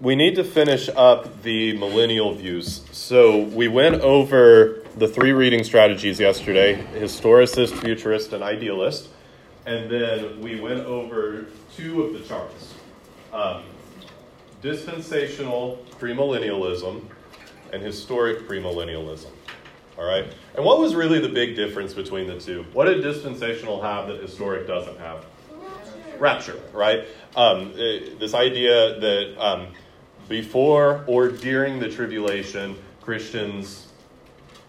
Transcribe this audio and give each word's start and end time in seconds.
we 0.00 0.14
need 0.14 0.36
to 0.36 0.44
finish 0.44 0.88
up 0.90 1.42
the 1.42 1.76
millennial 1.76 2.34
views. 2.34 2.82
So 2.92 3.42
we 3.42 3.66
went 3.66 4.00
over 4.00 4.84
the 4.96 5.08
three 5.08 5.32
reading 5.32 5.64
strategies 5.64 6.20
yesterday 6.20 6.84
historicist, 6.94 7.76
futurist, 7.80 8.32
and 8.32 8.42
idealist. 8.42 9.08
And 9.66 9.90
then 9.90 10.40
we 10.40 10.60
went 10.60 10.80
over 10.80 11.46
two 11.76 12.02
of 12.02 12.12
the 12.12 12.20
charts 12.20 12.74
um, 13.32 13.62
dispensational 14.62 15.84
premillennialism 15.98 17.04
and 17.72 17.82
historic 17.82 18.48
premillennialism. 18.48 19.30
All 19.98 20.04
right? 20.04 20.32
And 20.54 20.64
what 20.64 20.78
was 20.78 20.94
really 20.94 21.20
the 21.20 21.28
big 21.28 21.56
difference 21.56 21.92
between 21.92 22.26
the 22.26 22.38
two? 22.38 22.64
What 22.72 22.86
did 22.86 23.02
dispensational 23.02 23.82
have 23.82 24.08
that 24.08 24.22
historic 24.22 24.66
doesn't 24.66 24.98
have? 24.98 25.26
Rapture, 26.18 26.58
right? 26.72 27.06
Um, 27.36 27.72
eh, 27.76 28.10
this 28.18 28.32
idea 28.32 28.98
that 28.98 29.36
um, 29.38 29.68
before 30.28 31.04
or 31.06 31.28
during 31.28 31.78
the 31.78 31.88
tribulation, 31.88 32.76
Christians 33.00 33.88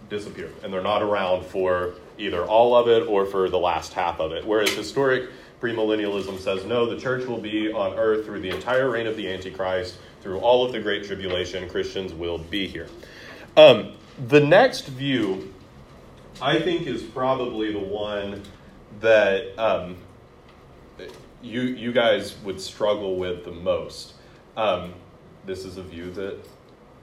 disappear 0.09 0.51
and 0.63 0.73
they're 0.73 0.81
not 0.81 1.01
around 1.01 1.45
for 1.45 1.93
either 2.17 2.43
all 2.43 2.75
of 2.75 2.87
it 2.87 3.07
or 3.07 3.25
for 3.25 3.49
the 3.49 3.59
last 3.59 3.93
half 3.93 4.19
of 4.19 4.31
it. 4.31 4.45
Whereas 4.45 4.71
historic 4.71 5.29
premillennialism 5.61 6.39
says 6.39 6.65
no, 6.65 6.89
the 6.89 6.99
church 6.99 7.25
will 7.27 7.39
be 7.39 7.71
on 7.71 7.97
earth 7.97 8.25
through 8.25 8.41
the 8.41 8.49
entire 8.49 8.89
reign 8.89 9.07
of 9.07 9.15
the 9.15 9.31
Antichrist, 9.31 9.97
through 10.21 10.39
all 10.39 10.65
of 10.65 10.71
the 10.71 10.79
great 10.79 11.05
tribulation, 11.05 11.69
Christians 11.69 12.13
will 12.13 12.37
be 12.37 12.67
here. 12.67 12.87
Um, 13.55 13.93
the 14.27 14.39
next 14.39 14.87
view, 14.87 15.53
I 16.41 16.59
think, 16.59 16.87
is 16.87 17.01
probably 17.01 17.71
the 17.71 17.79
one 17.79 18.43
that 18.99 19.57
um, 19.57 19.97
you 21.41 21.61
you 21.61 21.91
guys 21.91 22.37
would 22.43 22.59
struggle 22.59 23.17
with 23.17 23.45
the 23.45 23.51
most. 23.51 24.13
Um, 24.57 24.93
this 25.49 25.65
is 25.65 25.77
a 25.77 25.83
view 25.83 26.11
that 26.11 26.37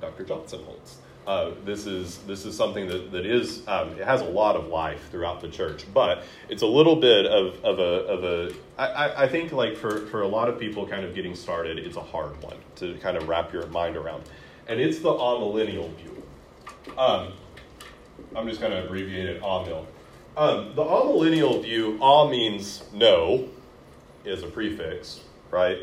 Dr. 0.00 0.24
Johnson 0.24 0.62
holds. 0.64 0.98
Uh, 1.26 1.50
this 1.64 1.88
is 1.88 2.18
this 2.18 2.44
is 2.44 2.56
something 2.56 2.86
that 2.86 3.10
that 3.10 3.26
is 3.26 3.66
um, 3.66 3.88
it 3.98 4.04
has 4.04 4.20
a 4.20 4.24
lot 4.24 4.54
of 4.54 4.68
life 4.68 5.10
throughout 5.10 5.40
the 5.40 5.48
church, 5.48 5.84
but 5.92 6.22
it's 6.48 6.62
a 6.62 6.66
little 6.66 6.94
bit 6.94 7.26
of 7.26 7.56
of 7.64 7.80
a 7.80 7.82
of 7.82 8.22
a 8.22 8.54
I, 8.78 9.24
I 9.24 9.28
think 9.28 9.50
like 9.50 9.76
for 9.76 10.06
for 10.06 10.22
a 10.22 10.28
lot 10.28 10.48
of 10.48 10.60
people 10.60 10.86
kind 10.86 11.04
of 11.04 11.16
getting 11.16 11.34
started, 11.34 11.80
it's 11.80 11.96
a 11.96 12.00
hard 12.00 12.40
one 12.40 12.56
to 12.76 12.94
kind 12.98 13.16
of 13.16 13.28
wrap 13.28 13.52
your 13.52 13.66
mind 13.66 13.96
around, 13.96 14.22
and 14.68 14.80
it's 14.80 15.00
the 15.00 15.10
amillennial 15.10 15.92
view. 15.96 16.22
Um, 16.96 17.32
I'm 18.36 18.46
just 18.46 18.60
going 18.60 18.70
to 18.70 18.84
abbreviate 18.84 19.28
it 19.28 19.42
amil. 19.42 19.84
Um, 20.36 20.76
the 20.76 20.84
amillennial 20.84 21.60
view, 21.60 22.00
a 22.00 22.30
means 22.30 22.84
no, 22.92 23.48
is 24.24 24.44
a 24.44 24.46
prefix, 24.46 25.22
right? 25.50 25.78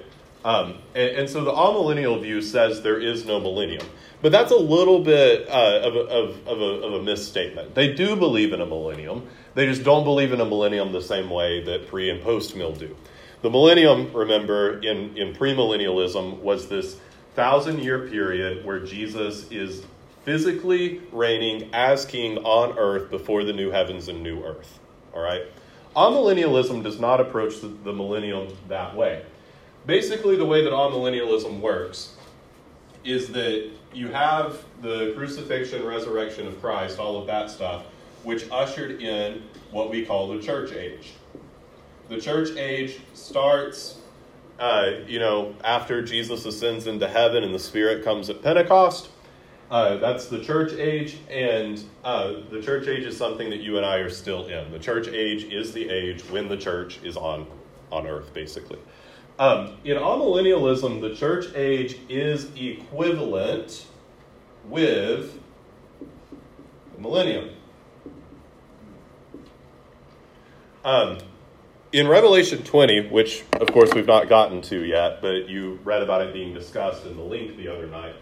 Um, 0.45 0.79
and, 0.93 1.09
and, 1.17 1.29
so 1.29 1.43
the 1.45 1.51
amillennial 1.51 2.21
view 2.21 2.41
says 2.41 2.81
there 2.81 2.99
is 2.99 3.25
no 3.25 3.39
millennium. 3.39 3.85
But 4.21 4.33
that's 4.33 4.51
a 4.51 4.57
little 4.57 4.99
bit 4.99 5.47
uh, 5.49 5.81
of, 5.83 5.95
a, 5.95 5.99
of, 5.99 6.47
of, 6.47 6.61
a, 6.61 6.85
of 6.85 6.93
a 6.95 7.03
misstatement. 7.03 7.75
They 7.75 7.93
do 7.93 8.17
believe 8.17 8.51
in 8.51 8.59
a 8.59 8.65
millennium, 8.65 9.27
they 9.53 9.65
just 9.65 9.83
don't 9.83 10.03
believe 10.03 10.33
in 10.33 10.41
a 10.41 10.45
millennium 10.45 10.91
the 10.91 11.01
same 11.01 11.29
way 11.29 11.63
that 11.63 11.87
pre 11.87 12.09
and 12.09 12.21
post 12.21 12.55
mill 12.55 12.73
do. 12.73 12.95
The 13.41 13.49
millennium, 13.49 14.11
remember, 14.13 14.79
in, 14.79 15.17
in 15.17 15.33
premillennialism, 15.33 16.39
was 16.39 16.67
this 16.67 16.97
thousand 17.35 17.79
year 17.79 18.07
period 18.07 18.65
where 18.65 18.79
Jesus 18.79 19.49
is 19.51 19.83
physically 20.23 21.01
reigning 21.11 21.69
as 21.73 22.05
king 22.05 22.37
on 22.39 22.77
earth 22.77 23.11
before 23.11 23.43
the 23.43 23.53
new 23.53 23.71
heavens 23.71 24.07
and 24.07 24.23
new 24.23 24.43
earth. 24.43 24.79
All 25.13 25.21
right? 25.21 25.43
Amillennialism 25.95 26.83
does 26.83 26.99
not 26.99 27.19
approach 27.19 27.61
the, 27.61 27.67
the 27.67 27.93
millennium 27.93 28.47
that 28.67 28.95
way. 28.95 29.25
Basically, 29.85 30.37
the 30.37 30.45
way 30.45 30.63
that 30.63 30.71
amillennialism 30.71 31.59
works 31.59 32.15
is 33.03 33.29
that 33.29 33.69
you 33.93 34.07
have 34.07 34.63
the 34.81 35.13
crucifixion, 35.15 35.85
resurrection 35.85 36.47
of 36.47 36.59
Christ, 36.61 36.99
all 36.99 37.19
of 37.19 37.27
that 37.27 37.49
stuff, 37.49 37.85
which 38.23 38.49
ushered 38.49 39.01
in 39.01 39.43
what 39.71 39.89
we 39.89 40.05
call 40.05 40.29
the 40.29 40.41
church 40.41 40.71
age. 40.71 41.13
The 42.07 42.19
church 42.19 42.55
age 42.57 43.01
starts, 43.13 43.97
uh, 44.59 44.91
you 45.05 45.19
know, 45.19 45.53
after 45.63 46.01
Jesus 46.01 46.45
ascends 46.45 46.87
into 46.87 47.07
heaven 47.07 47.43
and 47.43 47.53
the 47.53 47.59
Spirit 47.59 48.03
comes 48.03 48.29
at 48.29 48.41
Pentecost. 48.41 49.09
Uh, 49.69 49.97
that's 49.97 50.27
the 50.27 50.39
church 50.39 50.73
age, 50.73 51.17
and 51.29 51.83
uh, 52.03 52.33
the 52.51 52.61
church 52.61 52.87
age 52.87 53.03
is 53.03 53.17
something 53.17 53.49
that 53.49 53.59
you 53.59 53.77
and 53.77 53.85
I 53.85 53.97
are 53.97 54.09
still 54.09 54.45
in. 54.45 54.71
The 54.71 54.79
church 54.79 55.07
age 55.07 55.45
is 55.45 55.73
the 55.73 55.89
age 55.89 56.21
when 56.29 56.47
the 56.47 56.57
church 56.57 56.99
is 57.03 57.17
on, 57.17 57.47
on 57.91 58.05
earth, 58.05 58.33
basically. 58.33 58.77
Um, 59.39 59.77
in 59.83 59.97
amillennialism, 59.97 61.01
the 61.01 61.15
church 61.15 61.53
age 61.55 61.97
is 62.07 62.49
equivalent 62.55 63.87
with 64.69 65.39
the 66.95 67.01
millennium. 67.01 67.49
Um, 70.85 71.17
in 71.91 72.07
Revelation 72.07 72.63
20, 72.63 73.07
which 73.09 73.43
of 73.53 73.67
course 73.71 73.93
we've 73.93 74.07
not 74.07 74.29
gotten 74.29 74.61
to 74.63 74.83
yet, 74.83 75.21
but 75.21 75.47
you 75.47 75.79
read 75.83 76.03
about 76.03 76.21
it 76.21 76.33
being 76.33 76.53
discussed 76.53 77.05
in 77.05 77.15
the 77.15 77.23
link 77.23 77.57
the 77.57 77.69
other 77.69 77.87
night. 77.87 78.15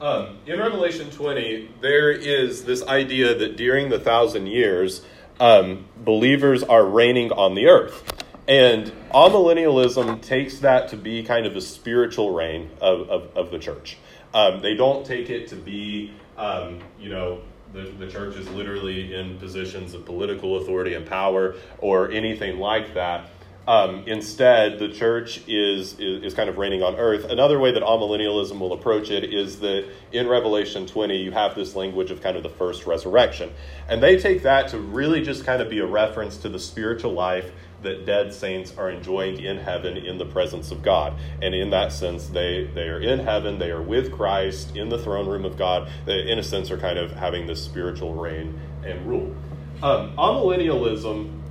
Um, 0.00 0.38
in 0.46 0.58
Revelation 0.58 1.10
20, 1.10 1.70
there 1.80 2.10
is 2.10 2.64
this 2.64 2.82
idea 2.82 3.36
that 3.36 3.56
during 3.56 3.88
the 3.88 4.00
thousand 4.00 4.48
years, 4.48 5.02
um, 5.38 5.86
believers 5.96 6.62
are 6.64 6.84
reigning 6.84 7.30
on 7.32 7.54
the 7.54 7.66
earth. 7.66 8.11
And 8.48 8.92
amillennialism 9.12 10.20
takes 10.20 10.58
that 10.60 10.88
to 10.88 10.96
be 10.96 11.22
kind 11.22 11.46
of 11.46 11.54
a 11.54 11.60
spiritual 11.60 12.32
reign 12.34 12.70
of, 12.80 13.08
of, 13.08 13.36
of 13.36 13.50
the 13.50 13.58
church. 13.58 13.98
Um, 14.34 14.60
they 14.62 14.74
don't 14.74 15.06
take 15.06 15.30
it 15.30 15.48
to 15.48 15.56
be, 15.56 16.12
um, 16.36 16.80
you 16.98 17.10
know, 17.10 17.42
the, 17.72 17.82
the 17.98 18.06
church 18.06 18.36
is 18.36 18.48
literally 18.50 19.14
in 19.14 19.38
positions 19.38 19.94
of 19.94 20.04
political 20.04 20.58
authority 20.58 20.94
and 20.94 21.06
power 21.06 21.54
or 21.78 22.10
anything 22.10 22.58
like 22.58 22.94
that. 22.94 23.30
Um, 23.66 24.02
instead, 24.08 24.80
the 24.80 24.88
church 24.88 25.40
is, 25.46 25.92
is, 26.00 26.24
is 26.24 26.34
kind 26.34 26.48
of 26.48 26.58
reigning 26.58 26.82
on 26.82 26.96
earth. 26.96 27.24
Another 27.24 27.60
way 27.60 27.70
that 27.70 27.82
amillennialism 27.84 28.58
will 28.58 28.72
approach 28.72 29.10
it 29.10 29.32
is 29.32 29.60
that 29.60 29.88
in 30.10 30.26
Revelation 30.26 30.84
20, 30.84 31.16
you 31.16 31.30
have 31.30 31.54
this 31.54 31.76
language 31.76 32.10
of 32.10 32.20
kind 32.20 32.36
of 32.36 32.42
the 32.42 32.48
first 32.48 32.86
resurrection. 32.86 33.52
And 33.88 34.02
they 34.02 34.18
take 34.18 34.42
that 34.42 34.68
to 34.70 34.78
really 34.78 35.22
just 35.22 35.44
kind 35.44 35.62
of 35.62 35.70
be 35.70 35.78
a 35.78 35.86
reference 35.86 36.38
to 36.38 36.48
the 36.48 36.58
spiritual 36.58 37.12
life 37.12 37.52
that 37.82 38.06
dead 38.06 38.32
saints 38.32 38.76
are 38.76 38.90
enjoying 38.90 39.40
in 39.40 39.58
heaven 39.58 39.96
in 39.96 40.18
the 40.18 40.26
presence 40.26 40.70
of 40.70 40.82
God. 40.82 41.14
And 41.40 41.54
in 41.54 41.70
that 41.70 41.92
sense, 41.92 42.28
they, 42.28 42.70
they 42.74 42.88
are 42.88 43.00
in 43.00 43.18
heaven, 43.18 43.58
they 43.58 43.70
are 43.70 43.82
with 43.82 44.12
Christ 44.12 44.76
in 44.76 44.88
the 44.88 44.98
throne 44.98 45.28
room 45.28 45.44
of 45.44 45.56
God. 45.56 45.90
They, 46.06 46.30
in 46.30 46.38
a 46.38 46.42
sense, 46.42 46.70
are 46.70 46.78
kind 46.78 46.98
of 46.98 47.12
having 47.12 47.46
this 47.46 47.62
spiritual 47.62 48.14
reign 48.14 48.60
and 48.84 49.06
rule. 49.06 49.34
Um, 49.82 50.16
amillennialism 50.16 51.42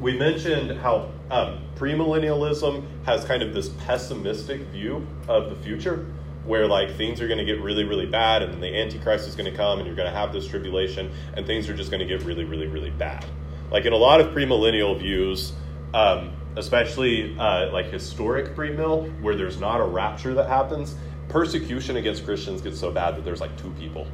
we 0.00 0.16
mentioned 0.18 0.78
how 0.80 1.10
um, 1.30 1.60
premillennialism 1.76 2.84
has 3.04 3.24
kind 3.24 3.42
of 3.42 3.52
this 3.52 3.68
pessimistic 3.68 4.62
view 4.68 5.06
of 5.28 5.50
the 5.50 5.56
future 5.56 6.06
where 6.44 6.66
like 6.66 6.96
things 6.96 7.20
are 7.20 7.28
going 7.28 7.38
to 7.38 7.44
get 7.44 7.60
really 7.60 7.84
really 7.84 8.06
bad 8.06 8.42
and 8.42 8.62
the 8.62 8.74
antichrist 8.74 9.28
is 9.28 9.36
going 9.36 9.50
to 9.50 9.56
come 9.56 9.78
and 9.78 9.86
you're 9.86 9.96
going 9.96 10.10
to 10.10 10.16
have 10.16 10.32
this 10.32 10.46
tribulation 10.46 11.10
and 11.34 11.46
things 11.46 11.68
are 11.68 11.76
just 11.76 11.90
going 11.90 12.00
to 12.00 12.06
get 12.06 12.24
really 12.24 12.44
really 12.44 12.66
really 12.66 12.90
bad 12.90 13.24
like 13.70 13.84
in 13.84 13.92
a 13.92 13.96
lot 13.96 14.20
of 14.20 14.28
premillennial 14.28 14.98
views 14.98 15.52
um, 15.94 16.32
especially 16.56 17.36
uh, 17.38 17.70
like 17.72 17.86
historic 17.86 18.54
premill 18.54 19.10
where 19.20 19.36
there's 19.36 19.60
not 19.60 19.80
a 19.80 19.84
rapture 19.84 20.34
that 20.34 20.48
happens 20.48 20.94
persecution 21.28 21.96
against 21.96 22.24
christians 22.24 22.60
gets 22.60 22.78
so 22.78 22.90
bad 22.90 23.16
that 23.16 23.24
there's 23.24 23.40
like 23.40 23.56
two 23.56 23.70
people 23.72 24.06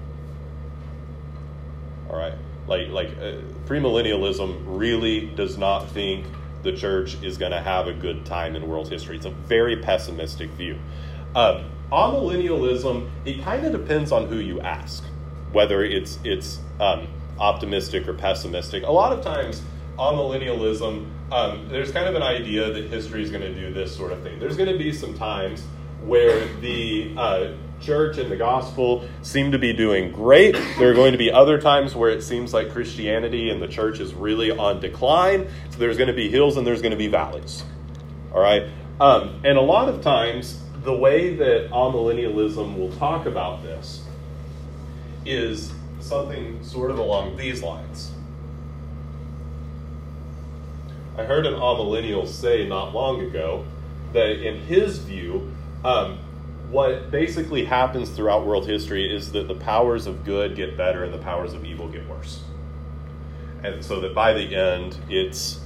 all 2.10 2.16
right 2.16 2.34
like 2.66 2.88
like 2.88 3.08
uh, 3.18 3.40
premillennialism 3.66 4.62
really 4.66 5.26
does 5.34 5.56
not 5.56 5.88
think 5.90 6.26
the 6.66 6.72
church 6.72 7.16
is 7.22 7.38
going 7.38 7.52
to 7.52 7.60
have 7.60 7.86
a 7.86 7.92
good 7.92 8.26
time 8.26 8.56
in 8.56 8.68
world 8.68 8.88
history. 8.88 9.16
It's 9.16 9.24
a 9.24 9.30
very 9.30 9.76
pessimistic 9.76 10.50
view. 10.50 10.78
Um, 11.34 11.70
amillennialism, 11.92 13.08
it 13.24 13.42
kind 13.42 13.64
of 13.64 13.72
depends 13.72 14.12
on 14.12 14.26
who 14.26 14.36
you 14.36 14.60
ask, 14.60 15.04
whether 15.52 15.82
it's 15.82 16.18
it's 16.24 16.58
um, 16.80 17.06
optimistic 17.38 18.08
or 18.08 18.14
pessimistic. 18.14 18.84
A 18.84 18.90
lot 18.90 19.12
of 19.12 19.24
times, 19.24 19.62
amillennialism, 19.98 21.10
um, 21.32 21.68
there's 21.68 21.92
kind 21.92 22.08
of 22.08 22.14
an 22.14 22.22
idea 22.22 22.72
that 22.72 22.84
history 22.84 23.22
is 23.22 23.30
going 23.30 23.42
to 23.42 23.54
do 23.54 23.72
this 23.72 23.94
sort 23.94 24.12
of 24.12 24.22
thing. 24.22 24.38
There's 24.38 24.56
going 24.56 24.70
to 24.70 24.78
be 24.78 24.92
some 24.92 25.14
times 25.14 25.62
where 26.04 26.46
the 26.60 27.12
uh, 27.16 27.52
church 27.80 28.18
and 28.18 28.30
the 28.30 28.36
gospel 28.36 29.08
seem 29.22 29.52
to 29.52 29.58
be 29.58 29.72
doing 29.72 30.12
great. 30.12 30.56
There 30.78 30.90
are 30.90 30.94
going 30.94 31.12
to 31.12 31.18
be 31.18 31.30
other 31.30 31.60
times 31.60 31.94
where 31.94 32.10
it 32.10 32.22
seems 32.22 32.54
like 32.54 32.70
Christianity 32.70 33.50
and 33.50 33.60
the 33.60 33.68
church 33.68 34.00
is 34.00 34.14
really 34.14 34.50
on 34.50 34.80
decline. 34.80 35.48
So 35.70 35.78
there's 35.78 35.96
going 35.96 36.08
to 36.08 36.14
be 36.14 36.30
hills 36.30 36.56
and 36.56 36.66
there's 36.66 36.82
going 36.82 36.92
to 36.92 36.98
be 36.98 37.08
valleys. 37.08 37.64
All 38.32 38.40
right? 38.40 38.68
Um, 39.00 39.40
and 39.44 39.58
a 39.58 39.62
lot 39.62 39.88
of 39.88 40.02
times, 40.02 40.62
the 40.82 40.96
way 40.96 41.34
that 41.36 41.70
amillennialism 41.70 42.78
will 42.78 42.92
talk 42.92 43.26
about 43.26 43.62
this 43.62 44.02
is 45.24 45.72
something 46.06 46.62
sort 46.62 46.90
of 46.90 46.98
along 46.98 47.36
these 47.36 47.62
lines. 47.62 48.12
I 51.18 51.24
heard 51.24 51.46
an 51.46 51.54
amillennial 51.54 52.28
say 52.28 52.68
not 52.68 52.92
long 52.92 53.20
ago 53.22 53.64
that 54.12 54.46
in 54.46 54.60
his 54.60 54.98
view, 54.98 55.50
um, 55.84 56.18
what 56.70 57.10
basically 57.10 57.64
happens 57.64 58.10
throughout 58.10 58.44
world 58.46 58.66
history 58.66 59.14
is 59.14 59.32
that 59.32 59.48
the 59.48 59.54
powers 59.54 60.06
of 60.06 60.24
good 60.24 60.56
get 60.56 60.76
better 60.76 61.04
and 61.04 61.14
the 61.14 61.18
powers 61.18 61.54
of 61.54 61.64
evil 61.64 61.88
get 61.88 62.06
worse. 62.08 62.42
And 63.62 63.84
so 63.84 64.00
that 64.00 64.14
by 64.14 64.32
the 64.32 64.54
end, 64.54 64.98
it's 65.08 65.60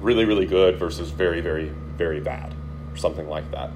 really, 0.00 0.24
really 0.24 0.46
good 0.46 0.78
versus 0.78 1.10
very, 1.10 1.40
very, 1.40 1.72
very 1.96 2.20
bad, 2.20 2.54
or 2.92 2.96
something 2.96 3.28
like 3.28 3.50
that. 3.52 3.70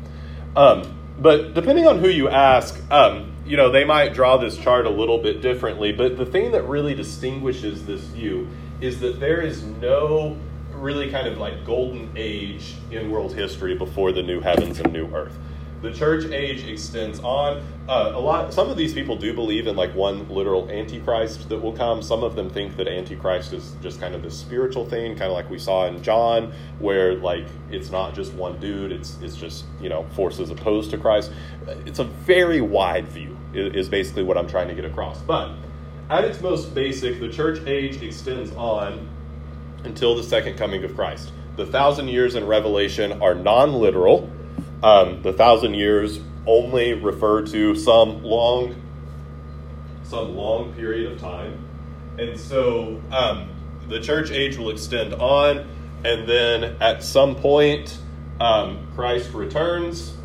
Um, 0.56 0.98
but 1.18 1.54
depending 1.54 1.86
on 1.86 1.98
who 1.98 2.08
you 2.08 2.28
ask, 2.28 2.80
um, 2.90 3.32
you 3.44 3.56
know, 3.56 3.70
they 3.70 3.84
might 3.84 4.14
draw 4.14 4.36
this 4.36 4.56
chart 4.56 4.86
a 4.86 4.90
little 4.90 5.18
bit 5.18 5.40
differently. 5.40 5.92
But 5.92 6.16
the 6.16 6.26
thing 6.26 6.52
that 6.52 6.62
really 6.62 6.94
distinguishes 6.94 7.84
this 7.86 8.02
view 8.02 8.48
is 8.80 9.00
that 9.00 9.20
there 9.20 9.40
is 9.40 9.62
no 9.62 10.36
really 10.72 11.10
kind 11.10 11.28
of 11.28 11.38
like 11.38 11.64
golden 11.64 12.10
age 12.16 12.74
in 12.90 13.10
world 13.10 13.34
history 13.34 13.74
before 13.76 14.12
the 14.12 14.22
new 14.22 14.40
heavens 14.40 14.80
and 14.80 14.92
new 14.92 15.06
earth 15.14 15.38
the 15.82 15.93
church 15.93 16.25
age 16.26 16.64
extends 16.64 17.19
on. 17.20 17.61
Uh, 17.88 18.12
a 18.14 18.19
lot. 18.19 18.55
Some 18.55 18.70
of 18.70 18.76
these 18.76 18.94
people 18.94 19.17
do 19.17 19.34
believe 19.34 19.67
in 19.67 19.75
like 19.75 19.93
one 19.96 20.29
literal 20.29 20.70
antichrist 20.70 21.49
that 21.49 21.58
will 21.58 21.73
come. 21.73 22.00
Some 22.00 22.23
of 22.23 22.37
them 22.37 22.49
think 22.49 22.76
that 22.76 22.87
antichrist 22.87 23.52
is 23.52 23.75
just 23.82 24.00
kind 24.00 24.14
of 24.14 24.23
this 24.23 24.38
spiritual 24.38 24.88
thing, 24.88 25.17
kind 25.17 25.25
of 25.25 25.32
like 25.32 25.50
we 25.50 25.58
saw 25.58 25.87
in 25.87 26.00
John, 26.00 26.52
where 26.79 27.17
like 27.17 27.46
it's 27.70 27.90
not 27.90 28.14
just 28.14 28.32
one 28.34 28.61
dude. 28.61 28.93
It's 28.93 29.19
it's 29.20 29.37
just 29.37 29.64
you 29.81 29.88
know 29.88 30.05
forces 30.14 30.50
opposed 30.50 30.93
to 30.93 30.99
Christ. 30.99 31.32
It's 31.84 31.99
a 31.99 32.05
very 32.05 32.61
wide 32.61 33.08
view. 33.08 33.37
Is 33.52 33.88
basically 33.88 34.23
what 34.23 34.38
I'm 34.38 34.49
trying 34.49 34.69
to 34.69 34.75
get 34.75 34.84
across. 34.84 35.20
But 35.20 35.50
at 36.08 36.25
its 36.25 36.40
most 36.40 36.75
basic, 36.75 37.19
the 37.19 37.29
church 37.29 37.67
age 37.67 38.00
extends 38.00 38.52
on 38.52 39.08
until 39.84 40.14
the 40.14 40.23
second 40.23 40.56
coming 40.56 40.84
of 40.84 40.94
Christ. 40.94 41.32
The 41.56 41.67
thousand 41.67 42.08
years 42.08 42.37
in 42.37 42.46
Revelation 42.46 43.20
are 43.20 43.34
non 43.34 43.75
literal 43.75 44.31
um, 44.82 45.23
the 45.23 45.32
thousand 45.32 45.75
years 45.75 46.20
only 46.46 46.93
refer 46.94 47.43
to 47.46 47.75
some 47.75 48.23
long, 48.23 48.75
some 50.02 50.37
long 50.37 50.73
period 50.75 51.12
of 51.12 51.20
time, 51.20 51.64
and 52.19 52.38
so 52.38 53.00
um, 53.12 53.49
the 53.88 54.00
church 54.00 54.31
age 54.31 54.56
will 54.56 54.70
extend 54.70 55.14
on, 55.14 55.58
and 56.05 56.29
then 56.29 56.76
at 56.81 57.02
some 57.02 57.37
point, 57.37 57.99
um, 58.40 58.88
Christ 58.94 59.32
returns, 59.32 60.17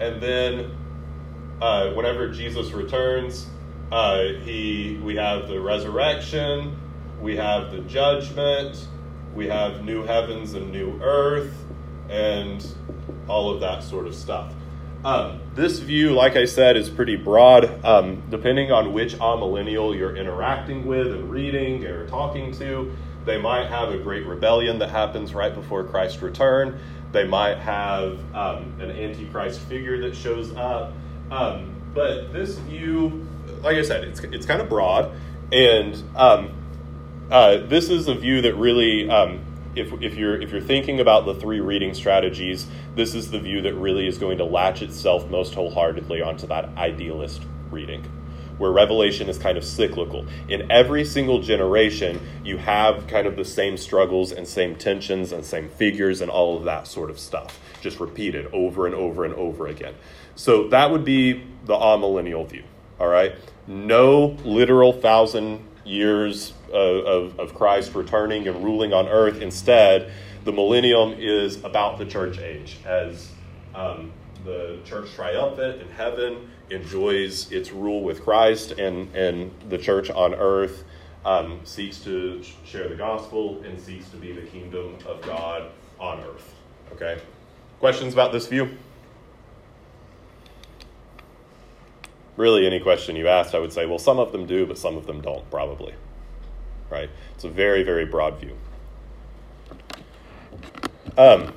and 0.00 0.20
then 0.20 0.70
uh, 1.62 1.92
whenever 1.92 2.28
Jesus 2.28 2.72
returns, 2.72 3.48
uh, 3.90 4.24
he 4.42 5.00
we 5.02 5.16
have 5.16 5.48
the 5.48 5.58
resurrection, 5.58 6.76
we 7.22 7.36
have 7.36 7.70
the 7.72 7.80
judgment 7.80 8.86
we 9.34 9.48
have 9.48 9.84
new 9.84 10.02
heavens 10.02 10.54
and 10.54 10.70
new 10.70 11.00
earth 11.02 11.54
and 12.08 12.66
all 13.28 13.50
of 13.50 13.60
that 13.60 13.82
sort 13.82 14.06
of 14.06 14.14
stuff. 14.14 14.52
Um, 15.04 15.40
this 15.54 15.80
view, 15.80 16.14
like 16.14 16.36
I 16.36 16.46
said, 16.46 16.76
is 16.76 16.88
pretty 16.88 17.16
broad. 17.16 17.84
Um, 17.84 18.22
depending 18.30 18.72
on 18.72 18.94
which 18.94 19.14
amillennial 19.16 19.96
you're 19.96 20.16
interacting 20.16 20.86
with 20.86 21.08
and 21.08 21.30
reading 21.30 21.84
or 21.84 22.06
talking 22.08 22.52
to, 22.52 22.94
they 23.26 23.38
might 23.38 23.66
have 23.66 23.90
a 23.90 23.98
great 23.98 24.26
rebellion 24.26 24.78
that 24.78 24.90
happens 24.90 25.34
right 25.34 25.54
before 25.54 25.84
Christ's 25.84 26.22
return. 26.22 26.78
They 27.12 27.26
might 27.26 27.58
have 27.58 28.18
um, 28.34 28.80
an 28.80 28.90
antichrist 28.90 29.60
figure 29.60 30.00
that 30.02 30.16
shows 30.16 30.54
up. 30.56 30.92
Um, 31.30 31.74
but 31.94 32.32
this 32.32 32.56
view, 32.56 33.26
like 33.62 33.76
I 33.76 33.82
said, 33.82 34.04
it's, 34.04 34.20
it's 34.20 34.46
kind 34.46 34.60
of 34.60 34.68
broad. 34.68 35.12
And 35.52 36.02
um, 36.16 36.50
uh, 37.34 37.66
this 37.66 37.90
is 37.90 38.06
a 38.06 38.14
view 38.14 38.42
that 38.42 38.54
really, 38.54 39.10
um, 39.10 39.40
if, 39.74 39.92
if, 40.00 40.14
you're, 40.14 40.40
if 40.40 40.52
you're 40.52 40.60
thinking 40.60 41.00
about 41.00 41.26
the 41.26 41.34
three 41.34 41.58
reading 41.58 41.92
strategies, 41.92 42.68
this 42.94 43.12
is 43.12 43.32
the 43.32 43.40
view 43.40 43.60
that 43.62 43.74
really 43.74 44.06
is 44.06 44.18
going 44.18 44.38
to 44.38 44.44
latch 44.44 44.82
itself 44.82 45.28
most 45.28 45.52
wholeheartedly 45.52 46.22
onto 46.22 46.46
that 46.46 46.68
idealist 46.76 47.42
reading, 47.72 48.04
where 48.58 48.70
Revelation 48.70 49.28
is 49.28 49.36
kind 49.36 49.58
of 49.58 49.64
cyclical. 49.64 50.24
In 50.48 50.70
every 50.70 51.04
single 51.04 51.42
generation, 51.42 52.20
you 52.44 52.56
have 52.56 53.08
kind 53.08 53.26
of 53.26 53.34
the 53.34 53.44
same 53.44 53.76
struggles 53.76 54.30
and 54.30 54.46
same 54.46 54.76
tensions 54.76 55.32
and 55.32 55.44
same 55.44 55.68
figures 55.70 56.20
and 56.20 56.30
all 56.30 56.56
of 56.56 56.62
that 56.66 56.86
sort 56.86 57.10
of 57.10 57.18
stuff, 57.18 57.58
just 57.80 57.98
repeated 57.98 58.46
over 58.52 58.86
and 58.86 58.94
over 58.94 59.24
and 59.24 59.34
over 59.34 59.66
again. 59.66 59.96
So 60.36 60.68
that 60.68 60.92
would 60.92 61.04
be 61.04 61.44
the 61.64 61.74
amillennial 61.74 62.48
view, 62.48 62.62
all 63.00 63.08
right? 63.08 63.34
No 63.66 64.36
literal 64.44 64.92
thousand 64.92 65.66
years 65.84 66.52
of, 66.72 67.38
of 67.38 67.54
Christ 67.54 67.94
returning 67.94 68.48
and 68.48 68.64
ruling 68.64 68.92
on 68.92 69.08
earth. 69.08 69.40
Instead, 69.40 70.12
the 70.44 70.52
millennium 70.52 71.14
is 71.18 71.62
about 71.64 71.98
the 71.98 72.06
church 72.06 72.38
age 72.38 72.78
as 72.84 73.30
um, 73.74 74.12
the 74.44 74.78
church 74.84 75.12
triumphant 75.14 75.80
in 75.80 75.88
heaven 75.88 76.50
enjoys 76.70 77.50
its 77.50 77.72
rule 77.72 78.02
with 78.02 78.22
Christ, 78.22 78.72
and, 78.72 79.14
and 79.14 79.50
the 79.68 79.78
church 79.78 80.10
on 80.10 80.34
earth 80.34 80.84
um, 81.24 81.60
seeks 81.64 81.98
to 82.00 82.42
share 82.64 82.88
the 82.88 82.94
gospel 82.94 83.62
and 83.62 83.80
seeks 83.80 84.08
to 84.10 84.16
be 84.16 84.32
the 84.32 84.42
kingdom 84.42 84.96
of 85.06 85.22
God 85.22 85.70
on 85.98 86.20
earth. 86.20 86.54
Okay? 86.92 87.20
Questions 87.80 88.12
about 88.12 88.32
this 88.32 88.46
view? 88.46 88.76
Really, 92.36 92.66
any 92.66 92.80
question 92.80 93.16
you 93.16 93.28
asked, 93.28 93.54
I 93.54 93.58
would 93.58 93.72
say, 93.72 93.86
well, 93.86 93.98
some 93.98 94.18
of 94.18 94.32
them 94.32 94.46
do, 94.46 94.66
but 94.66 94.78
some 94.78 94.96
of 94.96 95.06
them 95.06 95.20
don't, 95.20 95.48
probably 95.50 95.94
right? 96.94 97.10
It's 97.34 97.44
a 97.44 97.48
very, 97.48 97.82
very 97.82 98.04
broad 98.04 98.38
view. 98.38 98.56
Um, 101.18 101.52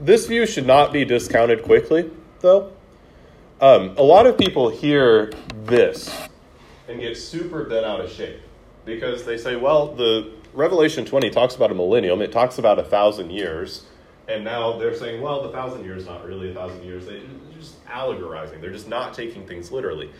this 0.00 0.26
view 0.26 0.46
should 0.46 0.66
not 0.66 0.92
be 0.92 1.04
discounted 1.04 1.62
quickly, 1.62 2.10
though. 2.40 2.72
Um, 3.60 3.94
a 3.96 4.02
lot 4.02 4.26
of 4.26 4.36
people 4.36 4.68
hear 4.68 5.32
this 5.64 6.28
and 6.88 7.00
get 7.00 7.16
super 7.16 7.64
bent 7.64 7.86
out 7.86 8.00
of 8.00 8.10
shape 8.10 8.40
because 8.84 9.24
they 9.24 9.38
say, 9.38 9.56
well, 9.56 9.94
the 9.94 10.32
Revelation 10.52 11.04
20 11.04 11.30
talks 11.30 11.54
about 11.54 11.70
a 11.70 11.74
millennium, 11.74 12.20
it 12.20 12.32
talks 12.32 12.58
about 12.58 12.78
a 12.78 12.82
thousand 12.82 13.30
years, 13.30 13.86
and 14.28 14.44
now 14.44 14.78
they're 14.78 14.96
saying, 14.96 15.20
well, 15.20 15.42
the 15.42 15.50
thousand 15.50 15.84
years 15.84 16.06
not 16.06 16.24
really 16.24 16.50
a 16.50 16.54
thousand 16.54 16.82
years. 16.84 17.06
They're 17.06 17.20
just 17.58 17.84
allegorizing. 17.86 18.60
They're 18.60 18.72
just 18.72 18.88
not 18.88 19.14
taking 19.14 19.46
things 19.46 19.72
literally. 19.72 20.10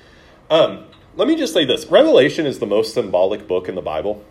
Um, 0.50 0.86
let 1.16 1.28
me 1.28 1.36
just 1.36 1.52
say 1.52 1.64
this 1.64 1.86
Revelation 1.86 2.46
is 2.46 2.58
the 2.58 2.66
most 2.66 2.94
symbolic 2.94 3.46
book 3.46 3.68
in 3.68 3.74
the 3.74 3.82
Bible. 3.82 4.24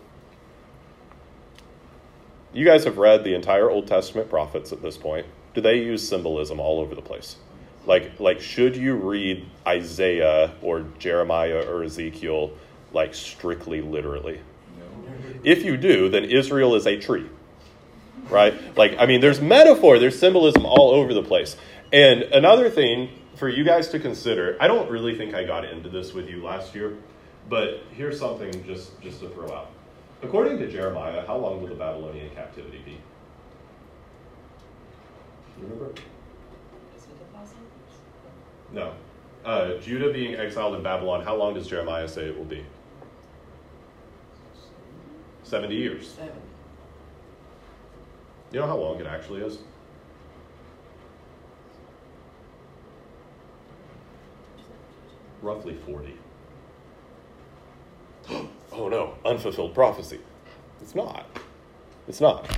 You 2.52 2.66
guys 2.66 2.84
have 2.84 2.98
read 2.98 3.24
the 3.24 3.34
entire 3.34 3.70
Old 3.70 3.86
Testament 3.86 4.28
prophets 4.28 4.72
at 4.72 4.82
this 4.82 4.98
point. 4.98 5.26
Do 5.54 5.60
they 5.60 5.76
use 5.78 6.06
symbolism 6.06 6.60
all 6.60 6.80
over 6.80 6.94
the 6.94 7.02
place? 7.02 7.36
Like, 7.86 8.20
like 8.20 8.40
should 8.40 8.76
you 8.76 8.94
read 8.94 9.46
Isaiah 9.66 10.52
or 10.60 10.86
Jeremiah 10.98 11.64
or 11.66 11.82
Ezekiel 11.82 12.52
like 12.92 13.14
strictly 13.14 13.80
literally? 13.80 14.40
No. 14.78 14.84
If 15.44 15.64
you 15.64 15.76
do, 15.76 16.08
then 16.08 16.24
Israel 16.24 16.74
is 16.74 16.86
a 16.86 16.98
tree, 16.98 17.28
right? 18.32 18.76
Like, 18.76 18.96
I 18.98 19.06
mean, 19.06 19.20
there's 19.20 19.40
metaphor, 19.40 19.98
there's 19.98 20.18
symbolism 20.18 20.64
all 20.64 20.90
over 20.90 21.14
the 21.14 21.22
place. 21.22 21.56
And 21.92 22.22
another 22.22 22.70
thing 22.70 23.10
for 23.36 23.48
you 23.48 23.64
guys 23.64 23.88
to 23.90 23.98
consider, 23.98 24.56
I 24.60 24.66
don't 24.66 24.90
really 24.90 25.16
think 25.16 25.34
I 25.34 25.44
got 25.44 25.64
into 25.64 25.88
this 25.88 26.12
with 26.12 26.28
you 26.28 26.42
last 26.42 26.74
year, 26.74 26.96
but 27.48 27.82
here's 27.92 28.18
something 28.18 28.64
just, 28.64 29.00
just 29.00 29.20
to 29.20 29.28
throw 29.28 29.52
out. 29.52 29.70
According 30.22 30.58
to 30.58 30.70
Jeremiah, 30.70 31.26
how 31.26 31.36
long 31.36 31.60
will 31.60 31.68
the 31.68 31.74
Babylonian 31.74 32.30
captivity 32.34 32.80
be? 32.84 32.92
You 32.92 32.98
remember? 35.62 35.92
No. 38.72 38.94
Uh, 39.44 39.74
Judah 39.78 40.12
being 40.12 40.34
exiled 40.36 40.76
in 40.76 40.82
Babylon, 40.82 41.22
how 41.24 41.36
long 41.36 41.54
does 41.54 41.66
Jeremiah 41.66 42.08
say 42.08 42.26
it 42.26 42.38
will 42.38 42.44
be? 42.44 42.64
70 45.42 45.74
years. 45.74 46.08
Seven. 46.12 46.32
You 48.52 48.60
know 48.60 48.66
how 48.66 48.76
long 48.76 49.00
it 49.00 49.06
actually 49.06 49.42
is? 49.42 49.58
roughly 55.42 55.74
40. 55.74 56.14
oh 58.72 58.88
no, 58.88 59.14
unfulfilled 59.24 59.74
prophecy. 59.74 60.20
It's 60.80 60.94
not. 60.94 61.26
It's 62.08 62.20
not. 62.20 62.48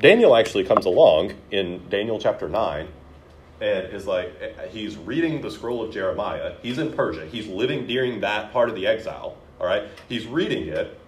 Daniel 0.00 0.36
actually 0.36 0.64
comes 0.64 0.84
along 0.84 1.34
in 1.50 1.88
Daniel 1.88 2.18
chapter 2.18 2.48
9 2.48 2.88
and 3.60 3.86
is 3.92 4.06
like, 4.06 4.32
he's 4.70 4.96
reading 4.96 5.40
the 5.40 5.50
scroll 5.50 5.82
of 5.82 5.92
Jeremiah. 5.92 6.56
He's 6.60 6.78
in 6.78 6.92
Persia. 6.92 7.26
He's 7.26 7.46
living 7.46 7.86
during 7.86 8.20
that 8.20 8.52
part 8.52 8.68
of 8.68 8.74
the 8.74 8.86
exile. 8.86 9.36
All 9.60 9.66
right? 9.66 9.84
He's 10.08 10.26
reading 10.26 10.68
it 10.68 10.98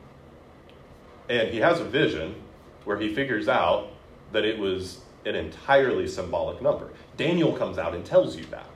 and 1.28 1.49
he 1.49 1.59
has 1.59 1.81
a 1.81 1.85
vision 1.85 2.37
where 2.85 2.97
he 2.99 3.12
figures 3.12 3.49
out 3.49 3.88
that 4.33 4.45
it 4.45 4.59
was 4.59 5.00
an 5.25 5.35
entirely 5.35 6.06
symbolic 6.06 6.62
number. 6.62 6.90
Daniel 7.16 7.52
comes 7.52 7.78
out 7.78 7.95
and 7.95 8.04
tells 8.04 8.37
you 8.37 8.45
that 8.47 8.66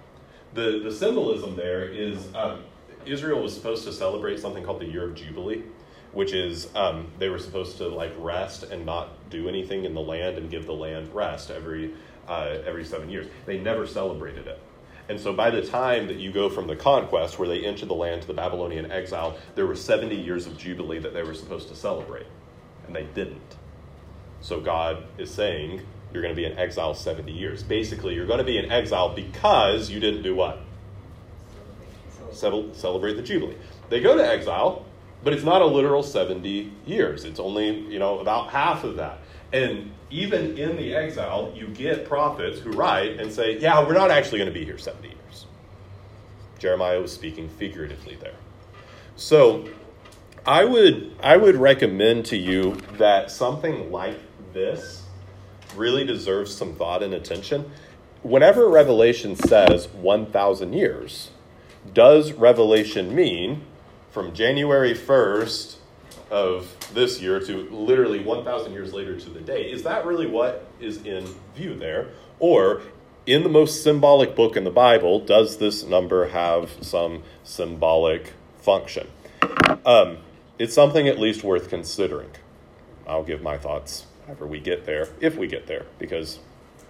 the, 0.55 0.81
the 0.83 0.93
symbolism 0.93 1.57
there 1.57 1.89
is 1.89 2.29
um, 2.35 2.65
Israel 3.07 3.43
was 3.43 3.55
supposed 3.55 3.85
to 3.85 3.93
celebrate 3.93 4.41
something 4.41 4.65
called 4.65 4.81
the 4.81 4.87
Year 4.87 5.05
of 5.05 5.15
Jubilee, 5.15 5.63
which 6.13 6.33
is 6.33 6.75
um, 6.75 7.07
they 7.19 7.29
were 7.29 7.39
supposed 7.39 7.79
to 7.79 7.89
like 7.89 8.13
rest 8.19 8.65
and 8.65 8.85
not 8.85 9.31
do 9.31 9.49
anything 9.49 9.85
in 9.85 9.95
the 9.95 10.01
land 10.01 10.39
and 10.39 10.51
give 10.51 10.67
the 10.67 10.75
land 10.75 11.13
rest 11.15 11.51
every 11.51 11.95
uh, 12.29 12.59
every 12.67 12.85
seven 12.85 13.09
years. 13.11 13.27
They 13.47 13.59
never 13.59 13.87
celebrated 13.87 14.47
it. 14.47 14.61
And 15.09 15.19
so 15.19 15.33
by 15.33 15.51
the 15.51 15.63
time 15.63 16.07
that 16.07 16.19
you 16.19 16.31
go 16.31 16.49
from 16.49 16.69
the 16.69 16.77
conquest, 16.77 17.39
where 17.39 17.49
they 17.49 17.65
entered 17.65 17.89
the 17.89 17.95
land, 17.95 18.23
to 18.23 18.29
the 18.29 18.35
Babylonian 18.35 18.93
exile, 18.93 19.37
there 19.57 19.67
were 19.67 19.75
70 19.75 20.15
years 20.15 20.47
of 20.47 20.57
Jubilee 20.57 21.01
that 21.01 21.13
they 21.13 21.25
were 21.25 21.35
supposed 21.35 21.69
to 21.69 21.75
celebrate. 21.75 22.27
And 22.87 22.95
they 22.95 23.03
didn't. 23.15 23.57
So 24.41 24.61
God 24.61 25.05
is 25.19 25.31
saying, 25.31 25.83
you're 26.13 26.23
going 26.23 26.35
to 26.35 26.41
be 26.41 26.47
in 26.47 26.59
exile 26.59 26.95
70 26.95 27.31
years. 27.31 27.63
Basically, 27.63 28.15
you're 28.15 28.27
going 28.27 28.39
to 28.39 28.45
be 28.45 28.59
in 28.59 28.71
exile 28.71 29.15
because 29.15 29.91
you 29.91 30.01
didn't 30.01 30.23
do 30.23 30.35
what? 30.35 30.61
Celebrate 32.33 33.15
the 33.15 33.23
Jubilee. 33.23 33.57
They 33.89 34.01
go 34.01 34.17
to 34.17 34.27
exile, 34.27 34.87
but 35.23 35.33
it's 35.33 35.45
not 35.45 35.63
a 35.63 35.67
literal 35.67 36.03
70 36.03 36.73
years. 36.87 37.25
It's 37.25 37.41
only, 37.41 37.81
you 37.81 37.99
know, 37.99 38.19
about 38.21 38.51
half 38.51 38.85
of 38.85 38.97
that. 38.97 39.19
And 39.53 39.93
even 40.11 40.57
in 40.57 40.77
the 40.77 40.95
exile, 40.95 41.53
you 41.55 41.67
get 41.69 42.07
prophets 42.07 42.61
who 42.61 42.71
write 42.71 43.21
and 43.21 43.33
say, 43.33 43.59
yeah, 43.59 43.85
we're 43.87 43.95
not 43.95 44.11
actually 44.11 44.39
going 44.39 44.53
to 44.53 44.59
be 44.59 44.65
here 44.65 44.79
70 44.79 45.09
years. 45.09 45.47
Jeremiah 46.59 47.01
was 47.01 47.13
speaking 47.13 47.49
figuratively 47.49 48.17
there. 48.17 48.35
So 49.17 49.69
I 50.47 50.65
would, 50.65 51.15
I 51.23 51.37
would 51.37 51.57
recommend 51.57 52.27
to 52.27 52.37
you 52.37 52.77
that 52.99 53.31
something 53.31 53.91
like 53.91 54.19
this 54.53 55.03
really 55.77 56.05
deserves 56.05 56.55
some 56.55 56.75
thought 56.75 57.03
and 57.03 57.15
attention. 57.15 57.71
Whenever 58.23 58.69
Revelation 58.69 59.37
says 59.37 59.89
1,000 59.89 60.73
years, 60.73 61.31
does 61.95 62.33
Revelation 62.33 63.15
mean 63.15 63.63
from 64.11 64.35
January 64.35 64.95
1st 64.95 65.77
of 66.31 66.77
this 66.95 67.21
year 67.21 67.41
to 67.41 67.69
literally 67.71 68.23
1,000 68.23 68.73
years 68.73 68.93
later 68.93 69.19
to 69.19 69.31
the 69.31 69.41
day. 69.41 69.71
Is 69.71 69.83
that 69.83 70.07
really 70.07 70.27
what 70.27 70.67
is 70.81 71.05
in 71.05 71.27
view 71.55 71.75
there? 71.75 72.11
Or, 72.39 72.83
in 73.27 73.43
the 73.43 73.49
most 73.49 73.83
symbolic 73.83 74.35
book 74.35 74.57
in 74.57 74.65
the 74.65 74.71
Bible, 74.71 75.21
does 75.21 75.59
this 75.59 75.85
number 75.85 76.29
have 76.29 76.71
some 76.81 77.23
symbolic 77.45 78.33
function? 78.59 79.09
Um, 79.85 80.19
it's 80.59 80.75
something 80.75 81.09
at 81.09 81.19
least 81.19 81.45
worth 81.45 81.69
considering. 81.69 82.31
I'll 83.07 83.25
give 83.25 83.43
my 83.43 83.59
thoughts 83.59 84.07
after 84.31 84.47
we 84.47 84.61
get 84.61 84.87
there, 84.87 85.09
if 85.21 85.37
we 85.37 85.47
get 85.47 85.67
there, 85.67 85.87
because 85.99 86.39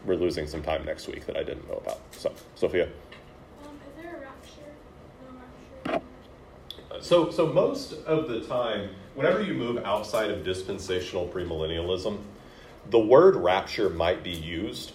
we're 0.05 0.15
losing 0.15 0.47
some 0.47 0.63
time 0.63 0.85
next 0.85 1.09
week 1.09 1.27
that 1.27 1.37
I 1.37 1.43
didn't 1.43 1.67
know 1.69 1.77
about. 1.77 2.01
So, 2.13 2.33
Sophia. 2.55 2.89
So, 7.01 7.31
so 7.31 7.47
most 7.47 7.95
of 8.05 8.29
the 8.29 8.41
time, 8.41 8.91
whenever 9.15 9.43
you 9.43 9.55
move 9.55 9.83
outside 9.85 10.31
of 10.31 10.45
dispensational 10.45 11.29
premillennialism, 11.29 12.19
the 12.91 12.99
word 12.99 13.37
rapture 13.37 13.89
might 13.89 14.23
be 14.23 14.31
used, 14.31 14.93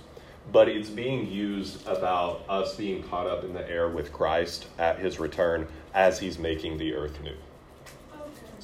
but 0.51 0.69
it's 0.69 0.89
being 0.89 1.27
used 1.27 1.85
about 1.87 2.45
us 2.47 2.75
being 2.75 3.01
caught 3.03 3.25
up 3.25 3.43
in 3.43 3.53
the 3.53 3.67
air 3.67 3.89
with 3.89 4.13
Christ 4.13 4.67
at 4.77 4.99
his 4.99 5.19
return 5.19 5.67
as 5.95 6.19
he's 6.19 6.37
making 6.37 6.77
the 6.77 6.93
earth 6.93 7.19
new. 7.23 7.35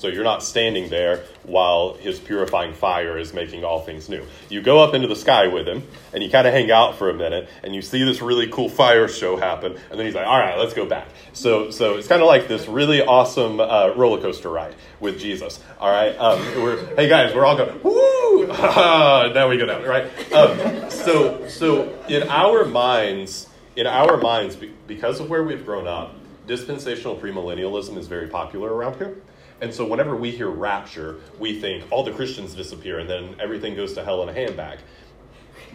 So 0.01 0.07
you're 0.07 0.23
not 0.23 0.41
standing 0.41 0.89
there 0.89 1.25
while 1.43 1.93
his 1.93 2.17
purifying 2.17 2.73
fire 2.73 3.19
is 3.19 3.35
making 3.35 3.63
all 3.63 3.81
things 3.81 4.09
new. 4.09 4.25
You 4.49 4.59
go 4.59 4.79
up 4.79 4.95
into 4.95 5.07
the 5.07 5.15
sky 5.15 5.45
with 5.45 5.67
him 5.67 5.83
and 6.11 6.23
you 6.23 6.29
kind 6.31 6.47
of 6.47 6.55
hang 6.55 6.71
out 6.71 6.95
for 6.95 7.11
a 7.11 7.13
minute 7.13 7.47
and 7.63 7.75
you 7.75 7.83
see 7.83 8.03
this 8.03 8.19
really 8.19 8.47
cool 8.47 8.67
fire 8.67 9.07
show 9.07 9.37
happen 9.37 9.73
and 9.73 9.99
then 9.99 10.07
he's 10.07 10.15
like, 10.15 10.25
all 10.25 10.39
right, 10.39 10.57
let's 10.57 10.73
go 10.73 10.87
back. 10.87 11.07
So, 11.33 11.69
so 11.69 11.97
it's 11.97 12.07
kind 12.07 12.23
of 12.23 12.27
like 12.27 12.47
this 12.47 12.67
really 12.67 13.03
awesome 13.03 13.59
uh, 13.59 13.93
roller 13.95 14.19
coaster 14.19 14.49
ride 14.49 14.73
with 14.99 15.19
Jesus. 15.19 15.59
All 15.79 15.91
right. 15.91 16.17
Um, 16.17 16.39
we're, 16.63 16.83
hey 16.95 17.07
guys, 17.07 17.35
we're 17.35 17.45
all 17.45 17.55
going, 17.55 17.79
woo! 17.83 18.47
now 18.47 19.47
we 19.49 19.57
go 19.57 19.67
down, 19.67 19.83
right? 19.83 20.05
Um, 20.33 20.89
so, 20.89 21.47
so 21.47 21.95
in 22.09 22.27
our 22.27 22.65
minds, 22.65 23.49
in 23.75 23.85
our 23.85 24.17
minds, 24.17 24.57
because 24.87 25.19
of 25.19 25.29
where 25.29 25.43
we've 25.43 25.63
grown 25.63 25.85
up, 25.85 26.15
dispensational 26.47 27.17
premillennialism 27.17 27.99
is 27.99 28.07
very 28.07 28.27
popular 28.27 28.73
around 28.73 28.95
here. 28.95 29.15
And 29.61 29.71
so 29.71 29.85
whenever 29.85 30.15
we 30.15 30.31
hear 30.31 30.49
rapture, 30.49 31.19
we 31.37 31.59
think 31.59 31.85
all 31.91 32.03
the 32.03 32.11
Christians 32.11 32.55
disappear 32.55 32.99
and 32.99 33.09
then 33.09 33.35
everything 33.39 33.75
goes 33.75 33.93
to 33.93 34.03
hell 34.03 34.23
in 34.23 34.29
a 34.29 34.33
handbag. 34.33 34.79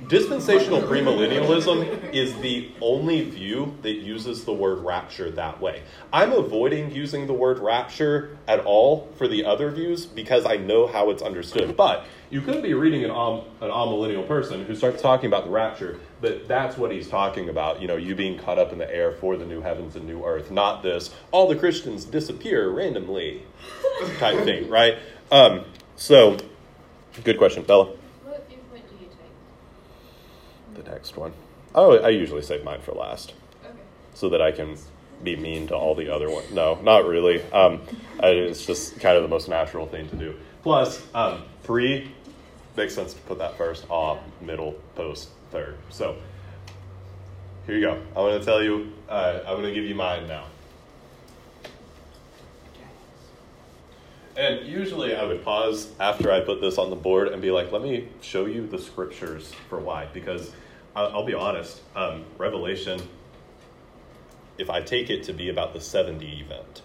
Dispensational 0.08 0.82
premillennialism 0.82 2.12
is 2.12 2.36
the 2.36 2.70
only 2.80 3.22
view 3.28 3.76
that 3.82 3.94
uses 3.94 4.44
the 4.44 4.52
word 4.52 4.84
rapture 4.84 5.30
that 5.32 5.60
way. 5.60 5.82
I'm 6.12 6.32
avoiding 6.32 6.92
using 6.92 7.26
the 7.26 7.32
word 7.32 7.58
rapture 7.58 8.36
at 8.46 8.60
all 8.60 9.12
for 9.16 9.26
the 9.26 9.44
other 9.44 9.70
views 9.70 10.06
because 10.06 10.46
I 10.46 10.58
know 10.58 10.86
how 10.86 11.10
it's 11.10 11.22
understood. 11.22 11.76
But 11.76 12.04
you 12.30 12.40
could 12.40 12.62
be 12.62 12.74
reading 12.74 13.04
an, 13.04 13.10
um, 13.10 13.42
an 13.60 13.70
amillennial 13.70 14.28
person 14.28 14.64
who 14.64 14.76
starts 14.76 15.02
talking 15.02 15.26
about 15.26 15.44
the 15.44 15.50
rapture, 15.50 15.98
but 16.20 16.46
that's 16.46 16.76
what 16.76 16.92
he's 16.92 17.08
talking 17.08 17.48
about. 17.48 17.80
You 17.80 17.88
know, 17.88 17.96
you 17.96 18.14
being 18.14 18.38
caught 18.38 18.58
up 18.58 18.72
in 18.72 18.78
the 18.78 18.94
air 18.94 19.10
for 19.12 19.36
the 19.36 19.46
new 19.46 19.60
heavens 19.60 19.96
and 19.96 20.06
new 20.06 20.24
earth, 20.24 20.50
not 20.50 20.82
this 20.82 21.12
all 21.32 21.48
the 21.48 21.56
Christians 21.56 22.04
disappear 22.04 22.68
randomly 22.70 23.42
type 24.18 24.44
thing, 24.44 24.68
right? 24.68 24.98
Um, 25.30 25.64
so, 25.96 26.36
good 27.24 27.38
question, 27.38 27.64
Bella. 27.64 27.86
What 28.24 28.46
viewpoint 28.48 28.88
do 28.88 28.96
you 29.02 29.08
take? 29.10 29.32
The 30.76 30.90
next 30.90 31.16
one. 31.16 31.32
Oh, 31.74 31.98
I 31.98 32.10
usually 32.10 32.42
save 32.42 32.64
mine 32.64 32.80
for 32.80 32.92
last, 32.92 33.32
Okay. 33.64 33.74
so 34.14 34.28
that 34.28 34.40
I 34.42 34.52
can 34.52 34.76
be 35.22 35.34
mean 35.36 35.66
to 35.68 35.74
all 35.74 35.94
the 35.94 36.12
other 36.14 36.30
ones. 36.30 36.50
No, 36.52 36.78
not 36.82 37.06
really. 37.06 37.42
Um, 37.52 37.80
I, 38.20 38.28
it's 38.28 38.66
just 38.66 39.00
kind 39.00 39.16
of 39.16 39.22
the 39.22 39.28
most 39.28 39.48
natural 39.48 39.86
thing 39.86 40.08
to 40.10 40.16
do. 40.16 40.34
Plus, 40.62 41.02
um, 41.14 41.42
pre 41.62 42.10
makes 42.76 42.94
sense 42.94 43.14
to 43.14 43.20
put 43.22 43.38
that 43.38 43.56
first, 43.56 43.86
off, 43.88 44.18
middle, 44.42 44.72
post, 44.94 45.30
third. 45.50 45.76
So 45.88 46.16
here 47.64 47.76
you 47.76 47.80
go. 47.80 47.92
I'm 47.92 48.14
going 48.14 48.38
to 48.38 48.44
tell 48.44 48.62
you, 48.62 48.92
uh, 49.08 49.40
I'm 49.46 49.54
going 49.54 49.64
to 49.64 49.72
give 49.74 49.84
you 49.84 49.94
mine 49.94 50.26
now. 50.28 50.44
And 54.36 54.66
usually 54.66 55.16
I 55.16 55.24
would 55.24 55.42
pause 55.42 55.90
after 55.98 56.30
I 56.30 56.40
put 56.40 56.60
this 56.60 56.76
on 56.76 56.90
the 56.90 56.96
board 56.96 57.28
and 57.28 57.40
be 57.40 57.50
like, 57.50 57.72
let 57.72 57.80
me 57.80 58.08
show 58.20 58.44
you 58.44 58.66
the 58.66 58.78
scriptures 58.78 59.54
for 59.70 59.78
why. 59.78 60.08
Because 60.12 60.52
I'll, 60.96 61.24
be 61.24 61.34
honest, 61.34 61.80
um, 61.94 62.24
Revelation, 62.38 63.00
if 64.58 64.70
I 64.70 64.80
take 64.80 65.10
it 65.10 65.24
to 65.24 65.32
be 65.32 65.50
about 65.50 65.74
the 65.74 65.80
70 65.80 66.40
event, 66.40 66.82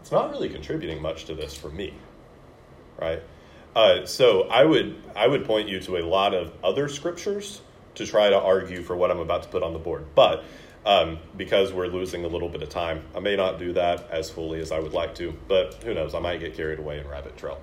it's 0.00 0.10
not 0.10 0.30
really 0.30 0.48
contributing 0.48 1.00
much 1.00 1.26
to 1.26 1.34
this 1.34 1.54
for 1.54 1.68
me 1.68 1.94
right? 3.00 3.22
Uh, 3.74 4.04
so 4.06 4.42
I 4.42 4.64
would 4.64 5.00
I 5.14 5.26
would 5.26 5.44
point 5.44 5.68
you 5.68 5.80
to 5.80 5.98
a 5.98 6.04
lot 6.04 6.34
of 6.34 6.52
other 6.64 6.88
scriptures 6.88 7.60
to 7.94 8.06
try 8.06 8.30
to 8.30 8.38
argue 8.38 8.82
for 8.82 8.96
what 8.96 9.10
I'm 9.10 9.20
about 9.20 9.44
to 9.44 9.48
put 9.48 9.62
on 9.62 9.72
the 9.72 9.78
board. 9.78 10.06
But 10.14 10.44
um, 10.84 11.18
because 11.36 11.72
we're 11.72 11.86
losing 11.86 12.24
a 12.24 12.28
little 12.28 12.48
bit 12.48 12.62
of 12.62 12.68
time, 12.68 13.04
I 13.14 13.20
may 13.20 13.36
not 13.36 13.58
do 13.58 13.72
that 13.74 14.10
as 14.10 14.30
fully 14.30 14.60
as 14.60 14.72
I 14.72 14.78
would 14.78 14.92
like 14.92 15.14
to. 15.16 15.34
But 15.48 15.82
who 15.84 15.94
knows? 15.94 16.14
I 16.14 16.20
might 16.20 16.40
get 16.40 16.54
carried 16.54 16.78
away 16.78 16.98
in 16.98 17.08
rabbit 17.08 17.36
trail. 17.36 17.60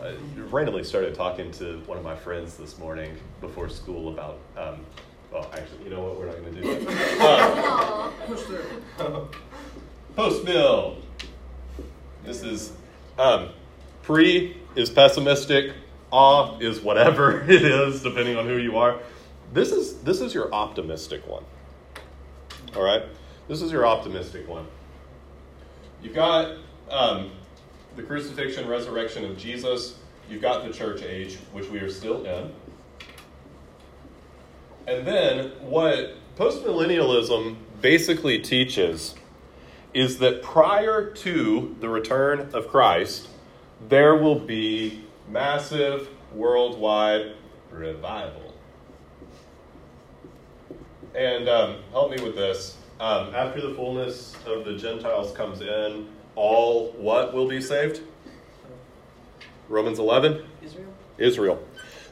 I 0.00 0.14
randomly 0.50 0.84
started 0.84 1.14
talking 1.14 1.50
to 1.52 1.78
one 1.86 1.98
of 1.98 2.04
my 2.04 2.16
friends 2.16 2.56
this 2.56 2.78
morning 2.78 3.16
before 3.40 3.68
school 3.68 4.12
about. 4.12 4.38
Um, 4.56 4.84
well, 5.32 5.50
actually, 5.52 5.84
you 5.84 5.90
know 5.90 6.02
what? 6.02 6.18
We're 6.18 6.26
not 6.26 6.36
going 6.40 6.54
to 6.54 6.62
do 6.62 6.84
that. 6.84 8.12
Uh, 8.98 9.24
post 10.16 10.44
mill. 10.44 10.98
This 12.24 12.42
is 12.42 12.72
um, 13.18 13.50
pre 14.02 14.56
is 14.74 14.90
pessimistic, 14.90 15.72
awe 16.10 16.58
is 16.58 16.80
whatever 16.80 17.42
it 17.48 17.62
is, 17.62 18.02
depending 18.02 18.36
on 18.36 18.46
who 18.46 18.56
you 18.56 18.76
are. 18.76 18.98
This 19.52 19.70
is 19.70 19.98
this 20.00 20.20
is 20.20 20.34
your 20.34 20.52
optimistic 20.52 21.26
one. 21.26 21.44
All 22.76 22.82
right, 22.82 23.02
this 23.46 23.62
is 23.62 23.70
your 23.70 23.86
optimistic 23.86 24.48
one. 24.48 24.66
You've 26.02 26.14
got 26.14 26.56
um, 26.90 27.30
the 27.98 28.04
crucifixion, 28.04 28.68
resurrection 28.68 29.24
of 29.24 29.36
Jesus. 29.36 29.98
You've 30.30 30.40
got 30.40 30.64
the 30.64 30.72
church 30.72 31.02
age, 31.02 31.36
which 31.52 31.68
we 31.68 31.80
are 31.80 31.90
still 31.90 32.24
in. 32.24 32.52
And 34.86 35.06
then 35.06 35.50
what 35.60 36.14
postmillennialism 36.36 37.56
basically 37.82 38.38
teaches 38.38 39.16
is 39.92 40.18
that 40.18 40.42
prior 40.42 41.10
to 41.10 41.76
the 41.80 41.88
return 41.88 42.50
of 42.54 42.68
Christ, 42.68 43.28
there 43.88 44.14
will 44.14 44.38
be 44.38 45.04
massive 45.28 46.08
worldwide 46.32 47.32
revival. 47.72 48.54
And 51.16 51.48
um, 51.48 51.78
help 51.90 52.12
me 52.12 52.22
with 52.22 52.36
this. 52.36 52.76
Um, 53.00 53.34
after 53.34 53.60
the 53.60 53.74
fullness 53.74 54.36
of 54.46 54.64
the 54.64 54.76
Gentiles 54.76 55.32
comes 55.36 55.60
in, 55.62 56.06
all 56.38 56.92
what 56.92 57.34
will 57.34 57.48
be 57.48 57.60
saved? 57.60 58.00
Romans 59.68 59.98
11? 59.98 60.44
Israel. 60.62 60.94
Israel. 61.18 61.62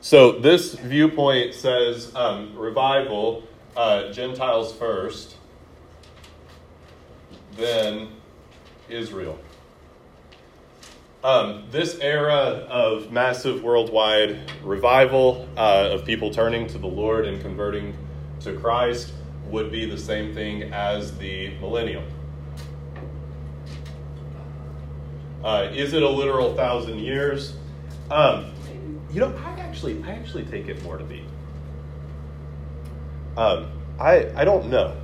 So 0.01 0.33
this 0.33 0.75
viewpoint 0.75 1.55
says 1.55 2.15
um, 2.15 2.55
revival, 2.57 3.45
uh, 3.77 4.13
Gentiles 4.13 4.75
first, 4.75 5.37
then 7.53 8.09
Israel. 8.89 9.39
Um, 11.25 11.65
this 11.71 11.99
era 12.01 12.35
of 12.69 13.11
massive 13.11 13.63
worldwide 13.63 14.51
revival 14.63 15.49
uh, 15.57 15.91
of 15.93 16.05
people 16.05 16.31
turning 16.31 16.67
to 16.69 16.79
the 16.79 16.87
Lord 16.87 17.27
and 17.27 17.41
converting 17.41 17.97
to 18.41 18.55
Christ 18.55 19.13
would 19.51 19.71
be 19.73 19.87
the 19.87 19.99
same 19.99 20.35
thing 20.35 20.73
as 20.73 21.17
the 21.19 21.57
millennium. 21.59 22.05
Uh, 25.45 25.69
is 25.73 25.93
it 25.93 26.03
a 26.03 26.09
literal 26.09 26.55
thousand 26.55 26.99
years? 26.99 27.55
Um, 28.11 28.53
you 29.13 29.21
know, 29.21 29.35
I 29.45 29.51
actually, 29.61 30.03
I 30.05 30.11
actually 30.11 30.45
take 30.45 30.69
it 30.69 30.83
more 30.83 30.99
to 30.99 31.05
be. 31.05 31.25
Um, 33.37 33.71
I, 33.99 34.31
I 34.35 34.45
don't 34.45 34.71
know, 34.71 34.97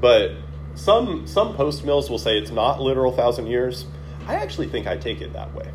but 0.00 0.32
some 0.74 1.26
some 1.26 1.54
post 1.54 1.84
mills 1.84 2.10
will 2.10 2.18
say 2.18 2.36
it's 2.36 2.50
not 2.50 2.80
literal 2.80 3.12
thousand 3.12 3.46
years. 3.46 3.86
I 4.26 4.36
actually 4.36 4.68
think 4.68 4.86
I 4.86 4.96
take 4.96 5.20
it 5.20 5.32
that 5.32 5.54
way, 5.54 5.70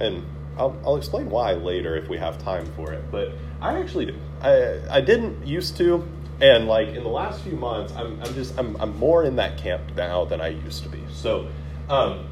and 0.00 0.24
I'll, 0.56 0.76
I'll 0.84 0.96
explain 0.96 1.30
why 1.30 1.54
later 1.54 1.96
if 1.96 2.08
we 2.08 2.16
have 2.18 2.42
time 2.42 2.66
for 2.72 2.92
it. 2.92 3.10
But 3.10 3.32
I 3.60 3.78
actually 3.78 4.06
do. 4.06 4.16
I 4.40 4.80
I 4.90 5.00
didn't 5.00 5.46
used 5.46 5.76
to, 5.78 6.06
and 6.40 6.66
like 6.66 6.88
in 6.88 7.02
the 7.02 7.08
last 7.08 7.42
few 7.42 7.56
months, 7.56 7.92
I'm 7.94 8.20
I'm 8.22 8.34
just 8.34 8.58
I'm 8.58 8.76
I'm 8.80 8.96
more 8.98 9.24
in 9.24 9.36
that 9.36 9.56
camp 9.56 9.82
now 9.96 10.24
than 10.24 10.40
I 10.40 10.48
used 10.48 10.82
to 10.82 10.88
be. 10.88 11.02
So. 11.12 11.48
Um, 11.88 12.26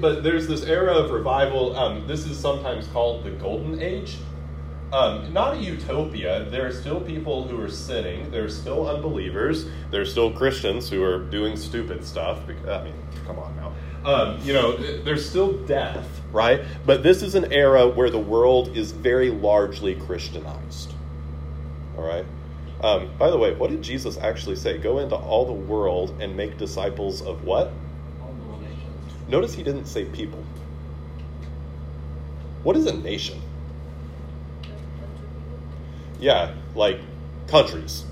but 0.00 0.22
there's 0.22 0.46
this 0.48 0.64
era 0.64 0.92
of 0.92 1.10
revival. 1.10 1.76
Um, 1.76 2.06
this 2.06 2.26
is 2.26 2.38
sometimes 2.38 2.86
called 2.88 3.24
the 3.24 3.30
golden 3.30 3.80
age 3.80 4.18
um, 4.92 5.32
not 5.32 5.54
a 5.54 5.58
utopia. 5.58 6.46
There 6.50 6.66
are 6.66 6.72
still 6.72 7.00
people 7.00 7.46
who 7.46 7.60
are 7.62 7.70
sinning. 7.70 8.30
There 8.30 8.44
are 8.44 8.50
still 8.50 8.88
unbelievers. 8.88 9.66
There 9.90 10.00
are 10.00 10.06
still 10.06 10.32
Christians 10.32 10.88
who 10.90 11.04
are 11.04 11.18
doing 11.18 11.56
stupid 11.56 12.04
stuff. 12.04 12.40
I 12.66 12.82
mean, 12.82 12.94
come 13.24 13.38
on 13.38 13.54
now. 13.56 13.72
Um, 14.04 14.40
you 14.42 14.52
know, 14.52 14.76
there's 14.76 15.28
still 15.28 15.52
death, 15.64 16.08
right? 16.32 16.62
But 16.86 17.02
this 17.02 17.22
is 17.22 17.34
an 17.34 17.52
era 17.52 17.86
where 17.86 18.10
the 18.10 18.18
world 18.18 18.76
is 18.76 18.92
very 18.92 19.30
largely 19.30 19.94
Christianized. 19.94 20.92
All 21.96 22.04
right? 22.04 22.24
Um, 22.82 23.10
by 23.18 23.30
the 23.30 23.36
way, 23.36 23.54
what 23.54 23.70
did 23.70 23.82
Jesus 23.82 24.16
actually 24.16 24.56
say? 24.56 24.78
Go 24.78 24.98
into 24.98 25.14
all 25.14 25.44
the 25.44 25.52
world 25.52 26.16
and 26.18 26.34
make 26.34 26.56
disciples 26.56 27.20
of 27.20 27.44
what? 27.44 27.72
Notice 29.30 29.54
he 29.54 29.62
didn't 29.62 29.86
say 29.86 30.04
people. 30.04 30.44
What 32.62 32.76
is 32.76 32.86
a 32.86 32.94
nation? 32.94 33.40
yeah, 36.20 36.54
like 36.74 37.00
countries. 37.48 38.04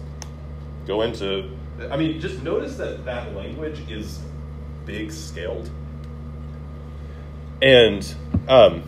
Go 0.87 1.02
into, 1.02 1.50
I 1.90 1.96
mean, 1.96 2.20
just 2.20 2.42
notice 2.42 2.76
that 2.76 3.04
that 3.04 3.34
language 3.34 3.88
is 3.90 4.20
big 4.87 5.12
scaled. 5.12 5.70
And 7.60 8.14
um, 8.48 8.82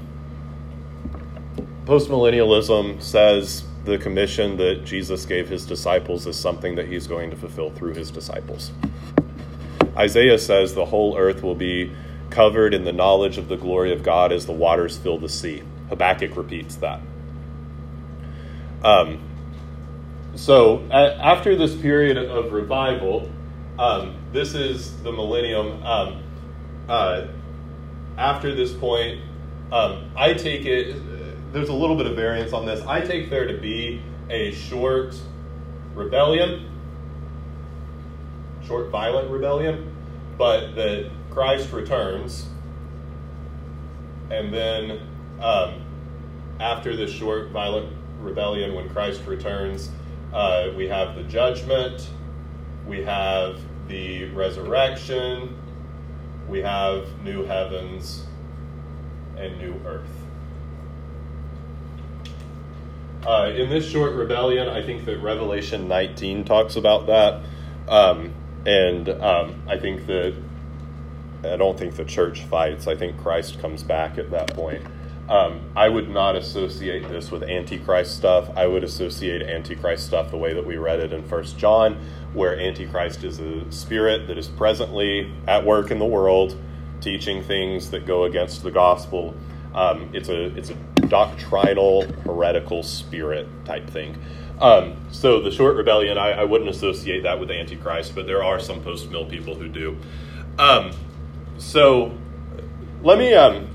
postmillennialism 1.84 3.02
says 3.02 3.64
the 3.84 3.98
commission 3.98 4.56
that 4.56 4.84
Jesus 4.84 5.26
gave 5.26 5.48
his 5.48 5.66
disciples 5.66 6.26
is 6.26 6.38
something 6.38 6.74
that 6.76 6.86
he's 6.88 7.06
going 7.06 7.30
to 7.30 7.36
fulfill 7.36 7.70
through 7.70 7.94
his 7.94 8.10
disciples. 8.10 8.72
Isaiah 9.96 10.38
says 10.38 10.74
the 10.74 10.86
whole 10.86 11.18
earth 11.18 11.42
will 11.42 11.54
be 11.54 11.92
covered 12.30 12.72
in 12.74 12.84
the 12.84 12.92
knowledge 12.92 13.38
of 13.38 13.48
the 13.48 13.56
glory 13.56 13.92
of 13.92 14.02
God 14.02 14.32
as 14.32 14.46
the 14.46 14.52
waters 14.52 14.96
fill 14.96 15.18
the 15.18 15.28
sea. 15.28 15.62
Habakkuk 15.88 16.36
repeats 16.36 16.76
that. 16.76 17.00
Um, 18.82 19.20
so 20.36 20.82
after 20.90 21.56
this 21.56 21.74
period 21.74 22.16
of 22.16 22.52
revival, 22.52 23.30
um, 23.78 24.16
this 24.32 24.54
is 24.54 24.96
the 25.02 25.12
millennium. 25.12 25.82
Um, 25.84 26.22
uh, 26.88 27.26
after 28.16 28.54
this 28.54 28.72
point, 28.72 29.20
um, 29.72 30.10
I 30.16 30.34
take 30.34 30.66
it, 30.66 31.52
there's 31.52 31.68
a 31.68 31.74
little 31.74 31.96
bit 31.96 32.06
of 32.06 32.16
variance 32.16 32.52
on 32.52 32.66
this. 32.66 32.84
I 32.86 33.00
take 33.00 33.30
there 33.30 33.46
to 33.46 33.58
be 33.58 34.02
a 34.28 34.52
short 34.52 35.16
rebellion, 35.94 36.70
short 38.66 38.90
violent 38.90 39.30
rebellion, 39.30 39.94
but 40.38 40.74
that 40.76 41.10
Christ 41.30 41.72
returns, 41.72 42.48
and 44.30 44.52
then 44.52 45.00
um, 45.40 45.82
after 46.58 46.96
this 46.96 47.10
short 47.10 47.50
violent 47.50 47.92
rebellion, 48.20 48.74
when 48.74 48.88
Christ 48.90 49.22
returns, 49.26 49.90
uh, 50.32 50.70
we 50.76 50.88
have 50.88 51.16
the 51.16 51.22
judgment, 51.24 52.08
we 52.86 53.02
have 53.02 53.60
the 53.88 54.26
resurrection, 54.26 55.56
we 56.48 56.60
have 56.60 57.06
new 57.22 57.44
heavens 57.44 58.26
and 59.36 59.58
new 59.58 59.74
earth. 59.86 60.08
Uh, 63.26 63.52
in 63.54 63.68
this 63.68 63.86
short 63.86 64.14
rebellion, 64.14 64.68
I 64.68 64.82
think 64.82 65.04
that 65.04 65.18
Revelation 65.18 65.88
19 65.88 66.44
talks 66.44 66.76
about 66.76 67.06
that. 67.06 67.42
Um, 67.86 68.32
and 68.64 69.08
um, 69.08 69.62
I 69.68 69.78
think 69.78 70.06
that, 70.06 70.34
I 71.44 71.56
don't 71.56 71.78
think 71.78 71.96
the 71.96 72.04
church 72.04 72.42
fights. 72.44 72.86
I 72.86 72.94
think 72.94 73.18
Christ 73.18 73.60
comes 73.60 73.82
back 73.82 74.18
at 74.18 74.30
that 74.30 74.54
point. 74.54 74.84
Um, 75.30 75.70
I 75.76 75.88
would 75.88 76.10
not 76.10 76.34
associate 76.34 77.08
this 77.08 77.30
with 77.30 77.44
Antichrist 77.44 78.16
stuff. 78.16 78.50
I 78.56 78.66
would 78.66 78.82
associate 78.82 79.42
Antichrist 79.42 80.06
stuff 80.06 80.32
the 80.32 80.36
way 80.36 80.54
that 80.54 80.66
we 80.66 80.76
read 80.76 80.98
it 80.98 81.12
in 81.12 81.22
First 81.22 81.56
John, 81.56 82.00
where 82.32 82.58
Antichrist 82.58 83.22
is 83.22 83.38
a 83.38 83.70
spirit 83.70 84.26
that 84.26 84.36
is 84.36 84.48
presently 84.48 85.32
at 85.46 85.64
work 85.64 85.92
in 85.92 86.00
the 86.00 86.04
world, 86.04 86.60
teaching 87.00 87.44
things 87.44 87.90
that 87.90 88.06
go 88.06 88.24
against 88.24 88.64
the 88.64 88.72
gospel. 88.72 89.36
Um, 89.72 90.10
it's 90.12 90.28
a 90.28 90.46
it's 90.56 90.70
a 90.70 90.74
doctrinal 91.06 92.02
heretical 92.24 92.82
spirit 92.82 93.46
type 93.64 93.88
thing. 93.88 94.16
Um, 94.60 94.96
so 95.12 95.40
the 95.40 95.52
short 95.52 95.76
rebellion, 95.76 96.18
I, 96.18 96.32
I, 96.32 96.44
wouldn't 96.44 96.68
associate 96.68 97.22
that 97.22 97.40
with 97.40 97.50
Antichrist, 97.50 98.14
but 98.14 98.26
there 98.26 98.44
are 98.44 98.60
some 98.60 98.82
post 98.82 99.10
mill 99.10 99.24
people 99.24 99.54
who 99.54 99.68
do. 99.68 99.96
So 101.60 102.16
let 103.02 103.18
me 103.18 103.34
um, 103.34 103.68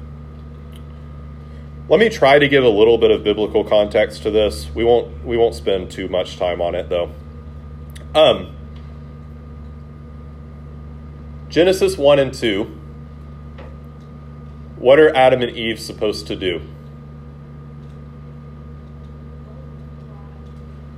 let 1.87 1.99
me 1.99 2.09
try 2.09 2.39
to 2.39 2.47
give 2.49 2.63
a 2.63 2.69
little 2.69 2.97
bit 2.97 3.11
of 3.11 3.23
biblical 3.23 3.63
context 3.63 4.23
to 4.23 4.31
this. 4.31 4.67
We 4.73 4.83
won't 4.83 5.23
we 5.23 5.37
won't 5.37 5.53
spend 5.53 5.91
too 5.91 6.07
much 6.07 6.37
time 6.37 6.61
on 6.61 6.73
it 6.73 6.89
though. 6.89 7.11
Um, 8.15 8.55
Genesis 11.47 11.97
1 11.97 12.19
and 12.19 12.33
2. 12.33 12.63
What 14.77 14.99
are 14.99 15.15
Adam 15.15 15.41
and 15.41 15.55
Eve 15.55 15.79
supposed 15.79 16.27
to 16.27 16.35
do? 16.35 16.61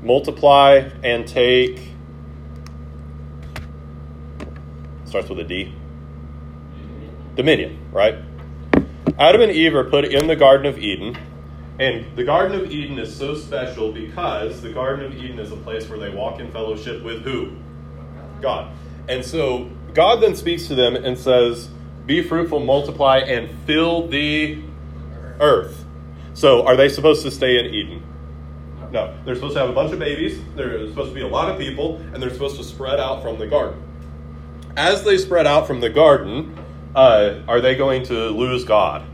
Multiply 0.02 0.90
and 1.04 1.28
take. 1.28 1.92
Starts 5.06 5.30
with 5.30 5.40
a 5.40 5.44
D. 5.44 5.77
Dominion, 7.38 7.78
right? 7.92 8.16
Adam 9.20 9.42
and 9.42 9.52
Eve 9.52 9.76
are 9.76 9.84
put 9.84 10.06
in 10.06 10.28
the 10.28 10.36
Garden 10.36 10.66
of 10.66 10.80
Eden. 10.80 11.16
And 11.80 12.06
the 12.16 12.24
Garden 12.24 12.60
of 12.60 12.72
Eden 12.72 12.98
is 12.98 13.16
so 13.16 13.36
special 13.36 13.92
because 13.92 14.62
the 14.62 14.74
Garden 14.74 15.06
of 15.06 15.16
Eden 15.16 15.38
is 15.38 15.52
a 15.52 15.56
place 15.58 15.88
where 15.88 16.00
they 16.00 16.10
walk 16.10 16.40
in 16.40 16.52
fellowship 16.52 17.04
with 17.04 17.22
who? 17.24 17.56
God. 18.42 18.72
And 19.08 19.24
so 19.24 19.70
God 19.94 20.22
then 20.22 20.36
speaks 20.36 20.68
to 20.68 20.76
them 20.76 20.96
and 20.96 21.18
says, 21.18 21.70
Be 22.08 22.24
fruitful, 22.24 22.60
multiply, 22.60 23.20
and 23.20 23.50
fill 23.66 24.08
the 24.08 24.60
earth. 25.40 25.86
So 26.34 26.66
are 26.66 26.76
they 26.76 26.90
supposed 26.90 27.22
to 27.22 27.32
stay 27.32 27.60
in 27.60 27.68
Eden? 27.68 28.04
No. 28.92 29.16
They're 29.26 29.36
supposed 29.36 29.54
to 29.54 29.60
have 29.60 29.70
a 29.70 29.74
bunch 29.74 29.94
of 29.94 30.00
babies, 30.00 30.40
there's 30.56 30.90
supposed 30.90 31.10
to 31.10 31.16
be 31.16 31.22
a 31.22 31.28
lot 31.28 31.52
of 31.52 31.60
people, 31.60 31.98
and 32.14 32.22
they're 32.22 32.34
supposed 32.34 32.58
to 32.58 32.64
spread 32.64 33.00
out 33.00 33.22
from 33.22 33.38
the 33.38 33.46
garden. 33.46 33.82
As 34.76 35.04
they 35.04 35.18
spread 35.18 35.46
out 35.46 35.68
from 35.68 35.82
the 35.82 35.90
garden, 35.90 36.58
uh, 36.96 37.42
are 37.48 37.62
they 37.62 37.76
going 37.76 38.04
to 38.04 38.30
lose 38.30 38.64
God? 38.64 39.06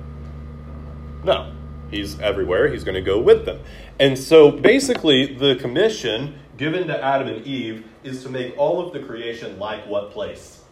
No. 1.23 1.53
He's 1.89 2.19
everywhere. 2.19 2.69
He's 2.69 2.83
going 2.83 2.95
to 2.95 3.01
go 3.01 3.19
with 3.19 3.45
them. 3.45 3.59
And 3.99 4.17
so 4.17 4.51
basically, 4.51 5.35
the 5.35 5.55
commission 5.55 6.39
given 6.57 6.87
to 6.87 7.03
Adam 7.03 7.27
and 7.27 7.45
Eve 7.45 7.85
is 8.03 8.23
to 8.23 8.29
make 8.29 8.57
all 8.57 8.85
of 8.85 8.93
the 8.93 8.99
creation 8.99 9.59
like 9.59 9.85
what 9.87 10.11
place? 10.11 10.63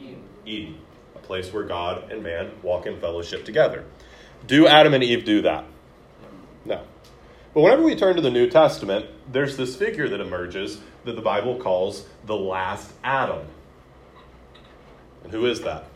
Eden. 0.00 0.22
Eden. 0.44 0.78
A 1.14 1.18
place 1.20 1.52
where 1.52 1.62
God 1.62 2.10
and 2.10 2.22
man 2.22 2.50
walk 2.62 2.86
in 2.86 3.00
fellowship 3.00 3.44
together. 3.44 3.84
Do 4.46 4.66
Adam 4.66 4.94
and 4.94 5.04
Eve 5.04 5.24
do 5.24 5.42
that? 5.42 5.64
No. 6.64 6.82
But 7.54 7.60
whenever 7.60 7.82
we 7.82 7.94
turn 7.94 8.16
to 8.16 8.22
the 8.22 8.30
New 8.30 8.50
Testament, 8.50 9.06
there's 9.30 9.56
this 9.56 9.76
figure 9.76 10.08
that 10.08 10.20
emerges 10.20 10.80
that 11.04 11.14
the 11.14 11.22
Bible 11.22 11.56
calls 11.56 12.06
the 12.26 12.36
last 12.36 12.92
Adam. 13.04 13.46
And 15.22 15.32
who 15.32 15.46
is 15.46 15.60
that? 15.60 15.86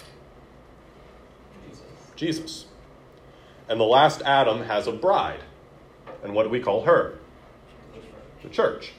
Jesus. 2.18 2.66
And 3.68 3.80
the 3.80 3.84
last 3.84 4.22
Adam 4.22 4.62
has 4.64 4.86
a 4.86 4.92
bride. 4.92 5.40
And 6.22 6.34
what 6.34 6.42
do 6.42 6.50
we 6.50 6.60
call 6.60 6.84
her? 6.84 7.18
The 8.42 8.48
church. 8.48 8.92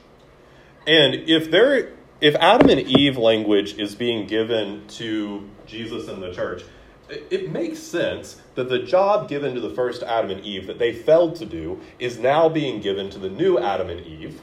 And 0.86 1.14
if 1.14 1.50
there 1.50 1.92
if 2.20 2.34
Adam 2.36 2.68
and 2.68 2.80
Eve 2.80 3.16
language 3.16 3.78
is 3.78 3.94
being 3.94 4.26
given 4.26 4.86
to 4.88 5.48
Jesus 5.66 6.08
and 6.08 6.22
the 6.22 6.32
church, 6.32 6.62
it, 7.08 7.50
makes 7.50 7.78
sense 7.78 8.40
that 8.54 8.68
the 8.68 8.78
job 8.78 9.28
given 9.28 9.54
to 9.54 9.60
the 9.60 9.70
first 9.70 10.02
Adam 10.02 10.30
and 10.30 10.44
Eve 10.44 10.66
that 10.66 10.78
they 10.78 10.92
failed 10.92 11.34
to 11.36 11.46
do 11.46 11.80
is 11.98 12.18
now 12.18 12.48
being 12.48 12.80
given 12.80 13.10
to 13.10 13.18
the 13.18 13.28
new 13.28 13.58
Adam 13.58 13.88
and 13.88 14.06
Eve. 14.06 14.40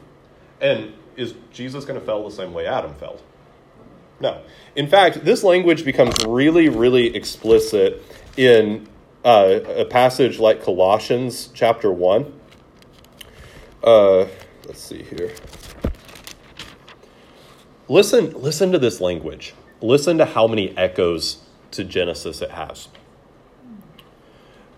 And 0.59 0.93
is 1.15 1.35
Jesus 1.53 1.85
going 1.85 1.99
to 1.99 2.05
fail 2.05 2.27
the 2.27 2.35
same 2.35 2.53
way 2.53 2.65
Adam 2.65 2.93
failed? 2.95 3.21
No. 4.19 4.41
In 4.75 4.87
fact, 4.87 5.23
this 5.23 5.43
language 5.43 5.85
becomes 5.85 6.13
really, 6.27 6.69
really 6.69 7.15
explicit 7.15 8.03
in 8.37 8.87
uh, 9.25 9.59
a 9.65 9.85
passage 9.85 10.39
like 10.39 10.63
Colossians 10.63 11.49
chapter 11.53 11.91
1. 11.91 12.31
Uh, 13.83 14.25
let's 14.65 14.79
see 14.79 15.03
here. 15.03 15.33
Listen, 17.89 18.31
listen 18.31 18.71
to 18.71 18.79
this 18.79 19.01
language. 19.01 19.53
Listen 19.81 20.17
to 20.17 20.25
how 20.25 20.47
many 20.47 20.75
echoes 20.77 21.39
to 21.71 21.83
Genesis 21.83 22.41
it 22.41 22.51
has. 22.51 22.87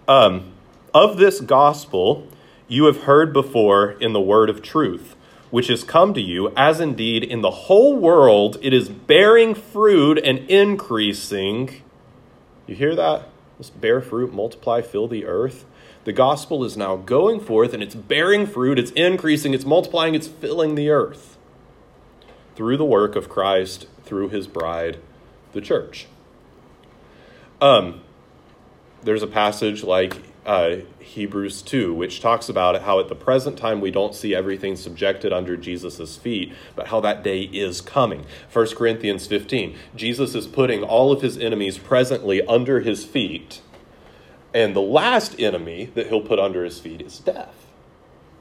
Um, 0.08 0.54
of 0.94 1.18
this 1.18 1.40
gospel 1.40 2.28
you 2.68 2.86
have 2.86 3.04
heard 3.04 3.34
before 3.34 3.92
in 3.92 4.14
the 4.14 4.22
word 4.22 4.50
of 4.50 4.62
truth, 4.62 5.16
which 5.50 5.68
has 5.68 5.84
come 5.84 6.14
to 6.14 6.22
you, 6.22 6.54
as 6.56 6.80
indeed 6.80 7.24
in 7.24 7.42
the 7.42 7.52
whole 7.52 7.96
world 7.96 8.58
it 8.62 8.74
is 8.74 8.90
bearing 8.90 9.56
fruit 9.56 10.20
and 10.24 10.40
increasing. 10.50 11.82
You 12.68 12.76
hear 12.76 12.96
that? 12.96 13.28
Bear 13.68 14.00
fruit, 14.00 14.34
multiply, 14.34 14.82
fill 14.82 15.08
the 15.08 15.26
earth. 15.26 15.66
The 16.06 16.14
gospel 16.14 16.64
is 16.64 16.78
now 16.78 16.96
going 16.96 17.40
forth 17.40 17.74
and 17.74 17.84
it's 17.84 17.96
bearing 17.96 18.48
fruit, 18.48 18.80
it's 18.80 18.92
increasing, 18.92 19.54
it's 19.54 19.66
multiplying, 19.66 20.16
it's 20.16 20.28
filling 20.28 20.76
the 20.76 20.90
earth 20.90 21.38
through 22.56 22.78
the 22.78 22.86
work 22.86 23.16
of 23.16 23.30
Christ, 23.30 23.88
through 24.04 24.30
his 24.30 24.48
bride, 24.48 25.00
the 25.54 25.62
church. 25.62 26.08
Um, 27.62 28.02
there's 29.04 29.24
a 29.24 29.28
passage 29.28 29.84
like 29.84 30.18
uh, 30.46 30.78
Hebrews 31.00 31.62
2, 31.62 31.94
which 31.94 32.22
talks 32.22 32.50
about 32.50 32.82
how 32.82 33.00
at 33.00 33.10
the 33.10 33.16
present 33.16 33.58
time 33.58 33.82
we 33.82 33.92
don't 33.92 34.16
see 34.16 34.34
everything 34.34 34.76
subjected 34.76 35.34
under 35.34 35.58
Jesus' 35.58 36.18
feet, 36.18 36.54
but 36.76 36.88
how 36.88 37.00
that 37.02 37.24
day 37.24 37.42
is 37.42 37.82
coming. 37.82 38.26
1 38.52 38.76
Corinthians 38.76 39.28
15, 39.28 39.76
Jesus 39.96 40.36
is 40.36 40.48
putting 40.48 40.84
all 40.84 41.12
of 41.12 41.22
his 41.22 41.38
enemies 41.38 41.78
presently 41.78 42.42
under 42.46 42.80
his 42.80 43.04
feet, 43.04 43.62
and 44.54 44.76
the 44.76 44.82
last 44.82 45.40
enemy 45.40 45.92
that 45.94 46.08
he'll 46.08 46.22
put 46.22 46.40
under 46.40 46.64
his 46.64 46.80
feet 46.80 47.02
is 47.02 47.20
death. 47.20 47.56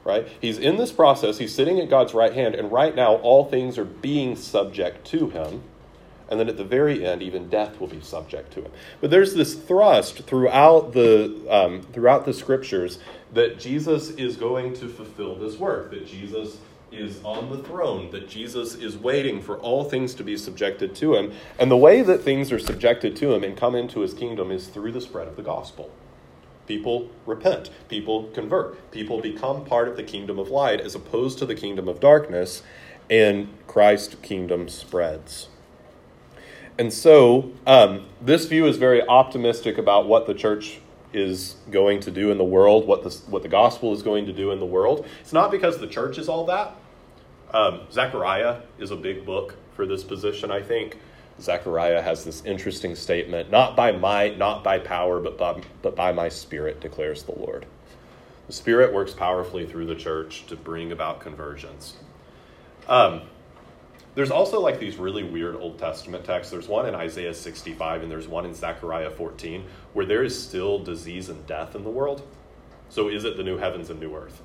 Right? 0.05 0.27
He's 0.41 0.57
in 0.57 0.77
this 0.77 0.91
process, 0.91 1.37
he's 1.37 1.53
sitting 1.53 1.79
at 1.79 1.89
God's 1.89 2.13
right 2.13 2.33
hand, 2.33 2.55
and 2.55 2.71
right 2.71 2.95
now 2.95 3.15
all 3.15 3.45
things 3.45 3.77
are 3.77 3.85
being 3.85 4.35
subject 4.35 5.05
to 5.07 5.29
him 5.29 5.61
and 6.29 6.39
then 6.39 6.47
at 6.47 6.57
the 6.57 6.63
very 6.63 7.05
end, 7.05 7.23
even 7.23 7.49
death 7.49 7.79
will 7.79 7.87
be 7.87 7.99
subject 8.01 8.53
to 8.53 8.61
him. 8.61 8.71
But 9.01 9.09
there's 9.09 9.33
this 9.33 9.55
thrust 9.55 10.19
throughout 10.19 10.93
the 10.93 11.45
um, 11.49 11.81
throughout 11.81 12.25
the 12.25 12.33
scriptures 12.33 12.99
that 13.33 13.59
Jesus 13.59 14.11
is 14.11 14.37
going 14.37 14.73
to 14.75 14.87
fulfill 14.87 15.35
this 15.35 15.57
work. 15.57 15.89
That 15.89 16.05
Jesus 16.05 16.57
is 16.91 17.19
on 17.23 17.49
the 17.49 17.63
throne. 17.63 18.11
That 18.11 18.29
Jesus 18.29 18.75
is 18.75 18.95
waiting 18.95 19.41
for 19.41 19.57
all 19.57 19.83
things 19.83 20.13
to 20.15 20.23
be 20.23 20.37
subjected 20.37 20.95
to 20.95 21.15
him. 21.15 21.33
And 21.57 21.71
the 21.71 21.77
way 21.77 22.03
that 22.03 22.21
things 22.21 22.51
are 22.51 22.59
subjected 22.59 23.15
to 23.17 23.33
him 23.33 23.43
and 23.43 23.57
come 23.57 23.75
into 23.75 24.01
his 24.01 24.13
kingdom 24.13 24.51
is 24.51 24.67
through 24.67 24.91
the 24.91 25.01
spread 25.01 25.27
of 25.27 25.35
the 25.35 25.43
gospel. 25.43 25.91
People 26.67 27.09
repent. 27.25 27.71
People 27.87 28.25
convert. 28.35 28.91
People 28.91 29.19
become 29.19 29.65
part 29.65 29.87
of 29.87 29.97
the 29.97 30.03
kingdom 30.03 30.37
of 30.37 30.49
light 30.49 30.79
as 30.79 30.93
opposed 30.93 31.39
to 31.39 31.47
the 31.47 31.55
kingdom 31.55 31.87
of 31.87 31.99
darkness, 31.99 32.61
and 33.09 33.49
Christ's 33.65 34.13
kingdom 34.21 34.69
spreads. 34.69 35.47
And 36.79 36.93
so, 36.93 37.51
um, 37.67 38.05
this 38.21 38.45
view 38.45 38.65
is 38.65 38.77
very 38.77 39.05
optimistic 39.05 39.77
about 39.77 40.07
what 40.07 40.25
the 40.25 40.33
church 40.33 40.79
is 41.11 41.57
going 41.69 41.99
to 41.99 42.09
do 42.09 42.31
in 42.31 42.37
the 42.37 42.45
world, 42.45 42.87
what 42.87 43.03
the, 43.03 43.09
what 43.29 43.43
the 43.43 43.49
gospel 43.49 43.93
is 43.93 44.01
going 44.01 44.25
to 44.27 44.31
do 44.31 44.51
in 44.51 44.61
the 44.61 44.65
world. 44.65 45.05
It's 45.19 45.33
not 45.33 45.51
because 45.51 45.77
the 45.79 45.87
church 45.87 46.17
is 46.17 46.29
all 46.29 46.45
that. 46.45 46.73
Um, 47.51 47.81
Zechariah 47.91 48.61
is 48.77 48.91
a 48.91 48.95
big 48.95 49.25
book 49.25 49.57
for 49.75 49.85
this 49.85 50.05
position, 50.05 50.51
I 50.51 50.61
think. 50.61 50.97
Zechariah 51.41 52.01
has 52.01 52.23
this 52.23 52.45
interesting 52.45 52.95
statement 52.95 53.51
not 53.51 53.75
by 53.75 53.91
might, 53.91 54.37
not 54.37 54.63
by 54.63 54.79
power, 54.79 55.19
but 55.19 55.37
by, 55.37 55.61
but 55.81 55.97
by 55.97 56.13
my 56.13 56.29
spirit, 56.29 56.79
declares 56.79 57.23
the 57.23 57.37
Lord. 57.37 57.65
The 58.47 58.53
spirit 58.53 58.93
works 58.93 59.11
powerfully 59.11 59.65
through 59.65 59.87
the 59.87 59.95
church 59.95 60.45
to 60.47 60.55
bring 60.55 60.93
about 60.93 61.19
conversions. 61.19 61.97
Um, 62.87 63.23
there's 64.19 64.31
also 64.31 64.59
like 64.59 64.81
these 64.81 64.97
really 64.97 65.23
weird 65.23 65.55
Old 65.55 65.79
Testament 65.79 66.25
texts. 66.25 66.51
There's 66.51 66.67
one 66.67 66.85
in 66.85 66.93
Isaiah 66.93 67.33
65 67.33 68.03
and 68.03 68.11
there's 68.11 68.27
one 68.27 68.45
in 68.45 68.53
Zechariah 68.53 69.11
14 69.11 69.63
where 69.93 70.05
there 70.05 70.25
is 70.25 70.37
still 70.37 70.77
disease 70.77 71.29
and 71.29 71.47
death 71.47 71.73
in 71.73 71.85
the 71.85 71.89
world. 71.89 72.21
So 72.89 73.07
is 73.07 73.23
it 73.23 73.37
the 73.37 73.43
new 73.43 73.55
heavens 73.55 73.89
and 73.89 73.97
new 73.97 74.13
earth? 74.13 74.41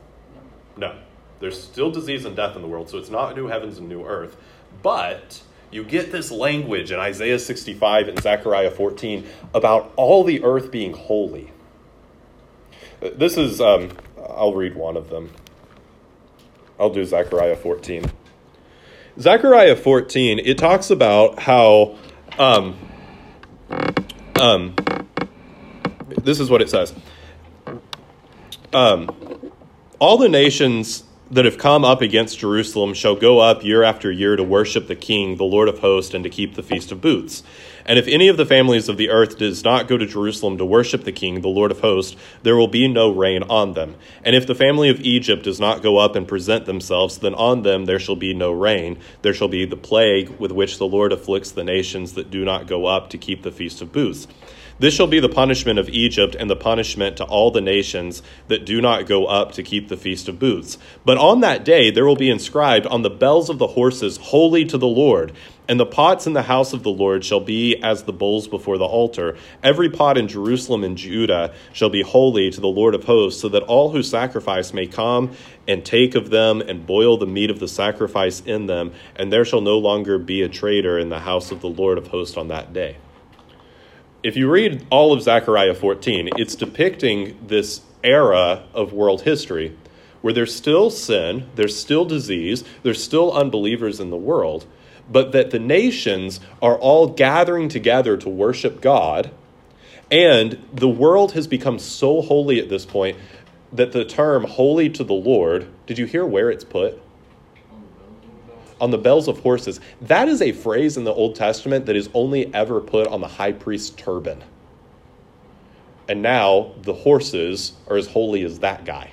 No. 0.76 0.96
There's 1.40 1.60
still 1.60 1.90
disease 1.90 2.24
and 2.24 2.36
death 2.36 2.54
in 2.54 2.62
the 2.62 2.68
world, 2.68 2.88
so 2.88 2.98
it's 2.98 3.10
not 3.10 3.34
new 3.34 3.48
heavens 3.48 3.78
and 3.78 3.88
new 3.88 4.06
earth. 4.06 4.36
But 4.80 5.42
you 5.72 5.82
get 5.82 6.12
this 6.12 6.30
language 6.30 6.92
in 6.92 7.00
Isaiah 7.00 7.40
65 7.40 8.06
and 8.06 8.22
Zechariah 8.22 8.70
14 8.70 9.26
about 9.54 9.92
all 9.96 10.22
the 10.22 10.44
earth 10.44 10.70
being 10.70 10.92
holy. 10.92 11.50
This 13.00 13.36
is, 13.36 13.60
um, 13.60 13.90
I'll 14.24 14.54
read 14.54 14.76
one 14.76 14.96
of 14.96 15.10
them. 15.10 15.32
I'll 16.78 16.94
do 16.94 17.04
Zechariah 17.04 17.56
14. 17.56 18.04
Zechariah 19.18 19.76
14, 19.76 20.40
it 20.40 20.58
talks 20.58 20.90
about 20.90 21.38
how, 21.38 21.96
um, 22.36 22.76
um, 24.40 24.74
this 26.22 26.40
is 26.40 26.50
what 26.50 26.60
it 26.60 26.68
says. 26.68 26.92
Um, 28.72 29.08
all 30.00 30.18
the 30.18 30.28
nations 30.28 31.04
that 31.30 31.44
have 31.44 31.58
come 31.58 31.84
up 31.84 32.02
against 32.02 32.40
Jerusalem 32.40 32.92
shall 32.92 33.14
go 33.14 33.38
up 33.38 33.64
year 33.64 33.84
after 33.84 34.10
year 34.10 34.34
to 34.34 34.42
worship 34.42 34.88
the 34.88 34.96
King, 34.96 35.36
the 35.36 35.44
Lord 35.44 35.68
of 35.68 35.78
hosts, 35.78 36.12
and 36.12 36.24
to 36.24 36.30
keep 36.30 36.56
the 36.56 36.62
Feast 36.62 36.90
of 36.90 37.00
Booths. 37.00 37.44
And 37.86 37.98
if 37.98 38.08
any 38.08 38.28
of 38.28 38.36
the 38.36 38.46
families 38.46 38.88
of 38.88 38.96
the 38.96 39.10
earth 39.10 39.38
does 39.38 39.62
not 39.62 39.88
go 39.88 39.98
to 39.98 40.06
Jerusalem 40.06 40.58
to 40.58 40.64
worship 40.64 41.04
the 41.04 41.12
King, 41.12 41.40
the 41.40 41.48
Lord 41.48 41.70
of 41.70 41.80
hosts, 41.80 42.16
there 42.42 42.56
will 42.56 42.68
be 42.68 42.88
no 42.88 43.12
rain 43.12 43.42
on 43.44 43.74
them. 43.74 43.96
And 44.22 44.34
if 44.34 44.46
the 44.46 44.54
family 44.54 44.88
of 44.88 45.00
Egypt 45.00 45.44
does 45.44 45.60
not 45.60 45.82
go 45.82 45.98
up 45.98 46.16
and 46.16 46.26
present 46.26 46.64
themselves, 46.64 47.18
then 47.18 47.34
on 47.34 47.62
them 47.62 47.84
there 47.84 47.98
shall 47.98 48.16
be 48.16 48.32
no 48.32 48.52
rain. 48.52 48.98
There 49.22 49.34
shall 49.34 49.48
be 49.48 49.64
the 49.66 49.76
plague 49.76 50.30
with 50.38 50.52
which 50.52 50.78
the 50.78 50.86
Lord 50.86 51.12
afflicts 51.12 51.50
the 51.50 51.64
nations 51.64 52.14
that 52.14 52.30
do 52.30 52.44
not 52.44 52.66
go 52.66 52.86
up 52.86 53.10
to 53.10 53.18
keep 53.18 53.42
the 53.42 53.52
Feast 53.52 53.82
of 53.82 53.92
Booths. 53.92 54.26
This 54.76 54.92
shall 54.92 55.06
be 55.06 55.20
the 55.20 55.28
punishment 55.28 55.78
of 55.78 55.88
Egypt 55.88 56.34
and 56.34 56.50
the 56.50 56.56
punishment 56.56 57.18
to 57.18 57.24
all 57.24 57.52
the 57.52 57.60
nations 57.60 58.24
that 58.48 58.66
do 58.66 58.80
not 58.80 59.06
go 59.06 59.26
up 59.26 59.52
to 59.52 59.62
keep 59.62 59.88
the 59.88 59.96
Feast 59.96 60.28
of 60.28 60.40
Booths. 60.40 60.78
But 61.04 61.16
on 61.16 61.40
that 61.40 61.64
day 61.64 61.92
there 61.92 62.04
will 62.04 62.16
be 62.16 62.28
inscribed 62.28 62.84
on 62.88 63.02
the 63.02 63.10
bells 63.10 63.48
of 63.48 63.58
the 63.58 63.68
horses, 63.68 64.16
Holy 64.16 64.64
to 64.64 64.76
the 64.76 64.88
Lord. 64.88 65.32
And 65.68 65.78
the 65.78 65.86
pots 65.86 66.26
in 66.26 66.32
the 66.32 66.42
house 66.42 66.72
of 66.72 66.82
the 66.82 66.90
Lord 66.90 67.24
shall 67.24 67.38
be 67.38 67.80
as 67.84 68.02
the 68.02 68.12
bowls 68.12 68.48
before 68.48 68.76
the 68.76 68.84
altar. 68.84 69.36
Every 69.62 69.88
pot 69.88 70.18
in 70.18 70.26
Jerusalem 70.26 70.82
and 70.82 70.98
Judah 70.98 71.54
shall 71.72 71.88
be 71.88 72.02
holy 72.02 72.50
to 72.50 72.60
the 72.60 72.66
Lord 72.66 72.96
of 72.96 73.04
hosts, 73.04 73.40
so 73.40 73.48
that 73.50 73.62
all 73.62 73.90
who 73.90 74.02
sacrifice 74.02 74.74
may 74.74 74.88
come 74.88 75.36
and 75.68 75.84
take 75.84 76.16
of 76.16 76.30
them 76.30 76.60
and 76.60 76.84
boil 76.84 77.16
the 77.16 77.26
meat 77.26 77.48
of 77.48 77.60
the 77.60 77.68
sacrifice 77.68 78.40
in 78.40 78.66
them, 78.66 78.92
and 79.14 79.32
there 79.32 79.44
shall 79.44 79.60
no 79.60 79.78
longer 79.78 80.18
be 80.18 80.42
a 80.42 80.48
trader 80.48 80.98
in 80.98 81.10
the 81.10 81.20
house 81.20 81.52
of 81.52 81.60
the 81.60 81.68
Lord 81.68 81.96
of 81.96 82.08
hosts 82.08 82.36
on 82.36 82.48
that 82.48 82.72
day 82.72 82.96
if 84.24 84.36
you 84.36 84.50
read 84.50 84.86
all 84.88 85.12
of 85.12 85.20
Zechariah 85.20 85.74
14, 85.74 86.30
it's 86.38 86.54
depicting 86.54 87.36
this 87.46 87.82
era 88.02 88.64
of 88.72 88.94
world 88.94 89.20
history 89.20 89.76
where 90.22 90.32
there's 90.32 90.54
still 90.54 90.88
sin, 90.88 91.46
there's 91.56 91.78
still 91.78 92.06
disease, 92.06 92.64
there's 92.82 93.04
still 93.04 93.30
unbelievers 93.34 94.00
in 94.00 94.08
the 94.08 94.16
world, 94.16 94.66
but 95.12 95.32
that 95.32 95.50
the 95.50 95.58
nations 95.58 96.40
are 96.62 96.78
all 96.78 97.06
gathering 97.06 97.68
together 97.68 98.16
to 98.16 98.30
worship 98.30 98.80
God. 98.80 99.30
And 100.10 100.66
the 100.72 100.88
world 100.88 101.32
has 101.32 101.46
become 101.46 101.78
so 101.78 102.22
holy 102.22 102.58
at 102.58 102.70
this 102.70 102.86
point 102.86 103.18
that 103.74 103.92
the 103.92 104.06
term 104.06 104.44
holy 104.44 104.88
to 104.88 105.04
the 105.04 105.12
Lord, 105.12 105.68
did 105.86 105.98
you 105.98 106.06
hear 106.06 106.24
where 106.24 106.50
it's 106.50 106.64
put? 106.64 106.98
On 108.84 108.90
the 108.90 108.98
bells 108.98 109.28
of 109.28 109.40
horses. 109.40 109.80
That 110.02 110.28
is 110.28 110.42
a 110.42 110.52
phrase 110.52 110.98
in 110.98 111.04
the 111.04 111.12
Old 111.12 111.36
Testament 111.36 111.86
that 111.86 111.96
is 111.96 112.10
only 112.12 112.52
ever 112.52 112.82
put 112.82 113.06
on 113.06 113.22
the 113.22 113.26
high 113.26 113.52
priest's 113.52 113.88
turban. 113.88 114.44
And 116.06 116.20
now 116.20 116.74
the 116.82 116.92
horses 116.92 117.72
are 117.88 117.96
as 117.96 118.08
holy 118.08 118.44
as 118.44 118.58
that 118.58 118.84
guy. 118.84 119.12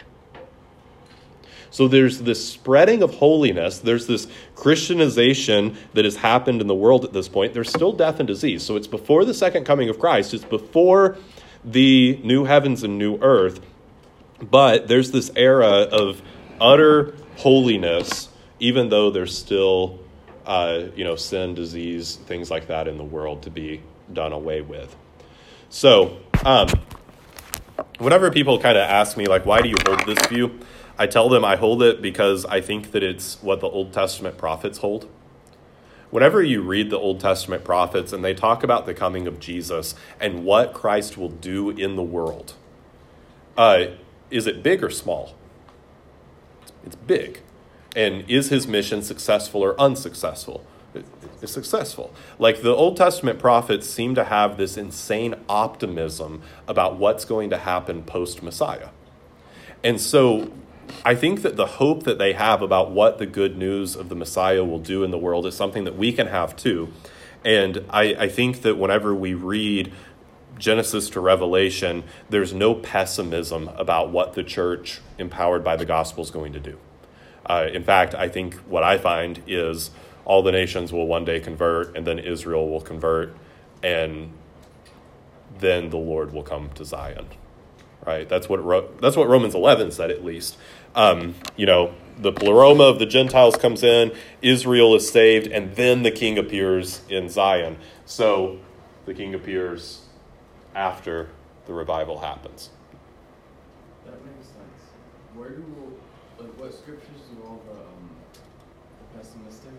So 1.69 1.88
there's 1.88 2.19
this 2.19 2.45
spreading 2.45 3.01
of 3.01 3.13
holiness. 3.13 3.79
There's 3.79 4.07
this 4.07 4.27
Christianization 4.55 5.77
that 5.93 6.03
has 6.03 6.17
happened 6.17 6.60
in 6.60 6.67
the 6.67 6.75
world 6.75 7.05
at 7.05 7.13
this 7.13 7.29
point. 7.29 7.53
There's 7.53 7.69
still 7.69 7.93
death 7.93 8.19
and 8.19 8.27
disease. 8.27 8.63
So 8.63 8.75
it's 8.75 8.88
before 8.88 9.23
the 9.23 9.34
second 9.34 9.63
coming 9.63 9.88
of 9.88 9.99
Christ, 9.99 10.34
it's 10.34 10.43
before 10.43 11.15
the 11.63 12.19
new 12.25 12.43
heavens 12.43 12.84
and 12.84 12.97
new 12.97 13.17
earth. 13.21 13.62
But 14.41 14.89
there's 14.89 15.12
this 15.12 15.31
era 15.38 15.84
of 15.84 16.21
utter 16.60 17.15
holiness 17.38 18.27
even 18.62 18.89
though 18.89 19.10
there's 19.10 19.36
still, 19.36 20.00
uh, 20.45 20.84
you 20.95 21.04
know, 21.04 21.15
sin, 21.15 21.56
disease, 21.56 22.17
things 22.28 22.52
like 22.52 22.67
that 22.67 22.88
in 22.88 22.97
the 22.97 23.04
world 23.04 23.41
to 23.41 23.50
be 23.50 23.82
done 24.13 24.32
away 24.32 24.62
with. 24.62 24.95
So, 25.69 26.19
um, 26.45 26.69
whenever 27.97 28.30
people 28.30 28.60
kind 28.60 28.78
of 28.78 28.84
ask 28.84 29.17
me, 29.17 29.26
like, 29.26 29.47
why 29.47 29.62
do 29.62 29.67
you 29.67 29.76
hold 29.84 30.06
this 30.06 30.24
view? 30.28 30.60
I 30.97 31.08
tell 31.08 31.28
them 31.28 31.43
I 31.43 31.56
hold 31.56 31.82
it 31.82 32.04
because 32.04 32.45
I 32.45 32.62
think 32.62 32.91
that 32.91 33.02
it's 33.02 33.41
what 33.41 33.62
the 33.62 33.67
Old 33.67 33.93
Testament 33.93 34.38
prophets 34.38 34.78
hold. 34.78 35.10
Whenever 36.12 36.43
you 36.43 36.62
read 36.62 36.91
the 36.91 37.00
Old 37.00 37.19
Testament 37.19 37.63
prophets 37.63 38.13
and 38.13 38.24
they 38.24 38.36
talk 38.36 38.63
about 38.63 38.86
the 38.86 38.93
coming 38.93 39.26
of 39.26 39.39
Jesus 39.39 39.95
and 40.19 40.45
what 40.45 40.74
Christ 40.74 41.17
will 41.17 41.30
do 41.30 41.71
in 41.71 41.95
the 41.95 42.04
world, 42.04 42.54
uh, 43.58 43.86
is 44.30 44.45
it 44.45 44.62
big 44.62 44.84
or 44.84 44.91
small? 44.91 45.34
It's 46.86 46.95
big. 46.95 47.41
And 47.95 48.30
is 48.30 48.49
his 48.49 48.67
mission 48.67 49.01
successful 49.01 49.62
or 49.62 49.80
unsuccessful? 49.80 50.65
It's 51.41 51.51
successful. 51.51 52.13
Like 52.38 52.62
the 52.62 52.73
Old 52.73 52.97
Testament 52.97 53.39
prophets 53.39 53.89
seem 53.89 54.15
to 54.15 54.25
have 54.25 54.58
this 54.58 54.77
insane 54.77 55.36
optimism 55.49 56.41
about 56.67 56.97
what's 56.97 57.25
going 57.25 57.49
to 57.49 57.58
happen 57.58 58.04
post 58.04 58.43
Messiah. 58.43 58.89
And 59.84 59.99
so 59.99 60.51
I 61.04 61.15
think 61.15 61.41
that 61.41 61.56
the 61.56 61.65
hope 61.65 62.04
that 62.04 62.17
they 62.17 62.34
have 62.34 62.62
about 62.62 62.91
what 62.91 63.17
the 63.17 63.25
good 63.25 63.58
news 63.58 63.95
of 63.95 64.10
the 64.10 64.15
Messiah 64.15 64.63
will 64.63 64.80
do 64.80 65.04
in 65.04 65.12
the 65.12 65.17
world 65.17 65.45
is 65.45 65.56
something 65.56 65.86
that 65.86 65.97
we 65.97 66.12
can 66.12 66.27
have 66.27 66.56
too. 66.56 66.89
And 67.43 67.86
I, 67.89 68.13
I 68.13 68.30
think 68.30 68.62
that 68.62 68.77
whenever 68.77 69.15
we 69.15 69.34
read 69.34 69.91
Genesis 70.60 71.10
to 71.12 71.19
Revelation, 71.19 72.04
there's 72.30 72.54
no 72.54 72.75
pessimism 72.75 73.69
about 73.77 74.12
what 74.12 74.34
the 74.34 74.43
church, 74.43 74.99
empowered 75.17 75.63
by 75.63 75.75
the 75.75 75.86
gospel, 75.86 76.23
is 76.23 76.30
going 76.30 76.54
to 76.54 76.60
do. 76.60 76.77
Uh, 77.45 77.67
in 77.71 77.84
fact, 77.84 78.13
I 78.15 78.30
think 78.30 78.56
what 78.67 78.84
I 78.84 78.97
find 78.97 79.41
is 79.47 79.91
all 80.25 80.43
the 80.43 80.51
nations 80.51 80.93
will 80.93 81.08
one 81.08 81.25
day 81.25 81.39
convert, 81.39 81.95
and 81.95 82.06
then 82.06 82.19
Israel 82.19 82.69
will 82.69 82.82
convert, 82.82 83.36
and 83.82 84.32
then 85.60 85.89
the 85.89 85.97
Lord 85.97 86.34
will 86.34 86.43
come 86.43 86.69
to 86.75 86.86
Zion. 86.86 87.27
Right? 88.06 88.27
That's 88.27 88.49
what 88.49 89.01
that's 89.01 89.15
what 89.15 89.27
Romans 89.27 89.54
11 89.54 89.91
said, 89.91 90.10
at 90.10 90.23
least. 90.23 90.58
Um, 90.95 91.36
you 91.56 91.65
know, 91.65 91.93
the 92.17 92.32
pleroma 92.32 92.84
of 92.84 92.99
the 92.99 93.06
Gentiles 93.06 93.56
comes 93.56 93.84
in, 93.84 94.12
Israel 94.41 94.95
is 94.95 95.10
saved, 95.10 95.47
and 95.47 95.75
then 95.75 96.04
the 96.04 96.12
king 96.12 96.38
appears 96.38 97.01
in 97.10 97.30
Zion. 97.30 97.77
So 98.06 98.60
the 99.06 99.13
king 99.13 99.34
appears 99.34 100.06
after 100.75 101.30
the 101.65 101.73
revival 101.73 102.19
happens. 102.19 102.69
That 104.06 104.23
makes 104.25 104.47
sense. 104.47 104.82
Where 105.36 105.49
do 105.49 105.63
like 106.39 106.58
what 106.58 106.73
scriptures 106.73 107.21
do 107.34 107.43
all 107.43 107.62
the, 107.65 107.73
um, 107.73 108.10
the 109.13 109.19
pessimistic 109.19 109.73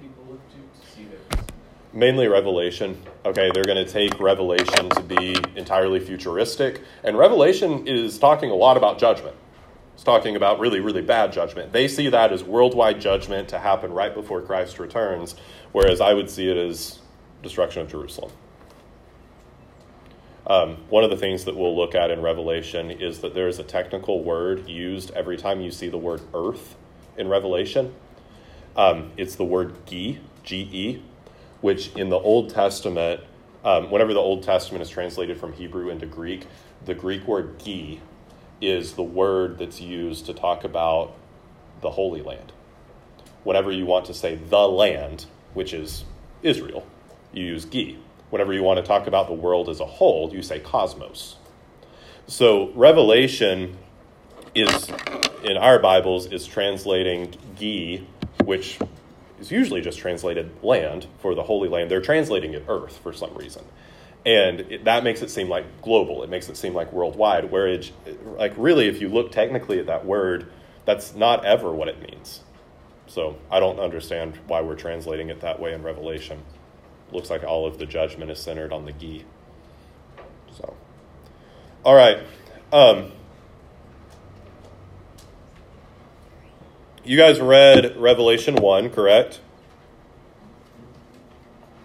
people 0.00 0.24
look 0.28 0.40
to 0.50 0.56
to 0.56 0.94
see 0.94 1.06
that? 1.06 1.52
Mainly 1.98 2.28
Revelation. 2.28 2.96
Okay, 3.24 3.50
they're 3.52 3.64
going 3.64 3.84
to 3.84 3.90
take 3.90 4.20
Revelation 4.20 4.88
to 4.90 5.02
be 5.02 5.34
entirely 5.56 5.98
futuristic, 5.98 6.80
and 7.02 7.18
Revelation 7.18 7.88
is 7.88 8.18
talking 8.20 8.52
a 8.52 8.54
lot 8.54 8.76
about 8.76 9.00
judgment. 9.00 9.34
It's 9.94 10.04
talking 10.04 10.36
about 10.36 10.60
really, 10.60 10.78
really 10.78 11.02
bad 11.02 11.32
judgment. 11.32 11.72
They 11.72 11.88
see 11.88 12.08
that 12.08 12.32
as 12.32 12.44
worldwide 12.44 13.00
judgment 13.00 13.48
to 13.48 13.58
happen 13.58 13.92
right 13.92 14.14
before 14.14 14.40
Christ 14.42 14.78
returns, 14.78 15.34
whereas 15.72 16.00
I 16.00 16.14
would 16.14 16.30
see 16.30 16.48
it 16.48 16.56
as 16.56 17.00
destruction 17.42 17.82
of 17.82 17.90
Jerusalem. 17.90 18.30
Um, 20.46 20.76
one 20.90 21.02
of 21.02 21.10
the 21.10 21.16
things 21.16 21.46
that 21.46 21.56
we'll 21.56 21.76
look 21.76 21.96
at 21.96 22.12
in 22.12 22.22
Revelation 22.22 22.92
is 22.92 23.22
that 23.22 23.34
there 23.34 23.48
is 23.48 23.58
a 23.58 23.64
technical 23.64 24.22
word 24.22 24.68
used 24.68 25.10
every 25.16 25.36
time 25.36 25.60
you 25.60 25.72
see 25.72 25.88
the 25.88 25.98
word 25.98 26.22
earth 26.32 26.76
in 27.16 27.26
Revelation. 27.26 27.92
Um, 28.76 29.10
it's 29.16 29.34
the 29.34 29.44
word 29.44 29.84
ge, 29.84 30.20
G 30.44 30.68
E, 30.72 31.02
which 31.60 31.94
in 31.96 32.08
the 32.08 32.18
Old 32.18 32.50
Testament, 32.50 33.20
um, 33.64 33.90
whenever 33.90 34.12
the 34.12 34.20
Old 34.20 34.42
Testament 34.42 34.82
is 34.82 34.88
translated 34.88 35.38
from 35.38 35.52
Hebrew 35.52 35.90
into 35.90 36.06
Greek, 36.06 36.46
the 36.84 36.94
Greek 36.94 37.26
word 37.26 37.58
ge 37.60 37.98
is 38.60 38.94
the 38.94 39.02
word 39.02 39.58
that's 39.58 39.80
used 39.80 40.26
to 40.26 40.34
talk 40.34 40.64
about 40.64 41.14
the 41.80 41.90
Holy 41.90 42.22
Land. 42.22 42.52
Whenever 43.44 43.70
you 43.70 43.86
want 43.86 44.06
to 44.06 44.14
say 44.14 44.34
the 44.34 44.68
land, 44.68 45.26
which 45.54 45.72
is 45.72 46.04
Israel, 46.42 46.86
you 47.32 47.44
use 47.44 47.64
ge. 47.64 47.96
Whenever 48.30 48.52
you 48.52 48.62
want 48.62 48.78
to 48.78 48.82
talk 48.84 49.06
about 49.06 49.26
the 49.26 49.32
world 49.34 49.68
as 49.68 49.80
a 49.80 49.86
whole, 49.86 50.32
you 50.34 50.42
say 50.42 50.60
cosmos. 50.60 51.36
So 52.26 52.70
Revelation 52.74 53.78
is 54.54 54.90
in 55.42 55.56
our 55.56 55.78
Bibles 55.78 56.26
is 56.26 56.46
translating 56.46 57.32
ge, 57.58 58.02
which 58.44 58.78
is 59.40 59.50
usually 59.50 59.80
just 59.80 59.98
translated 59.98 60.50
land 60.62 61.06
for 61.20 61.34
the 61.34 61.42
Holy 61.42 61.68
Land. 61.68 61.90
They're 61.90 62.00
translating 62.00 62.54
it 62.54 62.64
earth 62.68 62.98
for 62.98 63.12
some 63.12 63.34
reason. 63.34 63.64
And 64.26 64.60
it, 64.60 64.84
that 64.84 65.04
makes 65.04 65.22
it 65.22 65.30
seem 65.30 65.48
like 65.48 65.64
global. 65.82 66.22
It 66.22 66.30
makes 66.30 66.48
it 66.48 66.56
seem 66.56 66.74
like 66.74 66.92
worldwide 66.92 67.50
where 67.50 67.68
it, 67.68 67.92
like 68.36 68.52
really 68.56 68.88
if 68.88 69.00
you 69.00 69.08
look 69.08 69.32
technically 69.32 69.78
at 69.78 69.86
that 69.86 70.04
word 70.04 70.50
that's 70.84 71.14
not 71.14 71.44
ever 71.44 71.72
what 71.72 71.88
it 71.88 72.00
means. 72.00 72.40
So 73.06 73.38
i 73.50 73.58
don't 73.60 73.78
understand 73.78 74.38
why 74.46 74.60
we're 74.60 74.76
translating 74.76 75.30
it 75.30 75.40
that 75.40 75.60
way 75.60 75.72
in 75.72 75.82
revelation. 75.82 76.42
Looks 77.12 77.30
like 77.30 77.44
all 77.44 77.66
of 77.66 77.78
the 77.78 77.86
judgment 77.86 78.30
is 78.30 78.38
centered 78.38 78.72
on 78.72 78.84
the 78.84 78.92
ge 78.92 79.24
so. 80.58 80.76
All 81.84 81.94
right. 81.94 82.18
Um, 82.72 83.12
you 87.04 87.16
guys 87.16 87.40
read 87.40 87.96
revelation 87.96 88.56
1 88.56 88.90
correct 88.90 89.40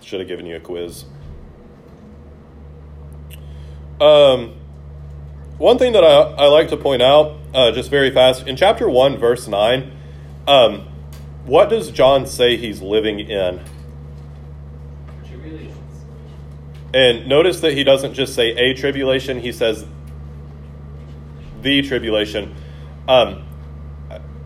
should 0.02 0.20
have 0.20 0.28
given 0.28 0.46
you 0.46 0.56
a 0.56 0.60
quiz 0.60 1.06
um, 4.02 4.56
one 5.58 5.78
thing 5.78 5.94
that 5.94 6.04
I, 6.04 6.22
I 6.44 6.48
like 6.48 6.70
to 6.70 6.78
point 6.78 7.02
out, 7.02 7.38
uh, 7.54 7.72
just 7.72 7.90
very 7.90 8.12
fast, 8.12 8.48
in 8.48 8.58
chapter 8.58 8.90
1, 8.90 9.18
verse 9.18 9.48
9, 9.48 9.92
um, 10.48 10.88
what 11.46 11.70
does 11.70 11.92
John 11.92 12.26
say 12.26 12.58
he's 12.58 12.82
living 12.82 13.20
in? 13.20 13.62
And 16.94 17.28
notice 17.28 17.62
that 17.62 17.74
he 17.74 17.84
doesn't 17.84 18.14
just 18.14 18.36
say 18.36 18.50
a 18.50 18.76
tribulation, 18.76 19.40
he 19.40 19.52
says 19.52 19.86
the 21.62 21.82
tribulation. 21.82 22.54
Um, 23.08 23.46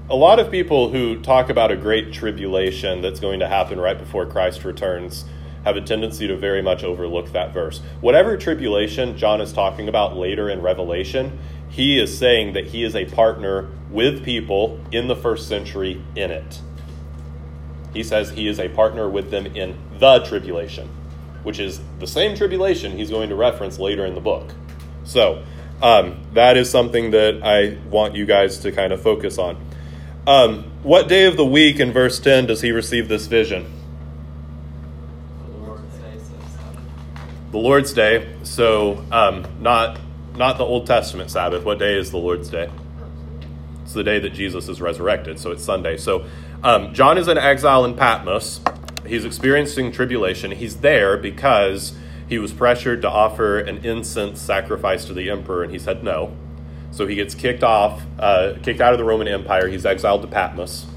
a 0.10 0.16
lot 0.16 0.40
of 0.40 0.50
people 0.50 0.90
who 0.90 1.20
talk 1.20 1.50
about 1.50 1.70
a 1.70 1.76
great 1.76 2.14
tribulation 2.14 3.02
that's 3.02 3.20
going 3.20 3.42
to 3.42 3.48
happen 3.48 3.78
right 3.78 3.98
before 3.98 4.26
Christ 4.26 4.64
returns 4.64 5.26
have 5.66 5.76
a 5.76 5.82
tendency 5.82 6.28
to 6.28 6.38
very 6.38 6.62
much 6.62 6.82
overlook 6.82 7.34
that 7.34 7.54
verse. 7.54 7.82
Whatever 8.00 8.38
tribulation 8.38 9.18
John 9.18 9.42
is 9.42 9.52
talking 9.52 9.90
about 9.90 10.16
later 10.16 10.50
in 10.50 10.62
Revelation, 10.62 11.38
he 11.68 12.00
is 12.00 12.18
saying 12.18 12.54
that 12.54 12.68
he 12.68 12.86
is 12.86 12.96
a 12.96 13.04
partner 13.04 13.70
with 13.90 14.24
people 14.24 14.80
in 14.94 15.10
the 15.10 15.16
first 15.16 15.50
century 15.50 16.02
in 16.16 16.32
it. 16.32 16.62
He 17.94 18.02
says 18.02 18.30
he 18.30 18.48
is 18.48 18.62
a 18.62 18.70
partner 18.70 19.10
with 19.10 19.30
them 19.30 19.46
in 19.46 19.78
the 20.00 20.20
tribulation, 20.20 20.88
which 21.44 21.60
is 21.60 21.82
the 22.00 22.08
same 22.08 22.38
tribulation 22.38 22.94
he's 22.94 23.10
going 23.10 23.28
to 23.28 23.36
reference 23.36 23.78
later 23.78 24.06
in 24.06 24.16
the 24.16 24.22
book. 24.22 24.52
So, 25.04 25.44
um, 25.82 26.22
that 26.32 26.56
is 26.56 26.70
something 26.70 27.12
that 27.12 27.42
I 27.44 27.78
want 27.90 28.16
you 28.16 28.26
guys 28.26 28.60
to 28.60 28.72
kind 28.72 28.94
of 28.94 29.02
focus 29.02 29.38
on. 29.38 29.67
Um, 30.28 30.66
what 30.84 31.08
day 31.08 31.26
of 31.26 31.38
the 31.38 31.46
week 31.46 31.80
in 31.80 31.92
verse 31.92 32.20
10 32.20 32.46
does 32.46 32.62
he 32.62 32.72
receive 32.72 33.08
this 33.08 33.26
vision? 33.26 33.66
the 37.52 37.58
Lord's 37.58 37.94
Day. 37.94 38.36
So 38.44 39.04
um, 39.12 39.46
not 39.60 40.00
not 40.36 40.58
the 40.58 40.64
Old 40.64 40.86
Testament 40.86 41.32
Sabbath. 41.32 41.64
What 41.64 41.80
day 41.80 41.98
is 41.98 42.12
the 42.12 42.18
Lord's 42.18 42.50
Day? 42.50 42.70
It's 43.84 43.94
the 43.94 44.04
day 44.04 44.20
that 44.20 44.32
Jesus 44.32 44.70
is 44.70 44.80
resurrected. 44.82 45.40
So 45.40 45.52
it's 45.52 45.64
Sunday. 45.64 45.98
So 45.98 46.26
um, 46.64 46.94
John 46.94 47.18
is 47.18 47.28
in 47.28 47.38
exile 47.38 47.86
in 47.86 47.96
Patmos. 47.96 48.62
He's 49.08 49.26
experiencing 49.26 49.92
tribulation. 49.92 50.52
He's 50.52 50.78
there 50.78 51.18
because 51.18 51.96
he 52.28 52.38
was 52.38 52.52
pressured 52.52 53.02
to 53.02 53.10
offer 53.10 53.58
an 53.58 53.86
incense 53.86 54.42
sacrifice 54.42 55.06
to 55.06 55.14
the 55.14 55.30
emperor, 55.30 55.64
and 55.64 55.72
he 55.72 55.80
said 55.80 56.04
no. 56.04 56.36
So 56.98 57.06
he 57.06 57.14
gets 57.14 57.36
kicked 57.36 57.64
off, 57.64 58.02
uh, 58.18 58.56
kicked 58.64 58.82
out 58.82 58.92
of 58.92 58.98
the 58.98 59.06
Roman 59.06 59.28
Empire. 59.28 59.68
He's 59.68 59.86
exiled 59.86 60.24
to 60.24 60.28
Patmos. 60.28 60.88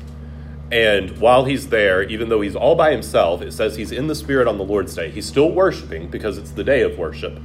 And 0.72 1.18
while 1.18 1.44
he's 1.44 1.68
there, 1.68 2.02
even 2.04 2.30
though 2.30 2.40
he's 2.40 2.56
all 2.56 2.74
by 2.74 2.90
himself, 2.90 3.42
it 3.42 3.52
says 3.52 3.76
he's 3.76 3.92
in 3.92 4.06
the 4.06 4.14
Spirit 4.14 4.48
on 4.48 4.56
the 4.56 4.64
Lord's 4.64 4.94
Day. 4.94 5.10
He's 5.10 5.26
still 5.26 5.50
worshiping 5.50 6.08
because 6.08 6.38
it's 6.38 6.52
the 6.52 6.64
day 6.64 6.80
of 6.80 6.96
worship. 6.96 7.38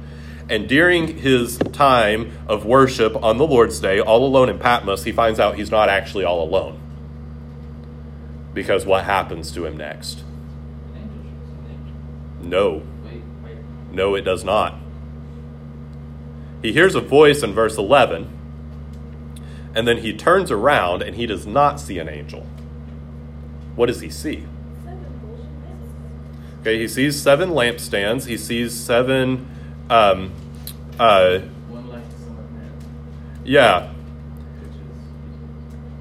And 0.48 0.66
during 0.66 1.18
his 1.18 1.58
time 1.58 2.32
of 2.48 2.64
worship 2.64 3.22
on 3.22 3.36
the 3.36 3.46
Lord's 3.46 3.78
Day, 3.78 4.00
all 4.00 4.24
alone 4.24 4.48
in 4.48 4.58
Patmos, 4.58 5.04
he 5.04 5.12
finds 5.12 5.38
out 5.38 5.56
he's 5.56 5.70
not 5.70 5.90
actually 5.90 6.24
all 6.24 6.42
alone. 6.42 6.80
Because 8.54 8.86
what 8.86 9.04
happens 9.04 9.52
to 9.52 9.66
him 9.66 9.76
next? 9.76 10.24
No. 12.40 12.82
No, 13.92 14.14
it 14.14 14.22
does 14.22 14.44
not. 14.44 14.76
He 16.62 16.72
hears 16.72 16.94
a 16.94 17.02
voice 17.02 17.42
in 17.42 17.52
verse 17.52 17.76
11, 17.76 18.35
and 19.76 19.86
then 19.86 19.98
he 19.98 20.12
turns 20.14 20.50
around 20.50 21.02
and 21.02 21.14
he 21.14 21.26
does 21.26 21.46
not 21.46 21.78
see 21.78 21.98
an 21.98 22.08
angel. 22.08 22.46
What 23.76 23.86
does 23.86 24.00
he 24.00 24.08
see? 24.08 24.44
Okay, 26.62 26.78
he 26.78 26.88
sees 26.88 27.20
seven 27.20 27.50
lampstands. 27.50 28.24
He 28.24 28.38
sees 28.38 28.74
seven 28.74 29.46
um, 29.90 30.32
Uh, 30.98 31.40
One 31.68 31.88
like 31.90 32.08
the 32.08 32.16
Son 32.16 32.38
of 32.38 32.50
Man, 32.52 32.72
yeah, 33.44 33.92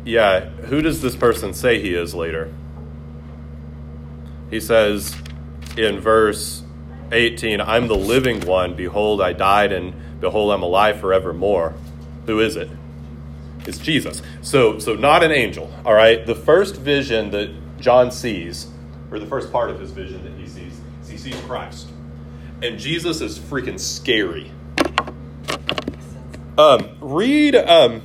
yeah. 0.05 0.45
Who 0.45 0.81
does 0.81 1.01
this 1.01 1.17
person 1.17 1.53
say 1.53 1.81
he 1.81 1.93
is 1.93 2.15
later? 2.15 2.51
He 4.49 4.61
says 4.61 5.13
in 5.75 5.99
verse 5.99 6.63
18, 7.11 7.59
I'm 7.59 7.87
the 7.89 7.95
living 7.95 8.39
one. 8.45 8.73
Behold, 8.73 9.21
I 9.21 9.33
died, 9.33 9.73
and 9.73 9.93
behold, 10.21 10.53
I'm 10.53 10.63
alive 10.63 11.01
forevermore. 11.01 11.73
Who 12.25 12.39
is 12.39 12.55
it? 12.55 12.69
It's 13.67 13.79
Jesus. 13.79 14.21
So, 14.41 14.79
so 14.79 14.95
not 14.95 15.23
an 15.23 15.31
angel. 15.31 15.71
All 15.85 15.93
right. 15.93 16.25
The 16.25 16.35
first 16.35 16.75
vision 16.75 17.31
that 17.31 17.49
John 17.79 18.11
sees, 18.11 18.67
or 19.11 19.19
the 19.19 19.25
first 19.25 19.51
part 19.51 19.69
of 19.69 19.79
his 19.79 19.91
vision 19.91 20.23
that 20.23 20.33
he 20.39 20.47
sees, 20.47 20.79
is 21.01 21.09
he 21.09 21.17
sees 21.17 21.39
Christ, 21.41 21.89
and 22.61 22.79
Jesus 22.79 23.21
is 23.21 23.37
freaking 23.37 23.79
scary. 23.79 24.51
Um, 26.57 26.97
read. 27.01 27.55
Um, 27.55 28.01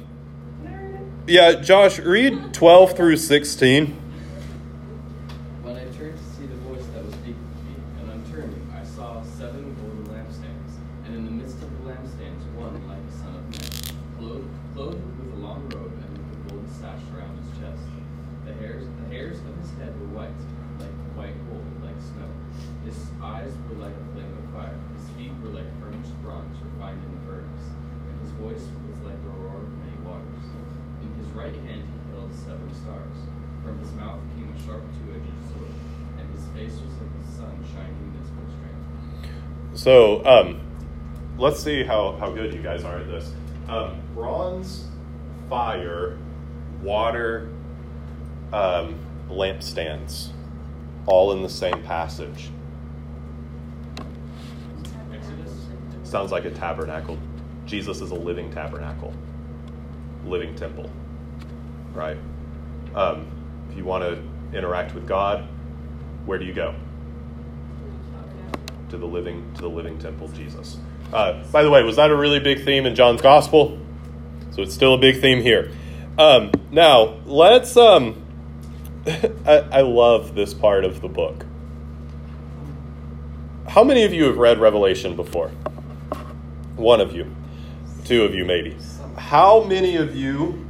yeah, 1.26 1.60
Josh, 1.60 1.98
read 2.00 2.52
12 2.52 2.96
through 2.96 3.16
16. 3.16 3.86
When 5.62 5.76
I 5.76 5.84
turned 5.96 6.18
to 6.18 6.24
see 6.34 6.46
the 6.46 6.56
voice 6.66 6.84
that 6.92 7.04
was 7.04 7.14
speaking 7.14 7.34
to 7.38 7.62
me, 7.70 7.74
and 8.00 8.10
on 8.10 8.24
turning, 8.32 8.66
I 8.74 8.82
saw 8.82 9.22
seven 9.38 9.76
golden 9.78 10.02
lampstands, 10.10 10.74
and 11.06 11.14
in 11.14 11.24
the 11.24 11.30
midst 11.30 11.62
of 11.62 11.70
the 11.70 11.90
lampstands 11.90 12.42
one 12.58 12.74
like 12.88 12.98
a 12.98 13.12
son 13.12 13.36
of 13.36 13.46
man, 13.46 13.70
clothed, 14.18 14.50
clothed 14.74 15.04
with 15.22 15.38
a 15.38 15.40
long 15.40 15.62
robe 15.70 15.92
and 15.94 16.18
with 16.18 16.34
a 16.34 16.50
golden 16.50 16.66
sash 16.66 16.98
around 17.14 17.38
his 17.38 17.50
chest. 17.62 17.86
The 18.44 18.54
hairs, 18.54 18.84
the 19.04 19.14
hairs 19.14 19.38
of 19.38 19.54
his 19.62 19.70
head 19.78 19.94
were 20.00 20.10
white, 20.10 20.34
like 20.82 20.96
white 21.14 21.38
wool, 21.46 21.62
like 21.84 21.94
snow. 22.02 22.26
His 22.82 22.98
eyes 23.22 23.54
were 23.70 23.78
like 23.78 23.94
a 23.94 24.04
flame 24.10 24.34
of 24.34 24.46
fire. 24.50 24.78
His 24.98 25.06
feet 25.14 25.30
were 25.44 25.54
like 25.54 25.68
burnished 25.78 26.16
bronze 26.26 26.58
refined 26.58 26.98
in 27.06 27.10
the 27.14 27.22
furnace, 27.22 27.66
and 28.10 28.18
his 28.18 28.34
voice 28.34 28.66
was 28.90 28.98
like 29.06 29.20
the 29.22 29.30
roar 29.46 29.62
of 29.62 29.70
many 29.78 29.94
waters. 30.02 30.46
In 31.00 31.08
his 31.16 31.28
right 31.32 31.54
hand 31.64 31.80
he 31.80 31.98
held 32.12 32.28
seven 32.34 32.68
stars. 32.76 33.16
From 33.64 33.78
his 33.80 33.92
mouth 33.96 34.20
came 34.36 34.52
a 34.52 34.58
sharp 34.64 34.84
two-edged 35.00 35.40
sword, 35.52 35.72
and 36.20 36.24
his 36.32 36.44
face 36.52 36.76
was 36.80 36.92
like 37.00 37.12
the 37.20 37.24
sun 37.32 37.56
shining 37.72 38.04
in 38.04 38.20
its 38.20 38.28
full 38.32 38.48
strength. 38.52 38.84
So, 39.80 40.22
um, 40.26 40.60
let's 41.38 41.58
see 41.58 41.82
how, 41.84 42.12
how 42.20 42.30
good 42.30 42.52
you 42.52 42.60
guys 42.60 42.84
are 42.84 42.98
at 42.98 43.06
this. 43.06 43.32
Um, 43.66 43.98
bronze, 44.12 44.86
fire, 45.48 46.18
water, 46.82 47.48
um, 48.52 48.98
lampstands, 49.30 50.32
all 51.06 51.32
in 51.32 51.42
the 51.42 51.48
same 51.48 51.82
passage. 51.82 52.50
Exodus. 55.14 55.68
Sounds 56.02 56.30
like 56.30 56.44
a 56.44 56.50
tabernacle. 56.50 57.18
Jesus 57.64 58.02
is 58.02 58.10
a 58.10 58.14
living 58.14 58.52
tabernacle, 58.52 59.14
living 60.26 60.54
temple, 60.56 60.90
right? 61.94 62.18
Um, 62.94 63.26
if 63.70 63.78
you 63.78 63.86
want 63.86 64.04
to 64.04 64.22
interact 64.54 64.94
with 64.94 65.08
God, 65.08 65.48
where 66.26 66.38
do 66.38 66.44
you 66.44 66.52
go? 66.52 66.74
To 68.90 68.98
the 68.98 69.06
living 69.06 69.52
to 69.54 69.62
the 69.62 69.68
living 69.68 69.98
temple, 69.98 70.28
Jesus. 70.28 70.76
Uh, 71.12 71.44
by 71.52 71.62
the 71.62 71.70
way, 71.70 71.82
was 71.82 71.96
that 71.96 72.10
a 72.10 72.16
really 72.16 72.40
big 72.40 72.64
theme 72.64 72.86
in 72.86 72.94
John's 72.94 73.22
gospel? 73.22 73.78
So 74.50 74.62
it's 74.62 74.74
still 74.74 74.94
a 74.94 74.98
big 74.98 75.20
theme 75.20 75.42
here. 75.42 75.70
Um, 76.18 76.50
now 76.70 77.20
let's. 77.24 77.76
Um, 77.76 78.26
I, 79.06 79.58
I 79.72 79.80
love 79.82 80.34
this 80.34 80.52
part 80.52 80.84
of 80.84 81.00
the 81.00 81.08
book. 81.08 81.46
How 83.68 83.84
many 83.84 84.02
of 84.02 84.12
you 84.12 84.24
have 84.24 84.36
read 84.36 84.58
Revelation 84.58 85.14
before? 85.14 85.48
One 86.74 87.00
of 87.00 87.14
you, 87.14 87.32
two 88.04 88.24
of 88.24 88.34
you, 88.34 88.44
maybe. 88.44 88.76
How 89.16 89.62
many 89.62 89.96
of 89.96 90.16
you 90.16 90.66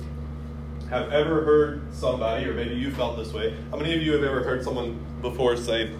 have 0.90 1.11
ever 1.11 1.44
heard 1.44 1.94
somebody, 1.94 2.44
or 2.44 2.52
maybe 2.52 2.74
you 2.74 2.90
felt 2.90 3.16
this 3.16 3.33
way? 3.33 3.56
How 3.70 3.78
many 3.78 3.94
of 3.94 4.02
you 4.02 4.12
have 4.12 4.24
ever 4.24 4.42
heard 4.42 4.62
someone 4.62 4.98
before 5.22 5.56
say, 5.56 5.94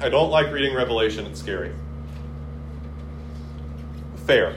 I 0.00 0.08
don't 0.08 0.30
like 0.30 0.52
reading 0.52 0.74
Revelation, 0.74 1.26
it's 1.26 1.40
scary? 1.40 1.72
Fair. 4.26 4.56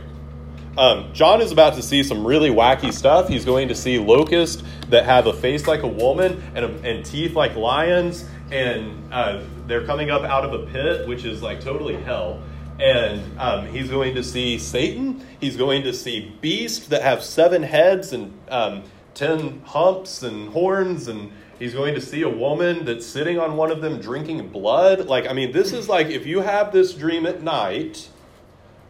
Um, 0.78 1.12
John 1.14 1.42
is 1.42 1.52
about 1.52 1.76
to 1.76 1.82
see 1.82 2.04
some 2.04 2.26
really 2.26 2.50
wacky 2.50 2.94
stuff. 2.94 3.28
He's 3.28 3.46
going 3.46 3.70
to 3.70 3.76
see 3.76 4.00
locusts 4.00 4.64
that 4.90 5.06
have 5.06 5.28
a 5.28 5.34
face 5.34 5.68
like 5.68 5.84
a 5.84 5.88
woman 5.88 6.44
and, 6.56 6.66
a, 6.66 6.90
and 6.90 7.06
teeth 7.06 7.36
like 7.36 7.56
lions, 7.56 8.26
and 8.52 9.14
uh, 9.14 9.42
they're 9.68 9.86
coming 9.86 10.10
up 10.10 10.24
out 10.24 10.46
of 10.46 10.54
a 10.54 10.66
pit, 10.72 11.08
which 11.08 11.26
is 11.26 11.42
like 11.42 11.62
totally 11.62 11.96
hell. 11.96 12.42
And 12.80 13.40
um, 13.40 13.68
he's 13.68 13.90
going 13.90 14.16
to 14.16 14.24
see 14.24 14.58
Satan. 14.58 15.26
He's 15.42 15.58
going 15.58 15.84
to 15.84 15.94
see 15.94 16.34
beasts 16.40 16.88
that 16.88 17.02
have 17.02 17.24
seven 17.24 17.62
heads 17.62 18.14
and 18.14 18.34
um, 18.50 18.84
ten 19.20 19.62
humps 19.66 20.24
and 20.24 20.50
horns, 20.50 21.08
and 21.08 21.32
he's 21.60 21.74
going 21.74 21.96
to 21.96 22.02
see 22.02 22.22
a 22.22 22.30
woman 22.30 22.86
that's 22.86 23.06
sitting 23.06 23.38
on 23.38 23.58
one 23.58 23.72
of 23.72 23.82
them 23.82 24.00
drinking 24.00 24.50
blood. 24.50 25.08
Like, 25.08 25.28
I 25.28 25.34
mean, 25.34 25.52
this 25.52 25.74
is 25.74 25.90
like 25.90 26.08
if 26.08 26.26
you 26.26 26.40
have 26.40 26.72
this 26.72 26.94
dream 26.94 27.26
at 27.26 27.44
night 27.44 28.10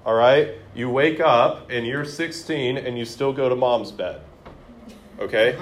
all 0.06 0.16
right? 0.16 0.56
You 0.74 0.90
wake 0.90 1.20
up 1.20 1.70
and 1.70 1.86
you're 1.86 2.06
16 2.06 2.78
and 2.78 2.98
you 2.98 3.06
still 3.06 3.34
go 3.34 3.50
to 3.50 3.56
mom's 3.56 3.92
bed. 3.92 4.22
Okay? 5.20 5.58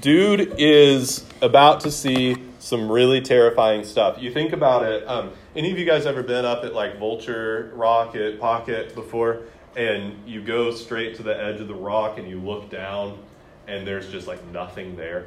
Dude 0.00 0.54
is 0.58 1.26
about 1.42 1.80
to 1.80 1.90
see 1.90 2.36
some 2.58 2.90
really 2.90 3.20
terrifying 3.20 3.84
stuff. 3.84 4.20
You 4.20 4.32
think 4.32 4.52
about 4.52 4.84
it. 4.84 5.06
Um, 5.08 5.32
any 5.56 5.72
of 5.72 5.78
you 5.78 5.84
guys 5.84 6.06
ever 6.06 6.22
been 6.22 6.44
up 6.44 6.64
at 6.64 6.74
like 6.74 6.98
Vulture 6.98 7.72
Rock 7.74 8.14
at 8.14 8.38
Pocket 8.38 8.94
before? 8.94 9.42
And 9.76 10.28
you 10.28 10.42
go 10.42 10.72
straight 10.72 11.16
to 11.16 11.22
the 11.22 11.40
edge 11.40 11.60
of 11.60 11.68
the 11.68 11.74
rock 11.74 12.18
and 12.18 12.28
you 12.28 12.40
look 12.40 12.70
down 12.70 13.18
and 13.66 13.86
there's 13.86 14.10
just 14.10 14.26
like 14.26 14.44
nothing 14.46 14.96
there. 14.96 15.26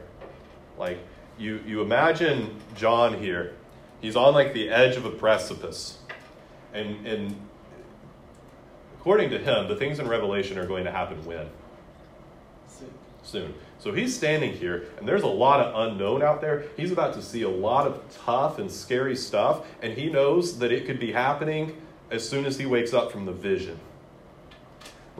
Like 0.77 0.99
you, 1.38 1.62
you 1.65 1.82
imagine 1.82 2.60
John 2.75 3.19
here. 3.19 3.56
He's 4.01 4.15
on 4.15 4.34
like 4.34 4.54
the 4.54 4.69
edge 4.69 4.97
of 4.97 5.06
a 5.06 5.12
precipice 5.12 5.99
and, 6.73 7.06
and 7.06 7.36
according 8.99 9.32
to 9.32 9.39
him, 9.39 9.67
the 9.67 9.75
things 9.75 9.99
in 9.99 10.08
Revelation 10.08 10.58
are 10.58 10.65
going 10.65 10.86
to 10.86 10.91
happen 10.91 11.23
when? 11.25 11.47
Soon. 13.23 13.54
So 13.80 13.91
he's 13.91 14.15
standing 14.15 14.54
here, 14.54 14.86
and 14.97 15.08
there's 15.08 15.23
a 15.23 15.27
lot 15.27 15.60
of 15.60 15.91
unknown 15.91 16.21
out 16.21 16.41
there. 16.41 16.65
He's 16.77 16.91
about 16.91 17.13
to 17.15 17.21
see 17.21 17.41
a 17.41 17.49
lot 17.49 17.88
of 17.88 18.04
tough 18.25 18.60
and 18.60 18.71
scary 18.71 19.15
stuff, 19.15 19.65
and 19.82 19.93
he 19.93 20.10
knows 20.10 20.60
that 20.60 20.71
it 20.71 20.86
could 20.86 20.99
be 20.99 21.12
happening 21.12 21.82
as 22.10 22.27
soon 22.27 22.45
as 22.45 22.58
he 22.58 22.65
wakes 22.65 22.93
up 22.93 23.12
from 23.12 23.25
the 23.25 23.32
vision. 23.32 23.80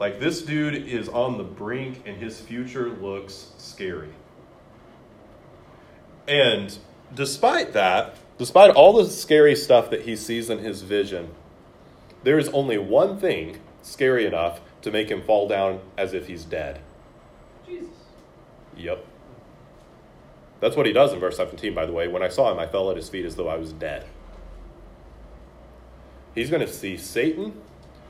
Like 0.02 0.18
this 0.18 0.42
dude 0.42 0.74
is 0.88 1.08
on 1.08 1.38
the 1.38 1.44
brink, 1.44 2.02
and 2.06 2.16
his 2.16 2.40
future 2.40 2.90
looks 2.90 3.52
scary. 3.56 4.08
And 6.26 6.76
despite 7.14 7.72
that, 7.74 8.16
despite 8.36 8.72
all 8.72 8.94
the 8.94 9.08
scary 9.08 9.54
stuff 9.54 9.90
that 9.90 10.02
he 10.02 10.16
sees 10.16 10.50
in 10.50 10.58
his 10.58 10.82
vision, 10.82 11.30
there 12.24 12.36
is 12.36 12.48
only 12.48 12.78
one 12.78 13.20
thing 13.20 13.60
scary 13.82 14.26
enough 14.26 14.60
to 14.80 14.90
make 14.90 15.08
him 15.08 15.22
fall 15.22 15.46
down 15.46 15.78
as 15.96 16.14
if 16.14 16.26
he's 16.26 16.44
dead. 16.44 16.80
Jesus. 17.64 17.86
Yep. 18.76 19.06
That's 20.58 20.74
what 20.74 20.86
he 20.86 20.92
does 20.92 21.12
in 21.12 21.20
verse 21.20 21.36
17, 21.36 21.74
by 21.74 21.86
the 21.86 21.92
way. 21.92 22.08
When 22.08 22.24
I 22.24 22.28
saw 22.28 22.50
him, 22.50 22.58
I 22.58 22.66
fell 22.66 22.90
at 22.90 22.96
his 22.96 23.08
feet 23.08 23.24
as 23.24 23.36
though 23.36 23.48
I 23.48 23.56
was 23.56 23.72
dead. 23.72 24.04
He's 26.34 26.50
going 26.50 26.66
to 26.66 26.72
see 26.72 26.96
Satan. 26.96 27.62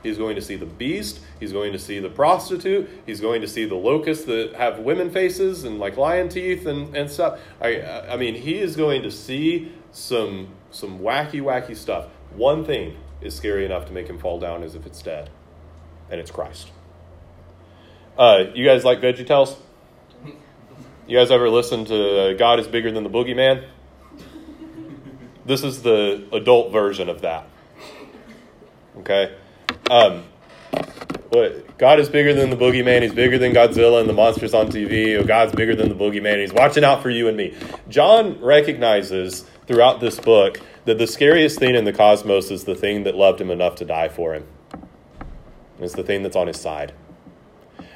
He's 0.03 0.17
going 0.17 0.35
to 0.35 0.41
see 0.41 0.57
the 0.57 0.65
beast. 0.65 1.21
He's 1.39 1.53
going 1.53 1.71
to 1.71 1.79
see 1.79 1.99
the 1.99 2.09
prostitute. 2.09 2.89
He's 3.05 3.21
going 3.21 3.41
to 3.41 3.47
see 3.47 3.65
the 3.65 3.75
locusts 3.75 4.25
that 4.25 4.53
have 4.55 4.79
women 4.79 5.09
faces 5.09 5.63
and 5.63 5.79
like 5.79 5.97
lion 5.97 6.27
teeth 6.29 6.65
and, 6.65 6.95
and 6.95 7.09
stuff. 7.09 7.39
I, 7.61 7.81
I 7.81 8.17
mean, 8.17 8.35
he 8.35 8.59
is 8.59 8.75
going 8.75 9.01
to 9.03 9.11
see 9.11 9.71
some, 9.91 10.49
some 10.71 10.99
wacky, 10.99 11.41
wacky 11.41 11.75
stuff. 11.75 12.07
One 12.35 12.65
thing 12.65 12.97
is 13.21 13.33
scary 13.33 13.65
enough 13.65 13.85
to 13.85 13.93
make 13.93 14.07
him 14.07 14.19
fall 14.19 14.39
down 14.39 14.61
as 14.63 14.75
if 14.75 14.85
it's 14.85 15.01
dead, 15.01 15.29
and 16.09 16.19
it's 16.19 16.31
Christ. 16.31 16.69
Uh, 18.17 18.45
you 18.53 18.65
guys 18.65 18.83
like 18.83 18.99
Veggie 18.99 19.25
Tales? 19.25 19.55
You 21.07 21.17
guys 21.17 21.31
ever 21.31 21.49
listen 21.49 21.85
to 21.85 22.19
uh, 22.19 22.33
God 22.33 22.59
is 22.59 22.67
Bigger 22.67 22.91
Than 22.91 23.03
the 23.03 23.09
Boogeyman? 23.09 23.65
This 25.45 25.63
is 25.63 25.81
the 25.81 26.27
adult 26.31 26.71
version 26.71 27.09
of 27.09 27.21
that. 27.21 27.47
Okay? 28.99 29.35
Um, 29.89 30.23
what, 31.29 31.77
God 31.77 31.99
is 31.99 32.09
bigger 32.09 32.33
than 32.33 32.49
the 32.49 32.55
boogeyman. 32.55 33.01
He's 33.01 33.13
bigger 33.13 33.37
than 33.37 33.53
Godzilla 33.53 33.99
and 33.99 34.07
the 34.07 34.13
monsters 34.13 34.53
on 34.53 34.67
TV. 34.67 35.25
God's 35.25 35.53
bigger 35.53 35.75
than 35.75 35.89
the 35.89 35.95
boogeyman. 35.95 36.39
He's 36.39 36.53
watching 36.53 36.83
out 36.83 37.01
for 37.01 37.09
you 37.09 37.27
and 37.27 37.35
me. 37.35 37.55
John 37.89 38.39
recognizes 38.39 39.45
throughout 39.67 39.99
this 39.99 40.19
book 40.19 40.59
that 40.85 40.97
the 40.97 41.07
scariest 41.07 41.59
thing 41.59 41.75
in 41.75 41.85
the 41.85 41.93
cosmos 41.93 42.51
is 42.51 42.65
the 42.65 42.75
thing 42.75 43.03
that 43.03 43.15
loved 43.15 43.41
him 43.41 43.49
enough 43.49 43.75
to 43.75 43.85
die 43.85 44.09
for 44.09 44.33
him. 44.33 44.45
It's 45.79 45.95
the 45.95 46.03
thing 46.03 46.23
that's 46.23 46.35
on 46.35 46.47
his 46.47 46.59
side. 46.59 46.93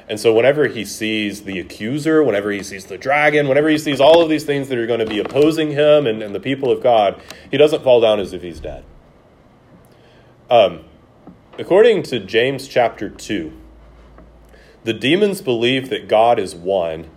And 0.08 0.18
so, 0.18 0.32
whenever 0.32 0.68
he 0.68 0.86
sees 0.86 1.42
the 1.42 1.60
accuser, 1.60 2.24
whenever 2.24 2.50
he 2.50 2.62
sees 2.62 2.86
the 2.86 2.96
dragon, 2.96 3.46
whenever 3.46 3.68
he 3.68 3.76
sees 3.76 4.00
all 4.00 4.22
of 4.22 4.30
these 4.30 4.44
things 4.44 4.68
that 4.68 4.78
are 4.78 4.86
going 4.86 5.00
to 5.00 5.06
be 5.06 5.18
opposing 5.18 5.70
him 5.70 6.06
and, 6.06 6.22
and 6.22 6.34
the 6.34 6.40
people 6.40 6.70
of 6.70 6.82
God, 6.82 7.20
he 7.50 7.58
doesn't 7.58 7.82
fall 7.82 8.00
down 8.00 8.18
as 8.18 8.32
if 8.32 8.40
he's 8.40 8.58
dead. 8.58 8.84
Um, 10.50 10.84
according 11.58 12.04
to 12.04 12.20
James 12.20 12.68
chapter 12.68 13.10
2, 13.10 13.52
the 14.84 14.92
demons 14.92 15.42
believe 15.42 15.90
that 15.90 16.08
God 16.08 16.38
is 16.38 16.54
one 16.54 17.10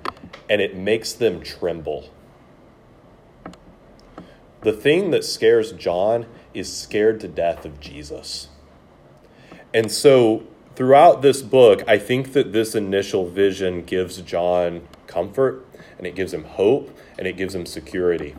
and 0.50 0.60
it 0.60 0.76
makes 0.76 1.14
them 1.14 1.42
tremble. 1.42 2.10
The 4.62 4.74
thing 4.74 5.12
that 5.12 5.24
scares 5.24 5.72
John 5.72 6.26
is 6.54 6.76
scared 6.76 7.20
to 7.22 7.28
death 7.28 7.66
of 7.66 7.80
Jesus. 7.80 8.50
And 9.74 9.92
so 9.92 10.44
throughout 10.76 11.22
this 11.22 11.42
book, 11.42 11.84
I 11.88 11.98
think 11.98 12.34
that 12.34 12.52
this 12.52 12.74
initial 12.76 13.30
vision 13.30 13.84
gives 13.84 14.22
John 14.22 14.88
comfort 15.06 15.66
and 15.98 16.08
it 16.08 16.16
gives 16.16 16.34
him 16.34 16.44
hope 16.44 16.96
and 17.18 17.28
it 17.28 17.38
gives 17.38 17.54
him 17.54 17.66
security. 17.66 18.36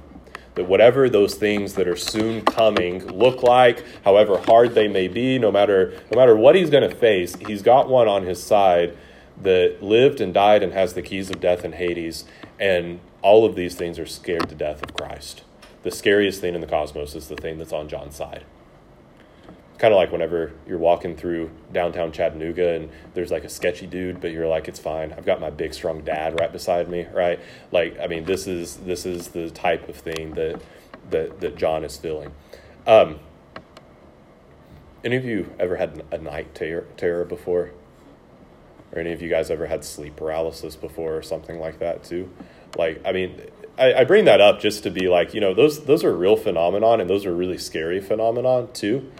That 0.54 0.64
whatever 0.64 1.08
those 1.08 1.34
things 1.34 1.74
that 1.74 1.88
are 1.88 1.96
soon 1.96 2.42
coming 2.42 3.06
look 3.06 3.42
like, 3.42 3.84
however 4.04 4.38
hard 4.38 4.74
they 4.74 4.86
may 4.86 5.08
be, 5.08 5.38
no 5.38 5.50
matter 5.50 5.98
no 6.10 6.18
matter 6.18 6.36
what 6.36 6.54
he's 6.54 6.70
going 6.70 6.88
to 6.88 6.94
face, 6.94 7.34
he's 7.46 7.62
got 7.62 7.88
one 7.88 8.08
on 8.08 8.24
his 8.24 8.42
side 8.42 8.96
that 9.40 9.82
lived 9.82 10.20
and 10.20 10.34
died 10.34 10.62
and 10.62 10.72
has 10.72 10.92
the 10.92 11.02
keys 11.02 11.30
of 11.30 11.40
death 11.40 11.64
and 11.64 11.74
Hades, 11.74 12.24
and 12.60 13.00
all 13.22 13.46
of 13.46 13.54
these 13.54 13.74
things 13.74 13.98
are 13.98 14.06
scared 14.06 14.48
to 14.50 14.54
death 14.54 14.82
of 14.82 14.94
Christ. 14.94 15.42
The 15.82 15.90
scariest 15.90 16.40
thing 16.40 16.54
in 16.54 16.60
the 16.60 16.66
cosmos 16.66 17.14
is 17.14 17.28
the 17.28 17.36
thing 17.36 17.58
that's 17.58 17.72
on 17.72 17.88
John's 17.88 18.14
side 18.14 18.44
kind 19.82 19.92
of 19.92 19.98
like 19.98 20.12
whenever 20.12 20.52
you're 20.64 20.78
walking 20.78 21.16
through 21.16 21.50
downtown 21.72 22.12
Chattanooga 22.12 22.74
and 22.74 22.88
there's 23.14 23.32
like 23.32 23.42
a 23.42 23.48
sketchy 23.48 23.88
dude, 23.88 24.20
but 24.20 24.30
you're 24.30 24.46
like, 24.46 24.68
it's 24.68 24.78
fine. 24.78 25.12
I've 25.12 25.26
got 25.26 25.40
my 25.40 25.50
big 25.50 25.74
strong 25.74 26.02
dad 26.02 26.38
right 26.38 26.52
beside 26.52 26.88
me, 26.88 27.08
right? 27.12 27.40
Like, 27.72 27.98
I 27.98 28.06
mean, 28.06 28.24
this 28.24 28.46
is 28.46 28.76
this 28.76 29.04
is 29.04 29.28
the 29.28 29.50
type 29.50 29.88
of 29.88 29.96
thing 29.96 30.34
that 30.34 30.62
that 31.10 31.40
that 31.40 31.56
John 31.56 31.82
is 31.82 31.96
feeling. 31.96 32.30
Um, 32.86 33.18
any 35.02 35.16
of 35.16 35.24
you 35.24 35.52
ever 35.58 35.74
had 35.74 36.04
a 36.12 36.18
night 36.18 36.54
terror, 36.54 36.86
terror 36.96 37.24
before? 37.24 37.72
Or 38.92 39.00
any 39.00 39.10
of 39.10 39.20
you 39.20 39.28
guys 39.28 39.50
ever 39.50 39.66
had 39.66 39.84
sleep 39.84 40.14
paralysis 40.14 40.76
before, 40.76 41.16
or 41.16 41.22
something 41.22 41.58
like 41.58 41.80
that 41.80 42.04
too? 42.04 42.30
Like, 42.76 43.02
I 43.04 43.10
mean, 43.10 43.40
I, 43.76 43.94
I 43.94 44.04
bring 44.04 44.26
that 44.26 44.40
up 44.40 44.60
just 44.60 44.84
to 44.84 44.92
be 44.92 45.08
like, 45.08 45.34
you 45.34 45.40
know, 45.40 45.54
those 45.54 45.86
those 45.86 46.04
are 46.04 46.16
real 46.16 46.36
phenomenon, 46.36 47.00
and 47.00 47.10
those 47.10 47.26
are 47.26 47.34
really 47.34 47.58
scary 47.58 48.00
phenomenon 48.00 48.68
too 48.72 49.10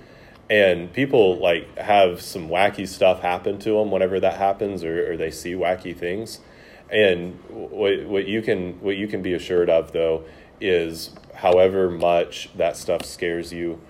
and 0.53 0.93
people 0.93 1.39
like 1.39 1.79
have 1.79 2.21
some 2.21 2.51
wacky 2.51 2.87
stuff 2.87 3.23
happen 3.23 3.59
to 3.59 3.71
them 3.71 3.91
whenever 3.91 4.21
that 4.21 4.37
happens 4.37 4.85
or, 4.85 5.13
or 5.13 5.17
they 5.17 5.31
see 5.31 5.55
wacky 5.55 5.97
things. 5.97 6.41
And 6.91 7.41
what, 7.49 8.05
what 8.05 8.27
you 8.27 8.43
can 8.43 8.75
what 8.81 8.97
you 8.97 9.09
can 9.09 9.23
be 9.23 9.33
assured 9.33 9.71
of 9.71 9.93
though 9.93 10.25
is 10.61 11.11
however 11.35 11.91
much 11.91 12.51
that 12.55 12.77
stuff 12.77 13.07
scares 13.07 13.51
you 13.51 13.81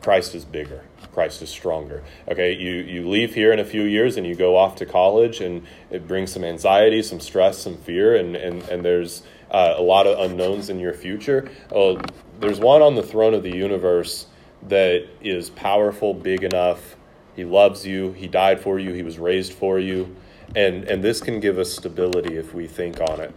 christ 0.00 0.34
is 0.34 0.44
bigger. 0.44 0.82
Christ 1.12 1.40
is 1.40 1.50
stronger. 1.50 2.02
Okay 2.26 2.52
you 2.52 2.72
you 2.72 3.08
leave 3.08 3.36
here 3.36 3.52
in 3.52 3.60
a 3.60 3.64
few 3.64 3.82
years 3.82 4.16
and 4.16 4.26
you 4.26 4.34
go 4.34 4.56
off 4.56 4.74
to 4.76 4.86
college 4.86 5.40
and 5.40 5.64
it 5.88 6.08
brings 6.08 6.32
some 6.32 6.42
anxiety 6.42 7.00
some 7.04 7.20
stress 7.20 7.58
some 7.58 7.76
fear 7.76 8.16
and 8.16 8.34
and, 8.34 8.64
and 8.64 8.84
there's 8.84 9.22
uh, 9.52 9.74
a 9.76 9.82
lot 9.82 10.08
of 10.08 10.18
unknowns 10.18 10.68
in 10.68 10.80
your 10.80 10.94
future. 10.94 11.48
Oh, 11.70 12.00
there's 12.40 12.58
one 12.58 12.82
on 12.82 12.96
the 12.96 13.02
throne 13.04 13.34
of 13.34 13.44
the 13.44 13.54
universe 13.54 14.26
that 14.68 15.06
is 15.20 15.50
powerful, 15.50 16.14
big 16.14 16.44
enough. 16.44 16.96
He 17.34 17.44
loves 17.44 17.86
you. 17.86 18.12
He 18.12 18.26
died 18.28 18.60
for 18.60 18.78
you. 18.78 18.92
He 18.92 19.02
was 19.02 19.18
raised 19.18 19.52
for 19.52 19.78
you. 19.78 20.14
And, 20.54 20.84
and 20.84 21.02
this 21.02 21.20
can 21.20 21.40
give 21.40 21.58
us 21.58 21.72
stability 21.72 22.36
if 22.36 22.54
we 22.54 22.66
think 22.66 23.00
on 23.00 23.20
it. 23.20 23.34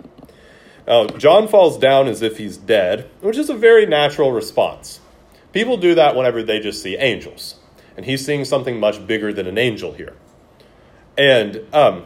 Now, 0.87 1.07
John 1.07 1.47
falls 1.47 1.77
down 1.77 2.07
as 2.07 2.21
if 2.21 2.37
he's 2.37 2.57
dead, 2.57 3.09
which 3.21 3.37
is 3.37 3.49
a 3.49 3.55
very 3.55 3.85
natural 3.85 4.31
response. 4.31 4.99
People 5.51 5.77
do 5.77 5.95
that 5.95 6.15
whenever 6.15 6.43
they 6.43 6.59
just 6.59 6.83
see 6.83 6.95
angels. 6.97 7.55
And 7.97 8.05
he's 8.05 8.25
seeing 8.25 8.45
something 8.45 8.79
much 8.79 9.07
bigger 9.07 9.31
than 9.31 9.47
an 9.47 9.57
angel 9.57 9.93
here. 9.93 10.15
And 11.17 11.65
um, 11.73 12.05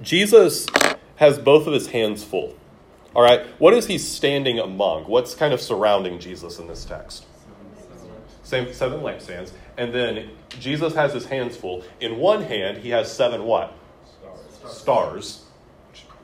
Jesus 0.00 0.66
has 1.16 1.38
both 1.38 1.66
of 1.66 1.72
his 1.72 1.88
hands 1.88 2.22
full. 2.22 2.56
All 3.14 3.22
right, 3.22 3.46
what 3.60 3.74
is 3.74 3.86
he 3.86 3.98
standing 3.98 4.58
among? 4.58 5.04
What's 5.04 5.34
kind 5.34 5.52
of 5.52 5.60
surrounding 5.60 6.18
Jesus 6.18 6.58
in 6.58 6.68
this 6.68 6.84
text? 6.84 7.26
Same 8.54 8.72
seven 8.72 9.00
lampstands. 9.00 9.50
And 9.76 9.92
then 9.92 10.30
Jesus 10.60 10.94
has 10.94 11.12
his 11.12 11.26
hands 11.26 11.56
full. 11.56 11.82
In 12.00 12.18
one 12.18 12.42
hand, 12.42 12.78
he 12.78 12.90
has 12.90 13.12
seven 13.12 13.44
what? 13.44 13.72
Stars. 14.62 14.76
Stars. 14.76 15.44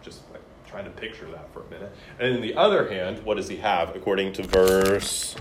Just 0.03 0.21
like 0.33 0.43
trying 0.67 0.85
to 0.85 0.91
picture 0.91 1.29
that 1.33 1.53
for 1.53 1.63
a 1.63 1.71
minute. 1.71 1.93
And 2.21 2.37
in 2.37 2.41
the 2.41 2.55
other 2.55 2.89
hand, 2.89 3.25
what 3.25 3.37
does 3.37 3.49
he 3.49 3.57
have 3.57 3.97
according 3.97 4.33
to 4.35 4.45
verse 4.45 5.35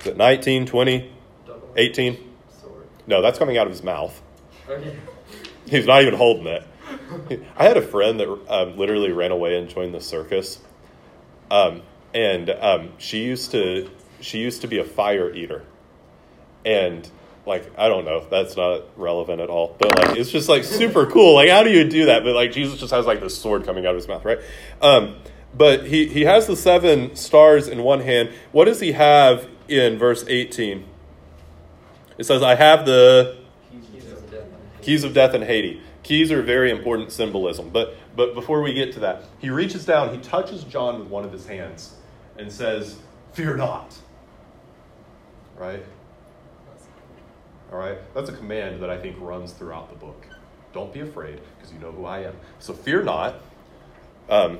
is 0.00 0.06
it 0.06 0.16
19, 0.16 0.66
20, 0.66 1.10
18? 1.76 2.34
No, 3.06 3.22
that's 3.22 3.38
coming 3.38 3.56
out 3.56 3.66
of 3.66 3.72
his 3.72 3.82
mouth. 3.82 4.20
He's 5.66 5.86
not 5.86 6.02
even 6.02 6.14
holding 6.14 6.46
it. 6.46 6.64
I 7.56 7.64
had 7.64 7.78
a 7.78 7.82
friend 7.82 8.20
that 8.20 8.28
um, 8.48 8.76
literally 8.76 9.12
ran 9.12 9.32
away 9.32 9.58
and 9.58 9.68
joined 9.68 9.94
the 9.94 10.00
circus. 10.00 10.60
Um, 11.50 11.82
and 12.12 12.50
um, 12.50 12.92
she 12.98 13.24
used 13.24 13.50
to 13.52 13.90
she 14.20 14.38
used 14.38 14.60
to 14.60 14.66
be 14.68 14.78
a 14.78 14.84
fire 14.84 15.32
eater 15.32 15.64
and 16.68 17.08
like 17.46 17.72
I 17.78 17.88
don't 17.88 18.04
know, 18.04 18.26
that's 18.28 18.56
not 18.56 18.82
relevant 18.96 19.40
at 19.40 19.48
all. 19.48 19.74
But 19.78 19.96
like 19.96 20.16
it's 20.16 20.30
just 20.30 20.48
like 20.48 20.64
super 20.64 21.06
cool. 21.06 21.34
Like 21.34 21.48
how 21.48 21.62
do 21.62 21.70
you 21.70 21.88
do 21.88 22.06
that? 22.06 22.22
But 22.22 22.34
like 22.34 22.52
Jesus 22.52 22.78
just 22.78 22.92
has 22.92 23.06
like 23.06 23.20
this 23.20 23.36
sword 23.36 23.64
coming 23.64 23.86
out 23.86 23.90
of 23.90 23.96
his 23.96 24.06
mouth, 24.06 24.24
right? 24.24 24.38
Um, 24.82 25.16
but 25.54 25.86
he 25.86 26.06
he 26.06 26.22
has 26.22 26.46
the 26.46 26.56
seven 26.56 27.16
stars 27.16 27.66
in 27.66 27.82
one 27.82 28.00
hand. 28.00 28.30
What 28.52 28.66
does 28.66 28.80
he 28.80 28.92
have 28.92 29.48
in 29.66 29.98
verse 29.98 30.24
eighteen? 30.28 30.84
It 32.18 32.24
says, 32.24 32.42
"I 32.42 32.54
have 32.54 32.84
the 32.84 33.38
keys 33.92 34.12
of 34.12 34.30
death, 34.30 34.46
keys 34.82 35.04
of 35.04 35.14
death 35.14 35.34
and 35.34 35.44
Hades." 35.44 35.80
Keys 36.02 36.32
are 36.32 36.42
very 36.42 36.70
important 36.70 37.12
symbolism. 37.12 37.70
But 37.70 37.96
but 38.14 38.34
before 38.34 38.60
we 38.62 38.74
get 38.74 38.92
to 38.94 39.00
that, 39.00 39.24
he 39.38 39.48
reaches 39.50 39.84
down, 39.86 40.14
he 40.14 40.20
touches 40.20 40.64
John 40.64 40.98
with 40.98 41.08
one 41.08 41.24
of 41.24 41.32
his 41.32 41.46
hands, 41.46 41.94
and 42.36 42.52
says, 42.52 42.96
"Fear 43.32 43.56
not." 43.56 43.96
Right 45.56 45.82
all 47.72 47.78
right? 47.78 47.98
That's 48.14 48.28
a 48.28 48.32
command 48.32 48.82
that 48.82 48.90
I 48.90 48.98
think 48.98 49.16
runs 49.18 49.52
throughout 49.52 49.90
the 49.90 49.96
book. 49.96 50.26
Don't 50.72 50.92
be 50.92 51.00
afraid, 51.00 51.40
because 51.56 51.72
you 51.72 51.78
know 51.78 51.92
who 51.92 52.04
I 52.04 52.20
am. 52.20 52.34
So 52.58 52.72
fear 52.72 53.02
not. 53.02 53.36
Um, 54.28 54.58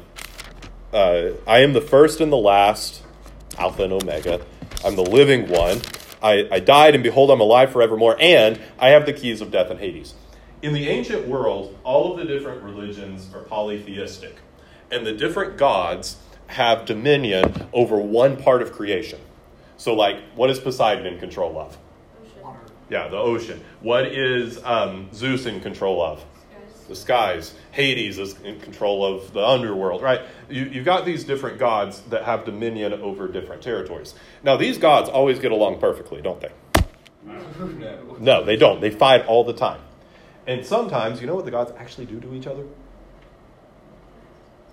uh, 0.92 1.30
I 1.46 1.60
am 1.60 1.74
the 1.74 1.80
first 1.80 2.20
and 2.20 2.32
the 2.32 2.36
last, 2.36 3.02
Alpha 3.58 3.84
and 3.84 3.92
Omega. 3.92 4.40
I'm 4.84 4.96
the 4.96 5.02
living 5.02 5.48
one. 5.48 5.80
I, 6.22 6.48
I 6.50 6.60
died, 6.60 6.94
and 6.94 7.02
behold, 7.02 7.30
I'm 7.30 7.40
alive 7.40 7.72
forevermore, 7.72 8.16
and 8.18 8.60
I 8.78 8.88
have 8.90 9.06
the 9.06 9.12
keys 9.12 9.40
of 9.40 9.50
death 9.50 9.70
and 9.70 9.78
Hades. 9.78 10.14
In 10.62 10.72
the 10.72 10.88
ancient 10.88 11.28
world, 11.28 11.78
all 11.84 12.12
of 12.12 12.18
the 12.18 12.24
different 12.24 12.62
religions 12.62 13.32
are 13.34 13.42
polytheistic, 13.42 14.36
and 14.90 15.06
the 15.06 15.12
different 15.12 15.56
gods 15.56 16.16
have 16.48 16.86
dominion 16.86 17.68
over 17.72 17.98
one 17.98 18.36
part 18.36 18.62
of 18.62 18.72
creation. 18.72 19.20
So, 19.76 19.94
like, 19.94 20.20
what 20.34 20.50
is 20.50 20.58
Poseidon 20.58 21.06
in 21.06 21.20
control 21.20 21.58
of? 21.58 21.78
Yeah, 22.90 23.08
the 23.08 23.16
ocean. 23.16 23.62
What 23.80 24.06
is 24.06 24.62
um, 24.64 25.08
Zeus 25.12 25.46
in 25.46 25.60
control 25.60 26.02
of? 26.02 26.24
The 26.88 26.96
skies. 26.96 27.54
Hades 27.72 28.18
is 28.18 28.40
in 28.40 28.58
control 28.60 29.04
of 29.04 29.34
the 29.34 29.46
underworld, 29.46 30.00
right? 30.00 30.22
You, 30.48 30.64
you've 30.64 30.86
got 30.86 31.04
these 31.04 31.22
different 31.24 31.58
gods 31.58 32.00
that 32.08 32.24
have 32.24 32.46
dominion 32.46 32.94
over 32.94 33.28
different 33.28 33.62
territories. 33.62 34.14
Now, 34.42 34.56
these 34.56 34.78
gods 34.78 35.10
always 35.10 35.38
get 35.38 35.52
along 35.52 35.80
perfectly, 35.80 36.22
don't 36.22 36.40
they? 36.40 36.48
No. 37.24 38.16
no, 38.18 38.44
they 38.44 38.56
don't. 38.56 38.80
They 38.80 38.90
fight 38.90 39.26
all 39.26 39.44
the 39.44 39.52
time. 39.52 39.80
And 40.46 40.64
sometimes, 40.64 41.20
you 41.20 41.26
know 41.26 41.34
what 41.34 41.44
the 41.44 41.50
gods 41.50 41.72
actually 41.76 42.06
do 42.06 42.20
to 42.20 42.34
each 42.34 42.46
other? 42.46 42.64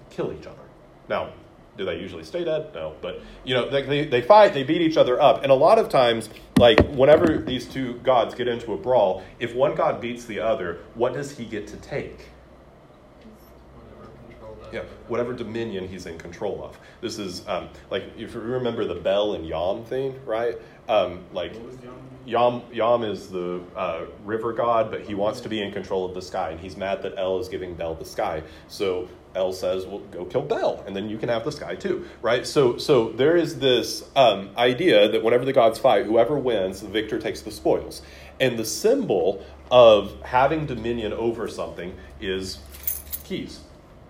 Kill 0.09 0.31
each 0.31 0.47
other. 0.47 0.63
Now, 1.09 1.31
do 1.77 1.85
they 1.85 1.99
usually 1.99 2.23
stay 2.23 2.43
dead? 2.43 2.69
No, 2.73 2.95
but 3.01 3.21
you 3.43 3.53
know 3.53 3.69
they, 3.69 3.81
they, 3.81 4.05
they, 4.05 4.21
fight, 4.21 4.53
they 4.53 4.63
beat 4.63 4.81
each 4.81 4.97
other 4.97 5.21
up, 5.21 5.43
and 5.43 5.51
a 5.51 5.55
lot 5.55 5.77
of 5.77 5.89
times, 5.89 6.29
like 6.57 6.79
whenever 6.89 7.37
these 7.37 7.67
two 7.67 7.95
gods 7.95 8.33
get 8.33 8.47
into 8.47 8.73
a 8.73 8.77
brawl, 8.77 9.23
if 9.39 9.53
one 9.53 9.75
god 9.75 9.99
beats 9.99 10.25
the 10.25 10.39
other, 10.39 10.79
what 10.93 11.13
does 11.13 11.37
he 11.37 11.45
get 11.45 11.67
to 11.67 11.77
take? 11.77 12.29
Yeah, 14.71 14.83
whatever 15.07 15.33
dominion 15.33 15.87
he's 15.87 16.05
in 16.05 16.17
control 16.17 16.63
of. 16.63 16.77
This 16.99 17.19
is 17.19 17.47
um, 17.47 17.69
like 17.89 18.03
if 18.17 18.33
you 18.33 18.39
remember 18.39 18.85
the 18.85 18.95
Baal 18.95 19.35
and 19.35 19.47
Yam 19.47 19.83
thing, 19.85 20.19
right? 20.25 20.57
Um, 20.89 21.23
like 21.33 21.53
Yam 22.25 22.61
Yam 22.71 23.03
is 23.03 23.29
the 23.29 23.61
uh, 23.75 24.05
river 24.23 24.53
god, 24.53 24.91
but 24.91 25.01
he 25.01 25.13
wants 25.13 25.41
to 25.41 25.49
be 25.49 25.61
in 25.61 25.71
control 25.71 26.05
of 26.05 26.13
the 26.13 26.21
sky, 26.21 26.49
and 26.51 26.59
he's 26.59 26.77
mad 26.77 27.01
that 27.03 27.13
El 27.17 27.39
is 27.39 27.47
giving 27.47 27.75
Baal 27.75 27.95
the 27.95 28.05
sky. 28.05 28.43
So 28.67 29.07
El 29.35 29.53
says, 29.53 29.85
"Well, 29.85 29.99
go 30.11 30.25
kill 30.25 30.41
Baal, 30.41 30.83
and 30.87 30.95
then 30.95 31.09
you 31.09 31.17
can 31.17 31.29
have 31.29 31.43
the 31.43 31.51
sky 31.51 31.75
too." 31.75 32.05
Right? 32.21 32.45
So, 32.47 32.77
so 32.77 33.09
there 33.09 33.35
is 33.35 33.59
this 33.59 34.03
um, 34.15 34.49
idea 34.57 35.09
that 35.09 35.23
whenever 35.23 35.45
the 35.45 35.53
gods 35.53 35.77
fight, 35.79 36.05
whoever 36.05 36.37
wins, 36.37 36.81
the 36.81 36.87
victor 36.87 37.19
takes 37.19 37.41
the 37.41 37.51
spoils, 37.51 38.01
and 38.39 38.57
the 38.57 38.65
symbol 38.65 39.45
of 39.71 40.21
having 40.23 40.65
dominion 40.65 41.13
over 41.13 41.47
something 41.47 41.95
is 42.21 42.59
keys, 43.23 43.61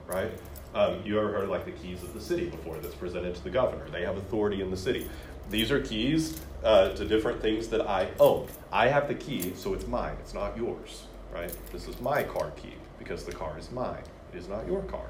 right? 0.07 0.31
Um, 0.73 1.01
you 1.05 1.17
ever 1.17 1.31
heard 1.31 1.49
like 1.49 1.63
the 1.63 1.71
keys 1.71 2.03
of 2.03 2.13
the 2.13 2.19
city 2.19 2.49
before 2.49 2.77
that's 2.77 2.95
presented 2.95 3.33
to 3.35 3.43
the 3.43 3.49
governor? 3.49 3.87
They 3.89 4.03
have 4.03 4.17
authority 4.17 4.61
in 4.61 4.71
the 4.71 4.77
city. 4.77 5.09
These 5.49 5.71
are 5.71 5.79
keys 5.79 6.41
uh, 6.63 6.89
to 6.89 7.05
different 7.05 7.41
things 7.41 7.69
that 7.69 7.87
I 7.87 8.09
own. 8.19 8.47
I 8.71 8.87
have 8.87 9.07
the 9.07 9.15
key, 9.15 9.53
so 9.55 9.73
it's 9.73 9.87
mine. 9.87 10.17
It's 10.19 10.33
not 10.33 10.57
yours, 10.57 11.05
right? 11.33 11.55
This 11.71 11.87
is 11.87 12.01
my 12.01 12.23
car 12.23 12.51
key 12.57 12.73
because 12.99 13.23
the 13.23 13.31
car 13.31 13.57
is 13.57 13.71
mine. 13.71 14.03
It 14.33 14.37
is 14.37 14.49
not 14.49 14.67
your 14.67 14.81
car, 14.83 15.05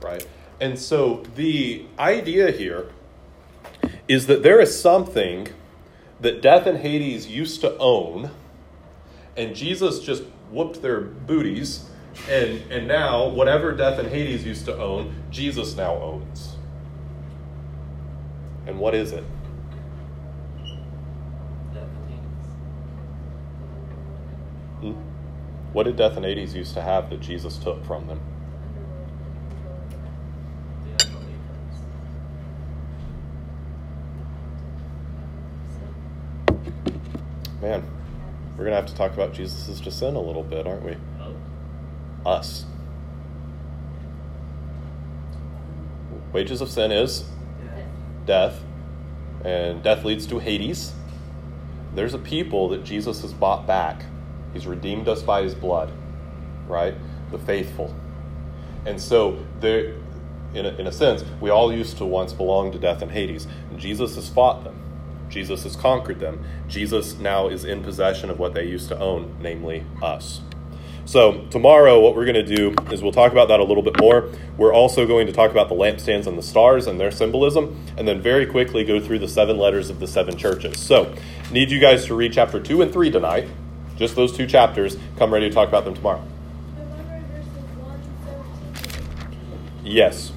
right? 0.00 0.26
And 0.60 0.78
so 0.78 1.24
the 1.34 1.86
idea 1.98 2.50
here 2.50 2.90
is 4.08 4.26
that 4.26 4.42
there 4.42 4.60
is 4.60 4.80
something 4.80 5.48
that 6.20 6.42
death 6.42 6.66
and 6.66 6.78
Hades 6.78 7.28
used 7.28 7.60
to 7.60 7.76
own, 7.78 8.30
and 9.36 9.54
Jesus 9.54 10.00
just 10.00 10.24
whooped 10.50 10.82
their 10.82 11.00
booties, 11.00 11.88
and, 12.28 12.60
and 12.72 12.88
now 12.88 13.28
whatever 13.28 13.72
death 13.72 13.98
and 13.98 14.08
Hades 14.08 14.44
used 14.44 14.64
to 14.64 14.76
own, 14.76 15.14
Jesus 15.30 15.76
now 15.76 15.94
owns. 15.94 16.56
And 18.66 18.78
what 18.78 18.94
is 18.94 19.12
it? 19.12 19.24
Hmm? 24.80 24.92
What 25.72 25.84
did 25.84 25.96
death 25.96 26.16
and 26.16 26.24
Hades 26.24 26.54
used 26.54 26.74
to 26.74 26.82
have 26.82 27.10
that 27.10 27.20
Jesus 27.20 27.58
took 27.58 27.84
from 27.84 28.06
them? 28.08 28.20
Man, 37.68 37.84
we're 38.56 38.64
going 38.64 38.70
to 38.70 38.76
have 38.76 38.86
to 38.86 38.94
talk 38.94 39.12
about 39.12 39.34
Jesus' 39.34 39.78
descent 39.78 40.16
a 40.16 40.20
little 40.20 40.42
bit, 40.42 40.66
aren't 40.66 40.84
we? 40.84 40.96
Oh. 41.20 41.34
Us. 42.24 42.64
Wages 46.32 46.62
of 46.62 46.70
sin 46.70 46.90
is 46.90 47.28
death, 48.24 48.58
and 49.44 49.82
death 49.82 50.02
leads 50.02 50.26
to 50.28 50.38
Hades. 50.38 50.94
There's 51.94 52.14
a 52.14 52.18
people 52.18 52.70
that 52.70 52.84
Jesus 52.84 53.20
has 53.20 53.34
bought 53.34 53.66
back. 53.66 54.02
He's 54.54 54.66
redeemed 54.66 55.06
us 55.06 55.20
by 55.20 55.42
his 55.42 55.54
blood, 55.54 55.92
right? 56.68 56.94
The 57.30 57.38
faithful. 57.38 57.94
And 58.86 58.98
so, 58.98 59.44
there, 59.60 59.94
in 60.54 60.64
a, 60.64 60.70
in 60.70 60.86
a 60.86 60.92
sense, 60.92 61.22
we 61.38 61.50
all 61.50 61.70
used 61.70 61.98
to 61.98 62.06
once 62.06 62.32
belong 62.32 62.72
to 62.72 62.78
death 62.78 63.02
and 63.02 63.10
Hades. 63.10 63.46
And 63.68 63.78
Jesus 63.78 64.14
has 64.14 64.26
fought 64.26 64.64
them. 64.64 64.77
Jesus 65.28 65.64
has 65.64 65.76
conquered 65.76 66.20
them. 66.20 66.44
Jesus 66.68 67.18
now 67.18 67.48
is 67.48 67.64
in 67.64 67.82
possession 67.82 68.30
of 68.30 68.38
what 68.38 68.54
they 68.54 68.64
used 68.64 68.88
to 68.88 68.98
own, 68.98 69.36
namely 69.40 69.84
us. 70.02 70.40
So, 71.08 71.46
tomorrow, 71.48 72.00
what 72.00 72.14
we're 72.14 72.26
going 72.26 72.46
to 72.46 72.56
do 72.56 72.74
is 72.92 73.02
we'll 73.02 73.12
talk 73.12 73.32
about 73.32 73.48
that 73.48 73.60
a 73.60 73.64
little 73.64 73.82
bit 73.82 73.98
more. 73.98 74.30
We're 74.58 74.74
also 74.74 75.06
going 75.06 75.26
to 75.26 75.32
talk 75.32 75.50
about 75.50 75.70
the 75.70 75.74
lampstands 75.74 76.26
and 76.26 76.36
the 76.36 76.42
stars 76.42 76.86
and 76.86 77.00
their 77.00 77.10
symbolism, 77.10 77.82
and 77.96 78.06
then 78.06 78.20
very 78.20 78.44
quickly 78.44 78.84
go 78.84 79.00
through 79.00 79.20
the 79.20 79.28
seven 79.28 79.56
letters 79.56 79.88
of 79.88 80.00
the 80.00 80.06
seven 80.06 80.36
churches. 80.36 80.78
So, 80.78 81.14
need 81.50 81.70
you 81.70 81.80
guys 81.80 82.04
to 82.06 82.14
read 82.14 82.34
chapter 82.34 82.60
2 82.60 82.82
and 82.82 82.92
3 82.92 83.10
tonight, 83.10 83.48
just 83.96 84.16
those 84.16 84.36
two 84.36 84.46
chapters. 84.46 84.98
Come 85.16 85.32
ready 85.32 85.48
to 85.48 85.54
talk 85.54 85.68
about 85.68 85.86
them 85.86 85.94
tomorrow. 85.94 86.22
Yes. 89.82 90.32